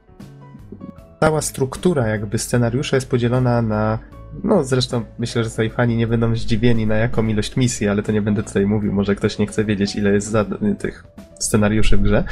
[1.19, 3.99] cała struktura jakby scenariusza jest podzielona na
[4.43, 8.11] no zresztą myślę, że tutaj fani nie będą zdziwieni na jaką ilość misji, ale to
[8.11, 10.34] nie będę tutaj mówił, może ktoś nie chce wiedzieć ile jest
[10.80, 11.03] tych
[11.39, 12.23] scenariuszy w grze.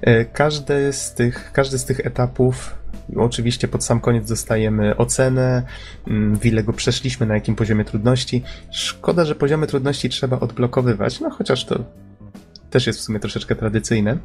[0.00, 2.74] E, każdy z tych, każdy z tych etapów
[3.16, 5.62] Oczywiście pod sam koniec dostajemy ocenę,
[6.08, 8.42] mm, w ile go przeszliśmy, na jakim poziomie trudności.
[8.70, 11.84] Szkoda, że poziomy trudności trzeba odblokowywać, no chociaż to
[12.70, 14.18] też jest w sumie troszeczkę tradycyjne.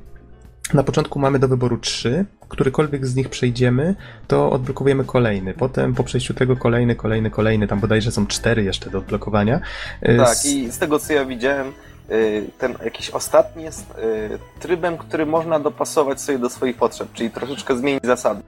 [0.74, 2.26] Na początku mamy do wyboru trzy.
[2.50, 3.96] Którykolwiek z nich przejdziemy,
[4.28, 5.54] to odblokowujemy kolejny.
[5.54, 7.68] Potem po przejściu tego kolejny, kolejny, kolejny.
[7.68, 9.62] Tam bodajże są cztery jeszcze do odblokowania.
[10.10, 11.68] Y, tak, i z tego co ja widziałem,
[12.12, 17.30] y, ten jakiś ostatni jest y, trybem, który można dopasować sobie do swoich potrzeb, czyli
[17.30, 18.41] troszeczkę zmienić zasady.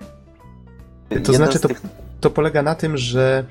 [1.10, 1.82] To Jeden znaczy, to, tych...
[2.20, 3.44] to polega na tym, że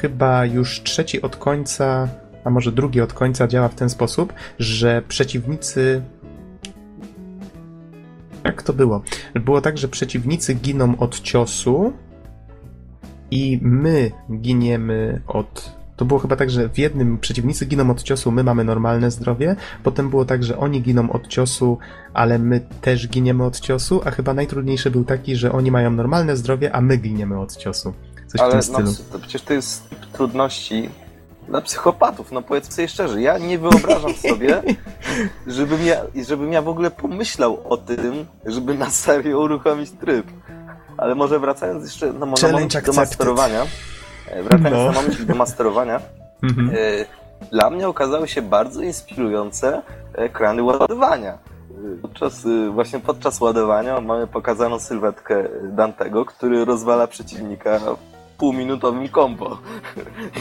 [0.00, 2.08] chyba już trzeci od końca,
[2.44, 6.02] a może drugi od końca działa w ten sposób, że przeciwnicy
[8.44, 9.02] jak to było?
[9.34, 11.92] Było tak, że przeciwnicy giną od ciosu
[13.30, 14.10] i my
[14.40, 15.78] giniemy od.
[15.96, 19.56] To było chyba tak, że w jednym przeciwnicy giną od ciosu, my mamy normalne zdrowie.
[19.82, 21.78] Potem było tak, że oni giną od ciosu,
[22.14, 24.00] ale my też giniemy od ciosu.
[24.04, 27.94] A chyba najtrudniejszy był taki, że oni mają normalne zdrowie, a my giniemy od ciosu.
[28.26, 29.08] Coś ale w tym no, stylu.
[29.12, 30.88] to przecież to jest trudności
[31.48, 34.62] dla psychopatów, no powiedzmy sobie szczerze, ja nie wyobrażam sobie,
[35.46, 35.96] żebym ja,
[36.26, 40.26] żebym ja w ogóle pomyślał o tym, żeby na serio uruchomić tryb.
[40.96, 43.66] Ale może wracając jeszcze no, na moment do masterowania,
[44.26, 44.84] e, wracając no.
[44.84, 46.00] na moment do masterowania,
[46.42, 46.70] mhm.
[46.70, 46.74] e,
[47.50, 49.82] dla mnie okazały się bardzo inspirujące
[50.14, 51.38] ekrany ładowania.
[52.02, 57.80] podczas, y, właśnie podczas ładowania mamy pokazaną sylwetkę Dantego, który rozwala przeciwnika
[58.38, 59.58] półminutowym kombo.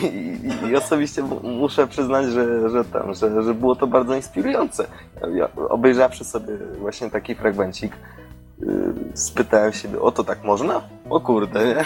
[0.04, 4.88] I, i, I, osobiście muszę przyznać, że, że, tam, że, że było to bardzo inspirujące.
[5.34, 7.98] Ja, obejrzawszy sobie właśnie taki fragmencik,
[8.60, 10.82] yy, spytałem się, o to tak można?
[11.10, 11.86] O kurde, nie?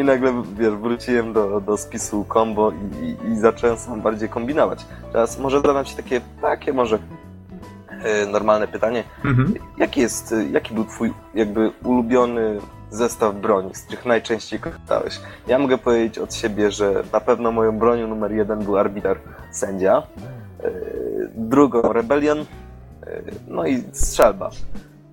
[0.00, 4.86] I nagle, wiesz, wróciłem do, do spisu combo i, i, i zacząłem sobie bardziej kombinować.
[5.12, 6.98] Teraz może zadam ci takie, takie może
[7.90, 9.04] yy, normalne pytanie.
[9.24, 9.54] Mhm.
[9.78, 12.60] Jaki jest, jaki był twój jakby ulubiony
[12.92, 15.20] zestaw broni, z których najczęściej korzystałeś.
[15.46, 19.18] Ja mogę powiedzieć od siebie, że na pewno moją bronią numer jeden był arbiter
[19.50, 20.02] sędzia,
[20.60, 20.70] e,
[21.34, 22.44] drugą rebelion, e,
[23.48, 24.50] no i strzelba.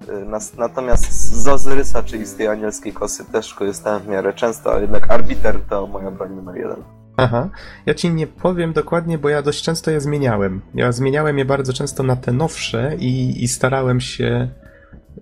[0.10, 4.82] E, natomiast z Ozyrysa, czyli z tej anielskiej kosy też korzystałem w miarę często, ale
[4.82, 6.84] jednak arbiter to moja broń numer jeden.
[7.18, 7.50] Aha,
[7.86, 10.62] ja ci nie powiem dokładnie, bo ja dość często je zmieniałem.
[10.74, 14.50] Ja zmieniałem je bardzo często na te nowsze i, i starałem się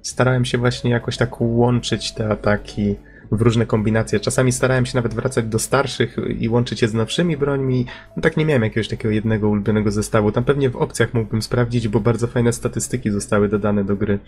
[0.01, 2.95] starałem się właśnie jakoś tak łączyć te ataki
[3.31, 4.19] w różne kombinacje.
[4.19, 7.85] Czasami starałem się nawet wracać do starszych i łączyć je z nowszymi brońmi.
[8.17, 10.31] No tak nie miałem jakiegoś takiego jednego ulubionego zestawu.
[10.31, 14.19] Tam pewnie w opcjach mógłbym sprawdzić, bo bardzo fajne statystyki zostały dodane do gry.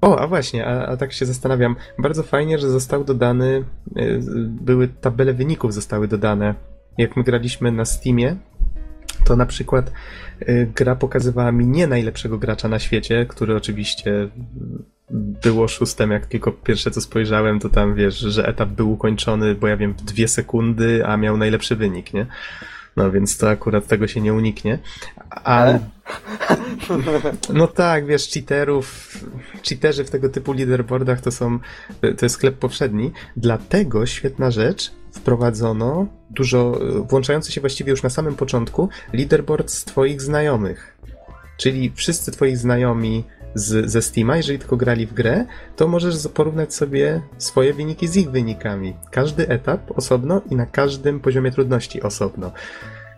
[0.00, 1.76] O, a właśnie, a, a tak się zastanawiam.
[1.98, 3.64] Bardzo fajnie, że został dodany,
[3.96, 6.54] y, były tabele wyników zostały dodane.
[6.98, 8.36] Jak my graliśmy na Steamie,
[9.24, 9.92] to na przykład
[10.42, 14.28] y, gra pokazywała mi nie najlepszego gracza na świecie, który oczywiście
[15.12, 19.68] było szóstem, jak tylko pierwsze co spojrzałem, to tam wiesz, że etap był ukończony, bo
[19.68, 22.26] ja wiem, w dwie sekundy, a miał najlepszy wynik, nie?
[22.96, 24.78] No więc to akurat tego się nie uniknie.
[25.30, 25.78] Ale...
[27.54, 29.18] No tak, wiesz, cheaterów,
[29.68, 31.58] cheaterzy w tego typu leaderboardach to są,
[32.00, 33.12] to jest sklep powszedni.
[33.36, 40.22] Dlatego świetna rzecz, wprowadzono dużo, włączający się właściwie już na samym początku, leaderboard z twoich
[40.22, 40.96] znajomych.
[41.56, 45.46] Czyli wszyscy twoi znajomi z, ze Steama, jeżeli tylko grali w grę,
[45.76, 48.96] to możesz porównać sobie swoje wyniki z ich wynikami.
[49.10, 52.52] Każdy etap osobno i na każdym poziomie trudności osobno.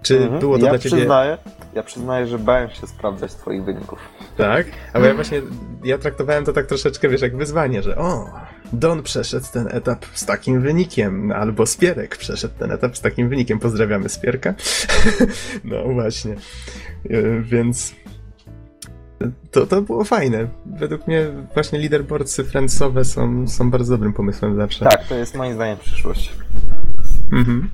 [0.02, 0.40] Czy mhm.
[0.40, 0.96] było to ja dla ciebie...
[0.96, 1.38] Przyznaję,
[1.74, 3.98] ja przyznaję, że bałem się sprawdzać twoich wyników.
[4.36, 4.66] Tak?
[4.92, 5.42] Ale ja właśnie,
[5.84, 8.30] ja traktowałem to tak troszeczkę, wiesz, jak wyzwanie, że o,
[8.74, 13.58] Don przeszedł ten etap z takim wynikiem, albo Spierek przeszedł ten etap z takim wynikiem.
[13.58, 14.54] Pozdrawiamy Spierka.
[15.64, 16.32] no właśnie.
[17.10, 17.94] E, więc
[19.50, 20.48] to, to było fajne.
[20.66, 24.84] Według mnie właśnie leaderboardsy friendsowe są, są bardzo dobrym pomysłem zawsze.
[24.84, 26.32] Tak, to jest moim zdaniem przyszłość.
[27.32, 27.70] Mhm.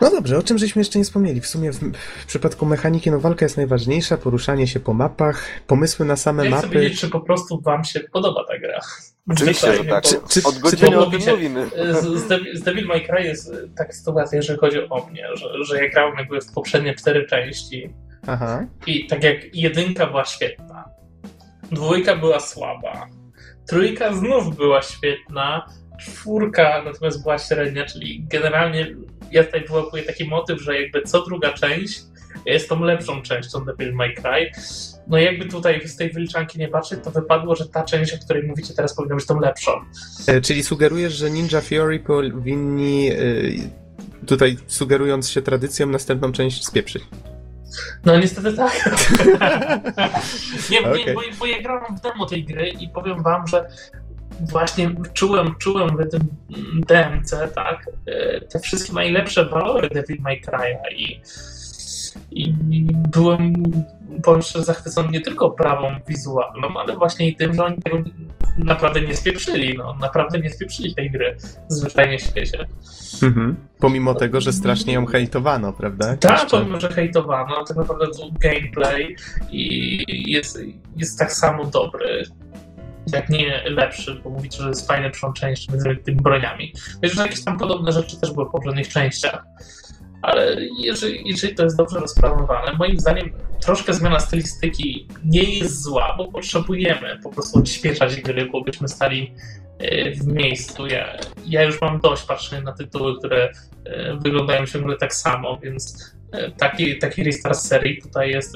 [0.00, 1.40] No dobrze, o czym żeśmy jeszcze nie wspomnieli?
[1.40, 1.78] W sumie w,
[2.22, 6.50] w, przypadku mechaniki, no walka jest najważniejsza, poruszanie się po mapach, pomysły na same ja
[6.50, 6.68] mapy.
[6.68, 8.80] chcę wiedzieć, czy po prostu wam się podoba ta gra.
[9.28, 10.04] Oczywiście, że tak.
[10.04, 11.70] Czy, czy, Od godziny czy o tym mówimy.
[11.90, 15.90] Z, z Devil May Cry jest taka sytuacja, jeżeli chodzi o mnie, że, że ja
[15.90, 17.90] grałem jakby w poprzednie cztery części
[18.26, 18.66] Aha.
[18.86, 20.84] i tak jak jedynka była świetna,
[21.72, 23.06] dwójka była słaba,
[23.68, 25.66] trójka znów była świetna,
[26.00, 28.86] czwórka natomiast była średnia, czyli generalnie
[29.30, 32.00] ja tutaj wyłapuję taki motyw, że jakby co druga część
[32.46, 34.50] jest tą lepszą częścią Devil May Cry.
[35.06, 38.42] No jakby tutaj z tej wyliczanki nie patrzeć, to wypadło, że ta część, o której
[38.42, 39.72] mówicie teraz powinna być tą lepszą.
[40.26, 43.14] E, czyli sugerujesz, że Ninja Fury powinni e,
[44.26, 47.02] tutaj sugerując się tradycją następną część spieprzyć.
[48.04, 48.72] No niestety tak.
[50.70, 51.04] nie, okay.
[51.04, 53.68] nie bo, bo ja grałem w demo tej gry i powiem wam, że
[54.40, 56.20] właśnie czułem, czułem w tym
[56.86, 61.20] DMC, tak, e, te wszystkie najlepsze walory Devil May Cry'a i,
[62.30, 62.54] i
[63.12, 63.52] byłem
[64.22, 67.98] powiem szczerze, zachwycony nie tylko prawą wizualną, ale właśnie i tym, że oni tego
[68.58, 71.36] naprawdę nie spieprzyli, no, naprawdę nie spieprzyli tej gry
[71.68, 72.66] zwyczajnie w świecie.
[73.22, 73.56] Mhm.
[73.78, 76.16] Pomimo tego, że strasznie ją hejtowano, prawda?
[76.16, 76.58] Tak, Jeszcze...
[76.58, 78.06] pomimo, że hejtowano, tak naprawdę
[78.40, 79.16] gameplay
[79.50, 80.60] i jest,
[80.96, 82.24] jest tak samo dobry
[83.12, 86.72] jak nie lepszy, bo mówicie, że jest fajniejszą część między tymi broniami.
[87.02, 89.44] Wiesz, że jakieś tam podobne rzeczy też były w poprzednich częściach.
[90.22, 96.14] Ale jeżeli, jeżeli to jest dobrze rozplanowane, moim zdaniem troszkę zmiana stylistyki nie jest zła,
[96.18, 99.34] bo potrzebujemy po prostu odświeżać gry, bo byśmy stali
[99.78, 100.86] e, w miejscu.
[100.86, 101.16] Ja,
[101.46, 103.52] ja już mam dość patrzenia na tytuły, które
[103.84, 108.54] e, wyglądają ciągle tak samo, więc e, taki, taki restart serii tutaj jest,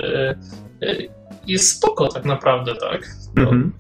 [1.46, 3.08] jest spoko tak naprawdę, tak?
[3.36, 3.72] Mhm.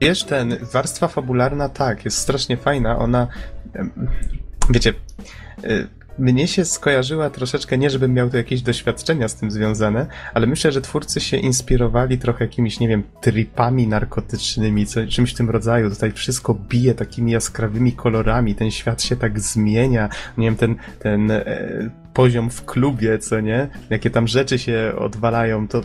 [0.00, 3.28] Wiesz, ten, warstwa fabularna, tak, jest strasznie fajna, ona,
[4.70, 4.94] wiecie,
[6.18, 10.72] mnie się skojarzyła troszeczkę, nie żebym miał tu jakieś doświadczenia z tym związane, ale myślę,
[10.72, 15.90] że twórcy się inspirowali trochę jakimiś, nie wiem, tripami narkotycznymi, co, czymś w tym rodzaju.
[15.90, 20.08] Tutaj wszystko bije takimi jaskrawymi kolorami, ten świat się tak zmienia,
[20.38, 23.68] nie wiem, ten, ten e, poziom w klubie, co nie?
[23.90, 25.82] Jakie tam rzeczy się odwalają, to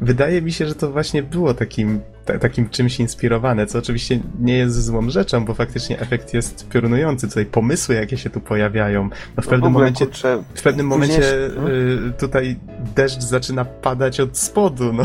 [0.00, 4.58] wydaje mi się, że to właśnie było takim, ta, takim czymś inspirowane, co oczywiście nie
[4.58, 9.02] jest złą rzeczą, bo faktycznie efekt jest piorunujący, tutaj pomysły, jakie się tu pojawiają.
[9.04, 12.56] No w No pewnym ogóle, momencie, kurczę, w pewnym momencie y, tutaj
[12.96, 15.02] deszcz zaczyna padać od spodu, no.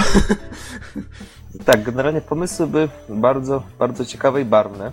[1.66, 4.92] Tak, generalnie pomysły były bardzo, bardzo ciekawe i barwne.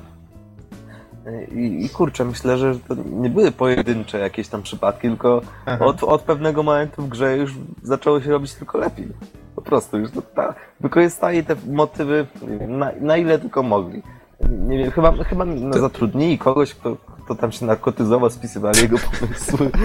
[1.54, 5.42] I, I kurczę, myślę, że to nie były pojedyncze jakieś tam przypadki, tylko
[5.80, 9.08] od, od pewnego momentu w grze już zaczęło się robić tylko lepiej.
[9.56, 12.26] Po prostu już to, ta, wykorzystali te motywy
[12.68, 14.02] na, na ile tylko mogli.
[14.50, 19.70] Nie wiem, chyba, chyba no, zatrudnili kogoś, kto, kto tam się narkotyzował, spisywali jego pomysły.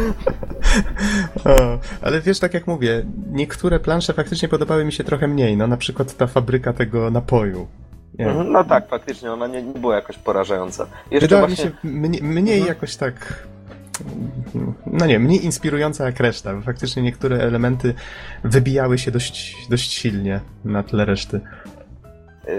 [1.46, 5.68] O, ale wiesz, tak jak mówię, niektóre plansze faktycznie podobały mi się trochę mniej, no
[5.68, 7.68] na przykład ta fabryka tego napoju.
[8.20, 10.86] Mhm, No tak, faktycznie, ona nie, nie była jakoś porażająca.
[11.12, 11.66] Jeszcze właśnie...
[11.66, 12.68] mi się mniej, mniej Mhm.
[12.76, 13.48] jakoś tak.
[14.86, 17.94] No nie, mniej inspirująca jak reszta, bo faktycznie niektóre elementy
[18.44, 21.42] wybijały się dość, dość silnie na tle reszty.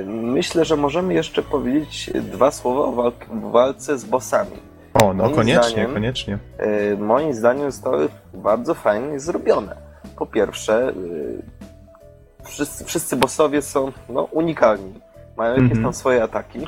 [0.07, 4.51] Myślę, że możemy jeszcze powiedzieć dwa słowa o walk- walce z bossami.
[4.95, 6.39] O, no Moim koniecznie, zdaniem- koniecznie.
[6.59, 9.77] E, Moim zdaniem zostały bardzo fajnie zrobione.
[10.17, 10.93] Po pierwsze, e,
[12.45, 15.01] wszyscy, wszyscy bossowie są no, unikalni.
[15.39, 15.83] Mają jakieś Mhm.
[15.83, 16.67] tam swoje ataki.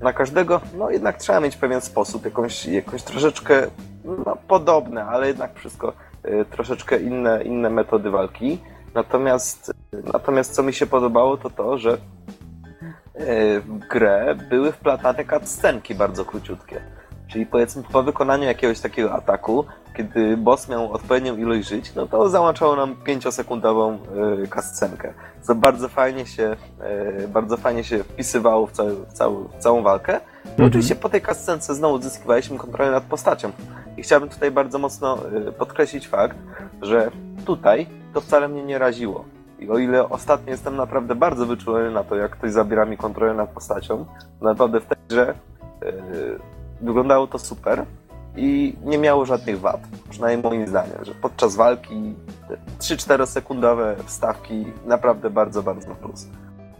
[0.00, 3.66] Na każdego, no jednak trzeba mieć pewien sposób, jakąś, jakąś troszeczkę
[4.04, 5.92] no, podobne, ale jednak wszystko
[6.22, 8.58] e, troszeczkę inne, inne metody walki.
[8.94, 9.72] Natomiast,
[10.12, 11.98] natomiast co mi się podobało, to to, że e,
[13.60, 16.80] w grę były wplatane cutscenki bardzo króciutkie.
[17.28, 19.64] Czyli powiedzmy po wykonaniu jakiegoś takiego ataku,
[19.96, 23.98] kiedy boss miał odpowiednią ilość żyć, no to załączało nam 5-sekundową
[24.44, 25.12] y, kascenkę.
[25.42, 26.56] Co bardzo fajnie się,
[27.24, 28.72] y, bardzo fajnie się wpisywało w,
[29.08, 30.20] w, cały, w całą walkę.
[30.44, 30.68] No Mhm.
[30.68, 33.50] oczywiście po tej kascence znowu zyskiwaliśmy kontrolę nad postacią.
[33.96, 35.18] I chciałbym tutaj bardzo mocno
[35.48, 36.36] y, podkreślić fakt,
[36.82, 37.10] że
[37.44, 39.24] tutaj to wcale mnie nie raziło.
[39.58, 43.34] I o ile ostatnio jestem naprawdę bardzo wyczulony na to, jak ktoś zabiera mi kontrolę
[43.34, 44.04] nad postacią,
[44.40, 45.34] naprawdę w tej grze
[45.82, 46.38] y,
[46.80, 47.84] wyglądało to super
[48.36, 49.80] i nie miało żadnych wad.
[50.10, 52.14] Przynajmniej moim zdaniem, że podczas walki
[52.48, 56.26] te 3-4 sekundowe wstawki naprawdę bardzo, bardzo plus.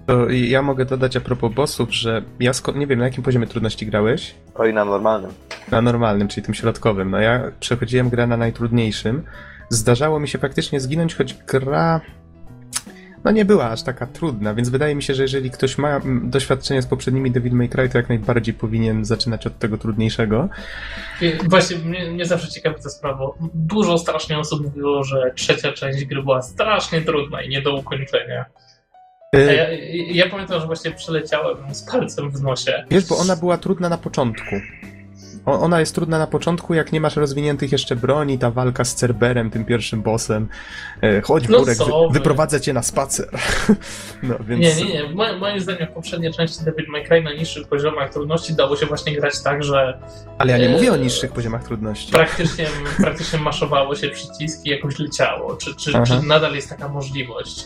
[0.06, 3.86] To ja mogę dodać a propos bossów, że ja nie wiem na jakim poziomie trudności
[3.86, 4.34] grałeś.
[4.54, 5.30] Oj, na normalnym.
[5.70, 7.10] Na normalnym, czyli tym środkowym.
[7.10, 9.22] No ja przechodziłem grę na najtrudniejszym.
[9.68, 12.00] Zdarzało mi się faktycznie zginąć, choć gra
[13.24, 16.30] no nie była aż taka trudna, więc wydaje mi się, że jeżeli ktoś ma mm,
[16.30, 20.48] doświadczenie z poprzednimi Devil May Cry, to jak najbardziej powinien zaczynać od tego trudniejszego.
[21.48, 23.24] Właśnie mnie, mnie zawsze ciekawi ta sprawa.
[23.54, 28.44] Dużo strasznie osób mówiło, że trzecia część gry była strasznie trudna i nie do ukończenia.
[29.34, 29.66] E, ja,
[30.24, 32.84] ja pamiętam, że właśnie przeleciałem z palcem w nosie.
[32.90, 34.56] Wiesz, bo ona była trudna na początku.
[35.46, 39.50] Ona jest trudna na początku, jak nie masz rozwiniętych jeszcze broni, ta walka z Cerberem,
[39.50, 40.48] tym pierwszym bossem.
[41.02, 41.78] E, chodź, No Burek,
[42.10, 43.28] wyprowadzę cię na spacer.
[44.22, 44.60] no, więc...
[44.62, 45.14] Nie, nie, nie.
[45.14, 48.86] Moim, moim zdaniem w poprzedniej części Devil May Cry na niższych poziomach trudności dało się
[48.86, 49.98] właśnie grać tak, że
[50.38, 52.12] Ale ja nie E, mówię o niższych poziomach trudności.
[52.12, 52.66] praktycznie,
[52.96, 55.56] praktycznie maszowało się przyciski jakoś leciało.
[55.56, 56.04] Czy, czy, Aha.
[56.06, 57.64] czy nadal jest taka możliwość?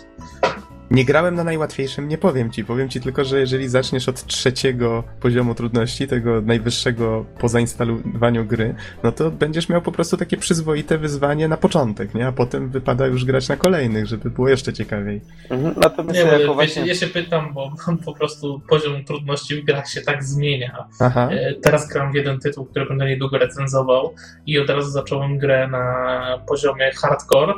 [0.90, 2.64] Nie grałem na najłatwiejszym, nie powiem ci.
[2.64, 8.74] Powiem ci tylko, że jeżeli zaczniesz od trzeciego poziomu trudności, tego najwyższego po zainstalowaniu gry,
[9.02, 12.26] no to będziesz miał po prostu takie przyzwoite wyzwanie na początek, nie?
[12.26, 15.20] A potem wypada już grać na kolejnych, żeby było jeszcze ciekawiej.
[15.50, 15.74] Mhm.
[15.76, 16.82] Natomiast Nie, ja bo jako ja, właśnie...
[16.82, 17.72] się, ja się pytam, bo
[18.04, 20.86] po prostu poziom trudności w grach się tak zmienia.
[21.00, 21.28] Aha.
[21.32, 24.14] E, Teraz gram w jeden tytuł, który będę niedługo recenzował
[24.46, 27.54] i od razu zacząłem grę na poziomie hardcore.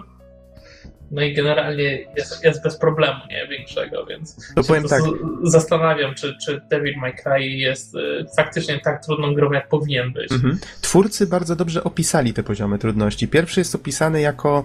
[1.11, 3.47] No i generalnie jest, jest bez problemu, nie?
[3.49, 5.03] Większego, więc To powiem po tak,
[5.43, 7.99] zastanawiam, czy, czy Devil May Cry jest e,
[8.37, 10.32] faktycznie tak trudną grą, jak powinien być.
[10.32, 10.59] Mhm.
[10.81, 13.28] Twórcy bardzo dobrze opisali te poziomy trudności.
[13.28, 14.65] Pierwszy jest opisany jako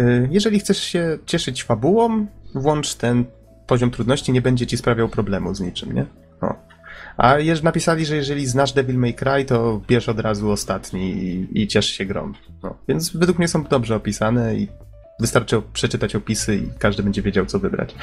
[0.00, 3.24] y, jeżeli chcesz się cieszyć fabułą, włącz ten
[3.66, 6.06] poziom trudności, nie będzie ci sprawiał problemu z niczym, nie?
[6.40, 6.54] O.
[7.16, 11.62] A jeż napisali, że jeżeli znasz Devil May Cry, to bierz od razu ostatni i,
[11.62, 12.32] i ciesz się grą.
[12.62, 12.78] No.
[12.88, 14.68] Więc według mnie są dobrze opisane i
[15.20, 17.94] wystarczy przeczytać opisy i każdy będzie wiedział, co wybrać.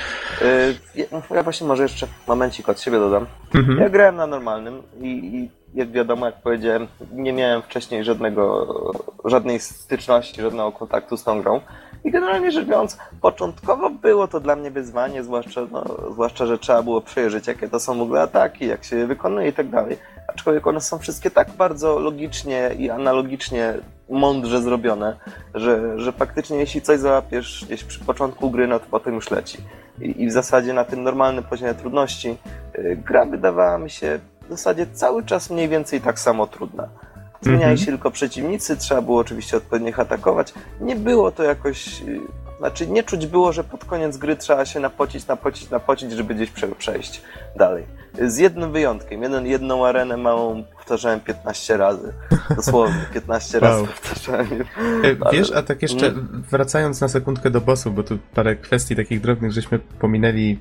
[0.42, 1.06] Y, ja-
[1.36, 3.26] Ja właśnie może jeszcze momencik od siebie dodam.
[3.54, 3.80] Mhm.
[3.80, 5.50] Ja grałem na normalnym i, i
[5.80, 8.68] jak wiadomo, jak powiedziałem, nie miałem wcześniej żadnego,
[9.26, 11.62] żadnej styczności, żadnego kontaktu z tą grą.
[12.04, 16.84] I generalnie rzecz biorąc, początkowo było to dla mnie wyzwanie, zwłaszcza, no, zwłaszcza, że trzeba
[16.84, 19.98] było przejrzeć, jakie to są w ogóle ataki, jak się je wykonuje i tak dalej.
[20.28, 23.74] Aczkolwiek one są wszystkie tak bardzo logicznie i analogicznie
[24.10, 25.16] mądrze zrobione,
[25.56, 29.58] że, że faktycznie jeśli coś załapiesz gdzieś przy początku gry, no to potem już leci.
[30.02, 32.38] I, i w zasadzie na tym normalnym poziomie trudności
[32.78, 34.20] y, gra wydawała mi się
[34.50, 36.88] w zasadzie cały czas mniej więcej tak samo trudna.
[37.42, 37.78] Zmieniali Mhm.
[37.78, 40.54] się tylko przeciwnicy, trzeba było oczywiście odpowiednio ich atakować.
[40.82, 42.20] Nie było to jakoś y,
[42.60, 46.50] Znaczy nie czuć było, że pod koniec gry trzeba się napocić, napocić, napocić, żeby gdzieś
[46.52, 47.22] prze, przejść
[47.56, 47.86] dalej.
[48.28, 49.24] Z jednym wyjątkiem.
[49.24, 52.14] Jeden, jedną arenę małą powtarzałem 15 razy.
[52.56, 53.70] Dosłownie 15 Wow.
[53.72, 54.48] razy powtarzałem.
[55.04, 56.12] E, Wiesz, a tak jeszcze
[56.52, 60.60] wracając na sekundkę do bossów, bo tu parę kwestii takich drobnych żeśmy pominęli,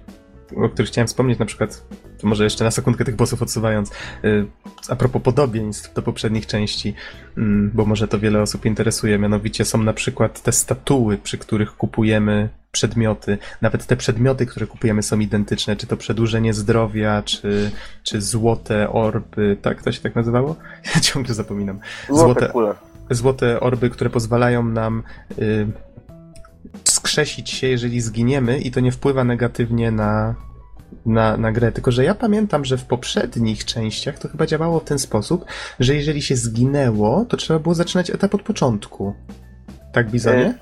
[0.56, 1.84] o których chciałem wspomnieć, na przykład,
[2.22, 3.90] może jeszcze na sekundkę tych bossów odsuwając,
[4.24, 4.46] y,
[4.88, 6.94] a propos podobieństw do poprzednich części,
[7.38, 11.76] mm, bo może to wiele osób interesuje, mianowicie są na przykład te statuły, przy których
[11.76, 13.38] kupujemy przedmioty.
[13.62, 17.70] Nawet te przedmioty, które kupujemy są identyczne, czy to przedłużenie zdrowia, czy,
[18.02, 20.56] czy złote orby, tak to się tak nazywało?
[20.94, 21.78] Ja ciągle zapominam.
[22.08, 22.74] Złote Złote- kule.
[23.10, 25.02] złote orby, które pozwalają nam
[25.38, 25.66] y,
[26.85, 30.35] skrzesić się, jeżeli zginiemy, i to nie wpływa negatywnie na,
[31.07, 31.73] na, na grę.
[31.73, 35.45] Tylko, że ja pamiętam, że w poprzednich częściach to chyba działało w ten sposób,
[35.81, 39.15] że jeżeli się zginęło, to trzeba było zaczynać etap od początku.
[39.93, 40.59] Tak, Bizonie?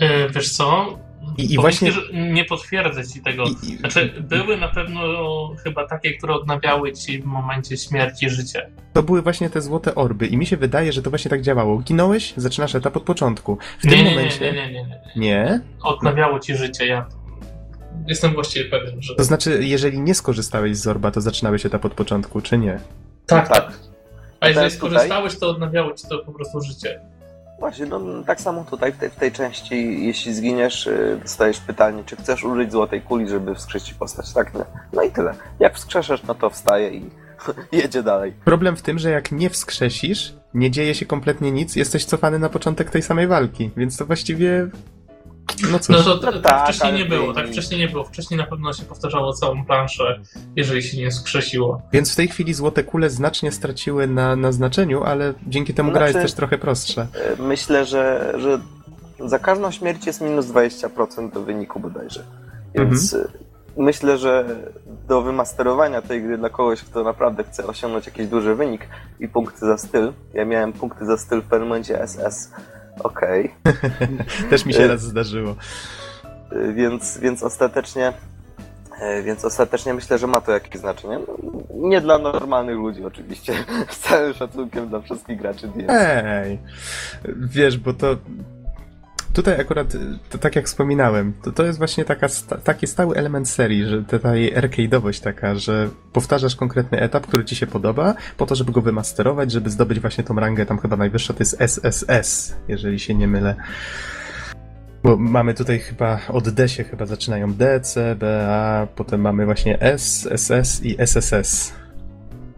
[0.00, 0.98] E, Wiesz co?
[1.38, 3.44] I- i właśnie- nie potwierdzę ci tego.
[3.44, 5.00] I, i, Znaczy, były na pewno
[5.64, 8.70] chyba takie, które odnawiały ci w momencie śmierci życie.
[8.92, 11.78] to były właśnie te złote orby i mi się wydaje, że to właśnie tak działało.
[11.78, 13.58] Ginąłeś, zaczynasz etap od początku.
[13.80, 14.52] W nie, tym nie, momencie...
[14.52, 15.00] nie, nie, nie, nie.
[15.16, 15.60] nie?
[15.82, 17.06] Odnawiało ci życie, ja
[18.06, 19.14] jestem właściwie pewien, że...
[19.14, 22.80] To znaczy, jeżeli nie skorzystałeś z orba, to zaczynałeś etap od początku, czy nie?
[23.26, 23.72] Tak, Tak.
[24.40, 27.00] A jeżeli skorzystałeś, to odnawiało ci to po prostu życie.
[27.58, 32.02] Właśnie, no tak samo tutaj w tej, w tej części, jeśli zginiesz, y, dostajesz pytanie,
[32.06, 34.32] czy chcesz użyć złotej kuli, żeby wskrzesić postać.
[34.32, 34.64] Tak, nie?
[34.92, 35.34] No i tyle.
[35.60, 37.10] Jak wskrzeszesz, no to wstaje i
[37.72, 38.32] jedzie dalej.
[38.44, 42.48] Problem w tym, że jak nie wskrzesisz, nie dzieje się kompletnie nic, jesteś cofany na
[42.48, 44.68] początek tej samej walki, więc to właściwie.
[45.70, 45.96] No cóż.
[45.96, 48.04] No to, to, No tak tak, wcześniej ale nie było, tak wcześniej nie było.
[48.04, 50.20] Wcześniej na pewno się powtarzało całą planszę,
[50.56, 51.82] jeżeli się nie skrzesiło.
[51.92, 56.00] Więc w tej chwili złote kule znacznie straciły na, na znaczeniu, ale dzięki temu gra
[56.02, 57.06] jest Znaczy- też trochę prostsza.
[57.38, 58.60] Y, Myślę, że, że
[59.28, 62.24] za każdą śmierć jest minus 20% do wyniku bodajże.
[62.74, 63.28] Więc y,
[63.76, 64.44] myślę, że
[65.08, 68.88] do wymasterowania tej gry dla kogoś, kto naprawdę chce osiągnąć jakiś duży wynik
[69.20, 70.12] i punkty za styl.
[70.34, 72.50] Ja miałem punkty za styl w pewnym momencie SS.
[73.04, 73.54] Okej.
[74.50, 75.54] Też mi się y- raz zdarzyło.
[76.52, 78.12] Y, więc, więc ostatecznie
[79.18, 81.18] y, więc ostatecznie myślę, że ma to jakieś znaczenie.
[81.74, 83.52] Nie dla normalnych ludzi oczywiście.
[83.90, 85.70] Z całym szacunkiem dla wszystkich graczy.
[85.88, 86.58] Ej!
[87.36, 88.16] Wiesz, bo to.
[89.32, 89.94] Tutaj akurat,
[90.34, 94.02] y, tak jak wspominałem, to, to jest właśnie taka, sta, taki stały element serii, że
[94.02, 98.72] ta jej arcade'owość taka, że powtarzasz konkretny etap, który ci się podoba, po to, żeby
[98.72, 103.14] go wymasterować, żeby zdobyć właśnie tą rangę, tam chyba najwyższa to jest SSS, jeżeli się
[103.14, 103.54] nie mylę.
[105.02, 109.44] Bo mamy tutaj chyba od D się chyba zaczynają D, C, B, A, potem mamy
[109.44, 111.72] właśnie S, SS i SSS.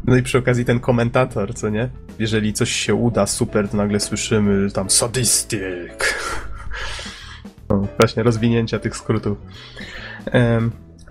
[0.05, 1.89] No i przy okazji ten komentator, co nie?
[2.19, 6.15] Jeżeli coś się uda super, to nagle słyszymy tam sadystyk.
[7.71, 9.39] No, właśnie rozwinięcia tych skrótów.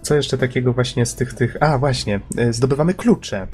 [0.02, 1.58] Co jeszcze takiego właśnie z tych, tych...
[1.64, 3.48] A, właśnie, e, zdobywamy klucze,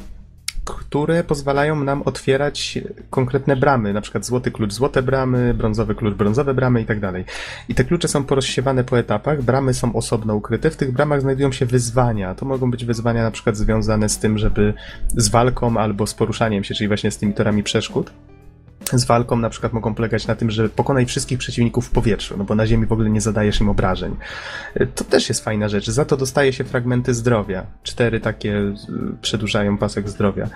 [0.66, 2.80] które pozwalają nam otwierać
[3.10, 7.26] konkretne bramy, na przykład złoty klucz, złote bramy, brązowy klucz, brązowe bramy i tak dalej.
[7.70, 11.52] I te klucze są porozsiewane po etapach, bramy są osobno ukryte, w tych bramach znajdują
[11.52, 12.36] się wyzwania.
[12.36, 14.74] To mogą być wyzwania na przykład związane z tym, żeby
[15.08, 18.12] z walką albo z poruszaniem się, czyli właśnie z tymi torami przeszkód.
[18.94, 22.44] Z walką na przykład mogą polegać na tym, że pokonaj wszystkich przeciwników w powietrzu, no
[22.44, 24.16] bo na ziemi w ogóle nie zadajesz im obrażeń.
[24.82, 25.90] Y, To też jest fajna rzecz.
[25.90, 27.66] Za to dostaje się fragmenty zdrowia.
[27.84, 28.74] Cztery takie y,
[29.22, 30.50] przedłużają pasek zdrowia.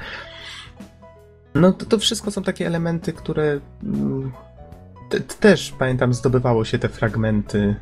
[1.55, 4.31] No to, to wszystko są takie elementy, które mm,
[5.09, 7.75] te, też pamiętam zdobywało się te fragmenty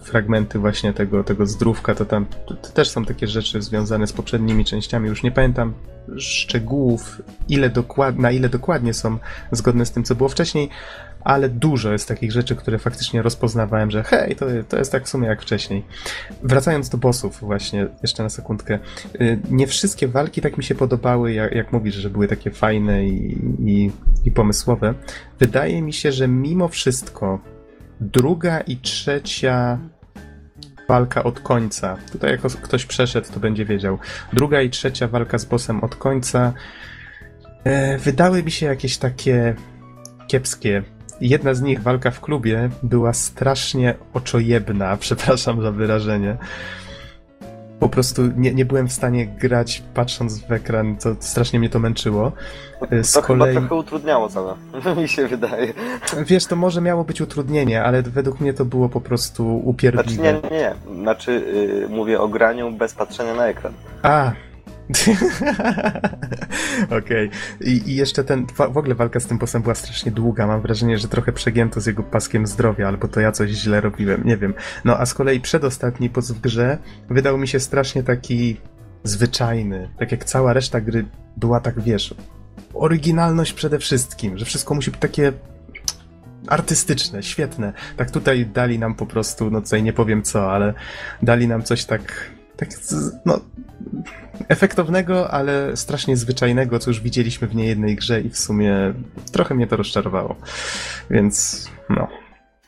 [0.00, 4.64] fragmenty właśnie tego, tego zdrówka, to tam to, też są takie rzeczy związane z poprzednimi
[4.64, 5.08] częściami.
[5.08, 5.74] Już nie pamiętam
[6.16, 9.18] szczegółów, ile dokład, na ile dokładnie są
[9.52, 10.68] zgodne z tym, co było wcześniej,
[11.20, 15.08] ale dużo jest takich rzeczy, które faktycznie rozpoznawałem, że hej, to, to jest tak w
[15.08, 15.84] sumie jak wcześniej.
[16.42, 18.78] Wracając do bossów właśnie, jeszcze na sekundkę.
[19.20, 23.04] Y, Nie wszystkie walki tak mi się podobały, jak, jak mówisz, że były takie fajne
[23.04, 23.90] i, i,
[24.24, 24.94] i pomysłowe.
[25.38, 27.38] Wydaje mi się, że mimo wszystko
[28.00, 29.78] druga i trzecia
[30.88, 31.96] walka od końca.
[32.12, 33.98] Tutaj jak ktoś przeszedł, to będzie wiedział.
[34.32, 36.52] Druga i trzecia walka z bossem od końca
[37.64, 39.54] e, wydały mi się jakieś takie
[40.28, 40.82] kiepskie.
[41.20, 46.36] Jedna z nich, walka w klubie, była strasznie oczojebna, przepraszam za wyrażenie.
[47.80, 51.78] Po prostu nie, nie byłem w stanie grać patrząc w ekran, to strasznie mnie to
[51.78, 52.32] męczyło.
[52.90, 53.54] E, Z To kolei...
[53.54, 54.54] chyba trochę utrudniało całe,
[55.02, 55.72] mi się wydaje.
[56.26, 60.22] Wiesz, to może miało być utrudnienie, ale według mnie to było po prostu Znaczy upierdliwe.
[60.22, 60.74] nie, nie, nie.
[61.02, 63.72] Znaczy y, mówię o graniu bez patrzenia na ekran.
[64.02, 64.32] A.
[66.84, 66.98] Okej.
[66.98, 67.30] Okay.
[67.60, 70.46] I, I, jeszcze ten, w ogóle walka z tym bossem była strasznie długa.
[70.46, 74.24] Mam wrażenie, że trochę przegięto z jego paskiem zdrowia, albo to ja coś źle robiłem,
[74.24, 74.54] nie wiem.
[74.84, 76.78] No a z kolei przedostatni boss w grze
[77.10, 78.56] wydał mi się strasznie taki
[79.04, 79.90] zwyczajny.
[79.98, 81.04] Tak jak cała reszta gry
[81.36, 82.14] była tak, wiesz,
[82.74, 85.32] oryginalność przede wszystkim, że wszystko musi być takie
[86.46, 87.72] artystyczne, świetne.
[87.96, 90.74] Tak tutaj dali nam po prostu, no tutaj nie powiem co, ale
[91.22, 92.30] dali nam coś tak,
[92.60, 92.68] tak
[93.26, 93.40] no,
[94.48, 98.94] efektownego, ale strasznie zwyczajnego, co już widzieliśmy w niejednej grze i w sumie
[99.32, 100.36] trochę mnie to rozczarowało.
[101.10, 102.08] Więc, no.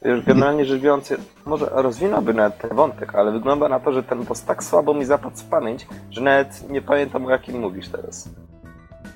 [0.05, 1.12] Już generalnie rzecz biorąc,
[1.47, 5.05] może rozwinąłby nawet ten wątek, ale wygląda na to, że ten boss tak słabo mi
[5.05, 8.28] zapadł w pamięć, że nawet nie pamiętam o jakim mówisz teraz.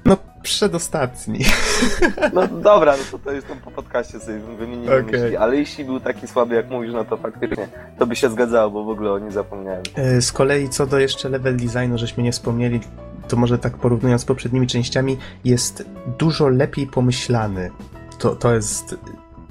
[0.07, 1.39] No, przedostatni.
[2.35, 5.03] No dobra, no to, to jest tam po podcaście sobie wymienimy okay.
[5.03, 7.69] myśli, ale jeśli był taki słaby jak mówisz, no to faktycznie
[7.99, 9.83] to by się zgadzało, bo w ogóle o nim zapomniałem.
[9.95, 12.81] E, z kolei co do jeszcze level designu, żeśmy nie wspomnieli,
[13.29, 15.85] to może tak porównując z poprzednimi częściami, jest
[16.19, 17.71] dużo lepiej pomyślany.
[18.19, 18.97] To, to jest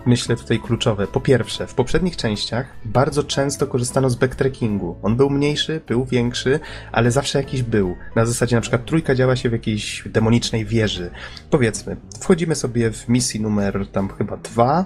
[0.06, 1.08] myślę tutaj kluczowe.
[1.08, 4.96] Po pierwsze, w poprzednich częściach bardzo często korzystano z backtrackingu.
[5.04, 6.60] On był mniejszy, był większy,
[6.92, 7.96] ale zawsze jakiś był.
[8.16, 11.12] Na zasadzie na przykład trójka działa się w jakiejś demonicznej wieży.
[11.50, 14.86] Powiedzmy, wchodzimy sobie w misji numer tam chyba dwa,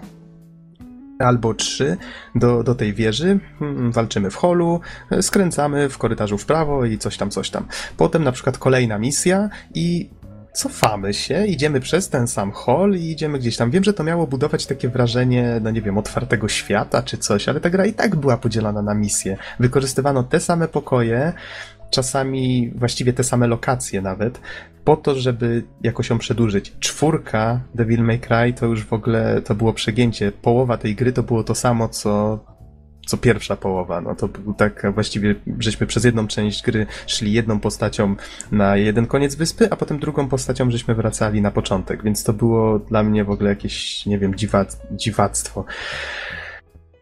[1.19, 1.97] albo trzy
[2.35, 4.79] do, do tej wieży, hmm, walczymy w holu,
[5.21, 7.65] skręcamy w korytarzu w prawo i coś tam, coś tam.
[7.97, 10.09] Potem na przykład kolejna misja i
[10.53, 13.71] cofamy się, idziemy przez ten sam hall i idziemy gdzieś tam.
[13.71, 17.59] Wiem, że to miało budować takie wrażenie, no nie wiem, otwartego świata czy coś, ale
[17.59, 19.37] ta gra i tak była podzielona na misje.
[19.59, 21.33] Wykorzystywano te same pokoje,
[21.89, 24.41] czasami właściwie te same lokacje nawet,
[24.83, 26.73] po to, żeby jakoś ją przedłużyć.
[26.79, 30.31] Czwórka Devil May Cry to już w ogóle to było przegięcie.
[30.31, 32.39] Połowa tej gry to było to samo, co
[33.09, 34.01] co pierwsza połowa.
[34.01, 38.15] No to był tak właściwie, żeśmy przez jedną część gry szli jedną postacią
[38.51, 42.79] na jeden koniec wyspy, a potem drugą postacią żeśmy wracali na początek, więc to było
[42.79, 45.65] dla mnie w ogóle jakieś, nie wiem, dziwac dziwactwo.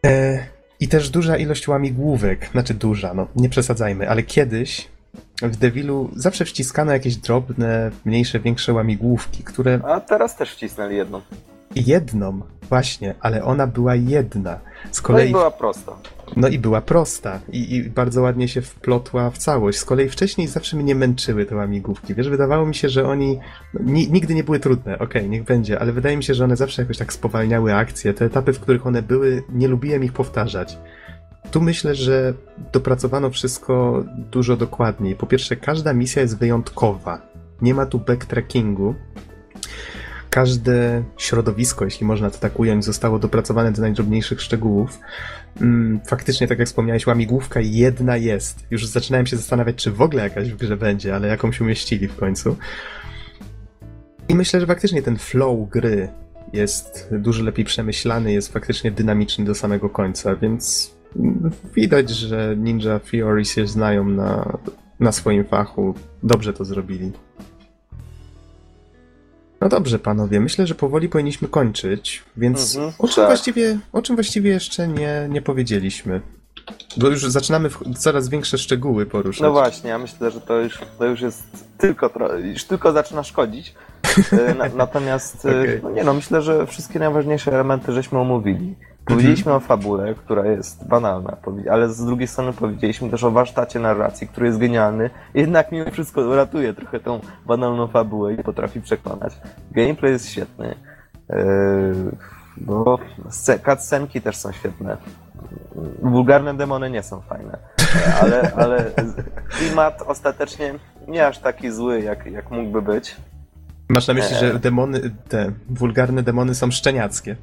[0.06, 0.38] E,
[0.80, 4.88] I też duża ilość łamigłówek, znaczy duża, no nie przesadzajmy, ale kiedyś
[5.42, 9.80] w Devilu zawsze wciskano jakieś drobne, mniejsze, większe łamigłówki, które...
[9.84, 11.20] A teraz też wcisnęli jedną.
[11.76, 14.58] Jedną, właśnie, ale ona była jedna.
[14.92, 15.24] Z kolei...
[15.24, 15.96] No i była prosta.
[16.36, 19.78] No i była prosta I, i, bardzo ładnie się wplotła w całość.
[19.78, 22.14] Z kolei wcześniej zawsze mnie męczyły te łamigłówki.
[22.14, 23.38] Wiesz, wydawało mi się, że oni
[23.74, 26.56] no, nigdy nie były trudne, okej, okay, niech będzie, ale wydaje mi się, że one
[26.56, 28.14] zawsze jakoś tak spowalniały akcje.
[28.14, 30.78] Te etapy, w których one były, nie lubiłem ich powtarzać.
[31.50, 32.34] Tu myślę, że
[32.72, 35.14] dopracowano wszystko dużo dokładniej.
[35.14, 37.22] Po pierwsze, każda misja jest wyjątkowa.
[37.62, 38.94] Nie ma tu backtrackingu,
[40.30, 45.00] każde środowisko, jeśli można to tak ująć, zostało dopracowane do najdrobniejszych szczegółów.
[45.60, 48.66] Mm, faktycznie, tak jak wspomniałeś, łamigłówka jedna jest.
[48.70, 52.16] Już zaczynałem się zastanawiać, czy w ogóle jakaś w grze będzie, ale jakąś umieścili w
[52.16, 52.56] końcu.
[54.28, 56.08] I myślę, że faktycznie ten flow gry
[56.52, 60.94] jest dużo lepiej przemyślany, jest faktycznie dynamiczny do samego końca, więc
[61.74, 64.58] widać, że Ninja Theory się znają na,
[65.00, 65.94] na swoim fachu.
[66.22, 67.12] Dobrze to zrobili.
[69.60, 73.26] No dobrze, panowie, myślę, że powoli powinniśmy kończyć, więc mhm, o, czym tak.
[73.26, 76.20] właściwie, o czym właściwie jeszcze nie, nie powiedzieliśmy?
[76.96, 79.42] Bo już zaczynamy coraz większe szczegóły poruszać.
[79.42, 82.10] No właśnie, ja myślę, że to już, to już jest tylko,
[82.54, 83.74] już tylko zaczyna szkodzić.
[84.32, 85.80] E, na, natomiast, e, okay.
[85.82, 88.74] no nie no, myślę, że wszystkie najważniejsze elementy żeśmy omówili.
[89.08, 91.36] Powiedzieliśmy o fabule, która jest banalna,
[91.70, 96.36] ale z drugiej strony powiedzieliśmy też o warsztacie narracji, który jest genialny, jednak mimo wszystko
[96.36, 99.40] ratuje trochę tą banalną fabułę i potrafi przekonać.
[99.70, 100.74] Gameplay jest świetny,
[101.28, 101.36] yy,
[102.56, 102.98] bo
[103.64, 104.96] cutscenki też są świetne.
[106.02, 107.58] Wulgarne demony nie są fajne,
[108.22, 108.84] ale, ale
[109.48, 110.74] klimat ostatecznie
[111.08, 113.16] nie aż taki zły, jak, jak mógłby być.
[113.88, 117.36] Masz na myśli, że demony, te wulgarne demony są szczeniackie?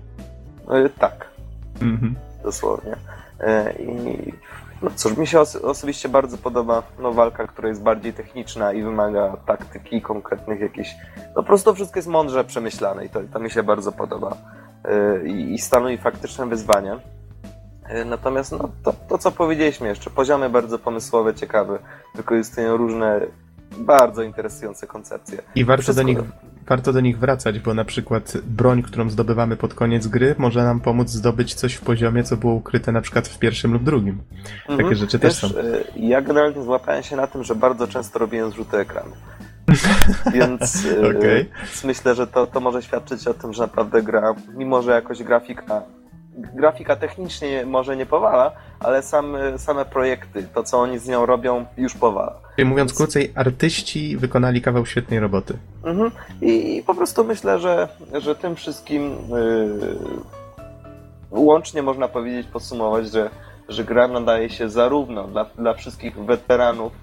[0.69, 1.34] Yy, tak.
[1.81, 2.15] Mhm.
[2.43, 2.95] Dosłownie.
[3.39, 4.33] E, I
[4.81, 8.83] no cóż, mi się os osobiście bardzo podoba no, walka, która jest bardziej techniczna i
[8.83, 10.89] wymaga taktyki, konkretnych jakichś...
[11.17, 14.37] No po prostu wszystko jest mądrze przemyślane i to, to mi się bardzo podoba.
[14.85, 16.99] E, I, i stanowi faktyczne wyzwanie.
[18.05, 21.79] Natomiast no, to, to, co powiedzieliśmy jeszcze, poziomy bardzo pomysłowe, ciekawe,
[22.15, 23.21] wykorzystują różne
[23.77, 25.41] bardzo interesujące koncepcje.
[25.55, 26.03] I warto Wszystko...
[26.03, 26.19] do nich
[26.67, 30.79] warto do nich wracać, bo na przykład broń, którą zdobywamy pod koniec gry, może nam
[30.79, 34.21] pomóc zdobyć coś w poziomie, co było ukryte na przykład w pierwszym lub drugim.
[34.67, 34.95] Takie mhm.
[34.95, 35.59] rzeczy Wiesz, też są.
[35.59, 39.11] Y, ja generalnie złapałem się na tym, że bardzo często robiłem zrzuty ekranu.
[40.33, 41.45] Więc, y, okay.
[41.83, 45.81] myślę, że to, to może świadczyć o tym, że naprawdę gra, mimo że jakoś grafika
[46.35, 51.65] grafika technicznie może nie powala, ale same, same projekty, to co oni z nią robią,
[51.77, 52.35] już powala.
[52.55, 55.57] Czyli mówiąc krócej, artyści wykonali kawał świetnej roboty.
[55.83, 56.11] Mhm.
[56.41, 59.97] I po prostu myślę, że, że tym wszystkim yy,
[61.31, 63.29] łącznie można powiedzieć, podsumować, że,
[63.69, 66.93] że gra nadaje się zarówno dla, dla wszystkich weteranów,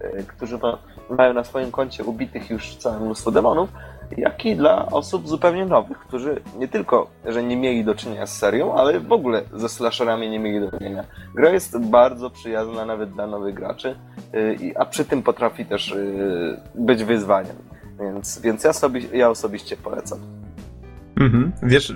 [0.00, 0.78] yy, którzy ma,
[1.10, 3.68] mają na swoim koncie ubitych już całe mnóstwo demonów,
[4.16, 8.38] jak i dla osób zupełnie nowych, którzy nie tylko, że nie mieli do czynienia z
[8.38, 11.04] serią, ale w ogóle ze slasherami nie mieli do czynienia.
[11.34, 13.96] Gra jest bardzo przyjazna nawet dla nowych graczy,
[14.32, 17.56] yy, a przy tym potrafi też yy, być wyzwaniem.
[18.00, 20.39] Więc, więc ja, sobie, ja osobiście polecam.
[21.20, 21.52] Mhm.
[21.62, 21.94] Wiesz,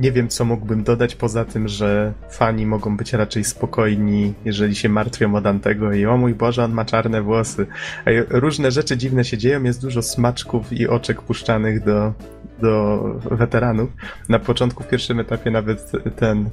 [0.00, 4.88] nie wiem, co mógłbym dodać poza tym, że fani mogą być raczej spokojni, jeżeli się
[4.88, 7.66] martwią o Dantego i o mój Boże, on ma czarne włosy.
[8.30, 12.12] Różne rzeczy dziwne się dzieją, jest dużo smaczków i oczek puszczanych do,
[12.62, 13.90] do weteranów.
[14.28, 16.50] Na początku, w pierwszym etapie nawet ten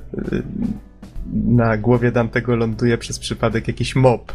[1.33, 4.33] na głowie Dantego ląduje przez przypadek jakiś mob.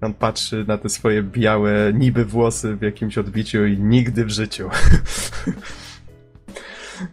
[0.00, 4.68] On patrzy na te swoje białe niby włosy w jakimś odbiciu i nigdy w życiu.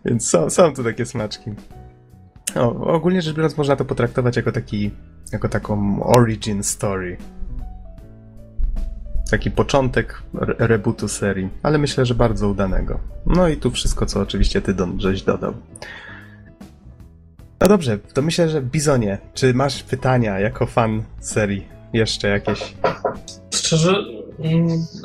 [0.05, 1.51] Więc są, są tu takie smaczki.
[2.55, 4.91] O, ogólnie rzecz biorąc, można to potraktować jako taki,
[5.31, 7.17] jako taką origin story.
[9.31, 12.99] Taki początek re rebootu serii, ale myślę, że bardzo udanego.
[13.25, 15.53] No i tu wszystko, co oczywiście ty Don żeś dodał.
[17.61, 21.67] No dobrze, to myślę, że Bizonie, czy masz pytania jako fan serii?
[21.93, 22.75] Jeszcze jakieś?
[23.53, 24.05] Szczerze,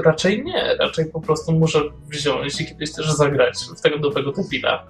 [0.04, 4.86] raczej nie, raczej po prostu muszę wziąć i kiedyś też zagrać w tego nowego debila.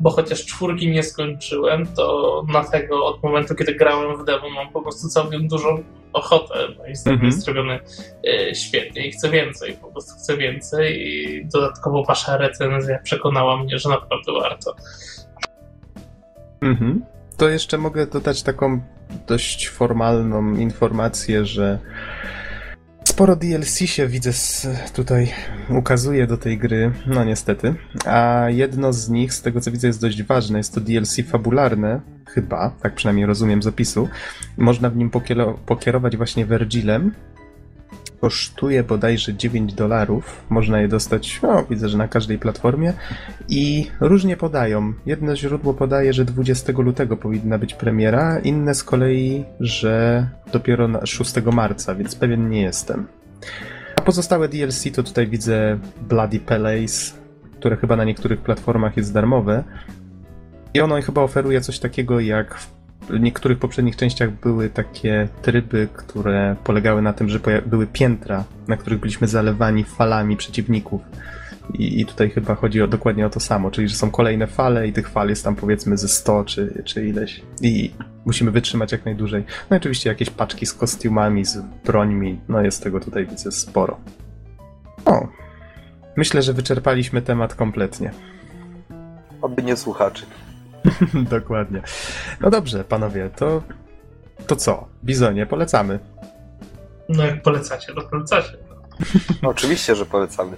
[0.00, 4.72] Bo chociaż czwórki nie skończyłem, to na tego od momentu, kiedy grałem w demo, mam
[4.72, 5.82] po prostu całkiem dużą
[6.12, 6.54] ochotę.
[6.78, 7.30] No i jest mm-hmm.
[7.30, 7.80] zrobiony
[8.26, 13.78] e, świetnie i chcę więcej, po prostu chcę więcej i dodatkowo wasza recenzja przekonała mnie,
[13.78, 14.74] że naprawdę warto.
[16.60, 17.04] Mhm.
[17.36, 18.80] To jeszcze mogę dodać taką
[19.26, 21.78] dość formalną informację, że
[23.04, 24.30] Sporo DLC się widzę
[24.94, 25.32] tutaj
[25.68, 27.74] ukazuje do tej gry, no niestety.
[28.06, 30.58] A jedno z nich, z tego co widzę, jest dość ważne.
[30.58, 34.08] Jest to DLC fabularne, chyba, tak przynajmniej rozumiem z opisu.
[34.56, 35.10] Można w nim
[35.66, 37.14] pokierować właśnie Vergilem,
[38.22, 40.44] kosztuje bodajże 9 dolarów.
[40.50, 42.92] Można je dostać, no widzę, że na każdej platformie
[43.48, 44.92] i różnie podają.
[45.06, 51.34] Jedno źródło podaje, że 20 lutego powinna być premiera, inne z kolei, że dopiero 6
[51.52, 53.06] marca, więc pewien nie jestem.
[53.96, 55.78] A pozostałe DLC to tutaj widzę
[56.08, 57.14] Bloody Palace,
[57.58, 59.64] które chyba na niektórych platformach jest darmowe.
[60.74, 62.58] I ono chyba oferuje coś takiego jak
[63.08, 68.76] w niektórych poprzednich częściach były takie tryby, które polegały na tym, że były piętra, na
[68.76, 71.00] których byliśmy zalewani falami przeciwników.
[71.74, 74.88] I, I, tutaj chyba chodzi o, dokładnie o to samo, czyli że są kolejne fale
[74.88, 77.42] i tych fal jest tam powiedzmy ze 100 czy, czy ileś.
[77.62, 77.90] I
[78.24, 79.44] musimy wytrzymać jak najdłużej.
[79.70, 84.00] No i oczywiście jakieś paczki z kostiumami, z brońmi, no jest tego tutaj widzę sporo.
[85.04, 85.28] O,
[86.16, 88.12] myślę, że wyczerpaliśmy temat kompletnie.
[89.42, 90.26] Oby nie słuchaczy.
[91.30, 91.82] Dokładnie.
[92.40, 93.62] No dobrze, panowie, to,
[94.46, 94.88] to co?
[95.04, 95.98] Bizonie, polecamy.
[97.08, 98.56] No jak polecacie, to polecacie.
[99.42, 100.56] No, oczywiście, że polecamy.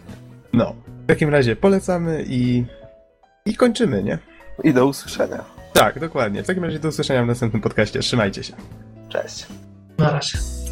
[0.52, 0.74] No,
[1.04, 2.64] w takim razie polecamy i,
[3.46, 4.18] i kończymy, nie?
[4.64, 5.44] I do usłyszenia.
[5.72, 6.42] Tak, dokładnie.
[6.42, 8.00] W takim razie do usłyszenia w następnym podcaście.
[8.00, 8.52] Trzymajcie się.
[9.08, 9.46] Cześć.
[9.98, 10.63] Na razie.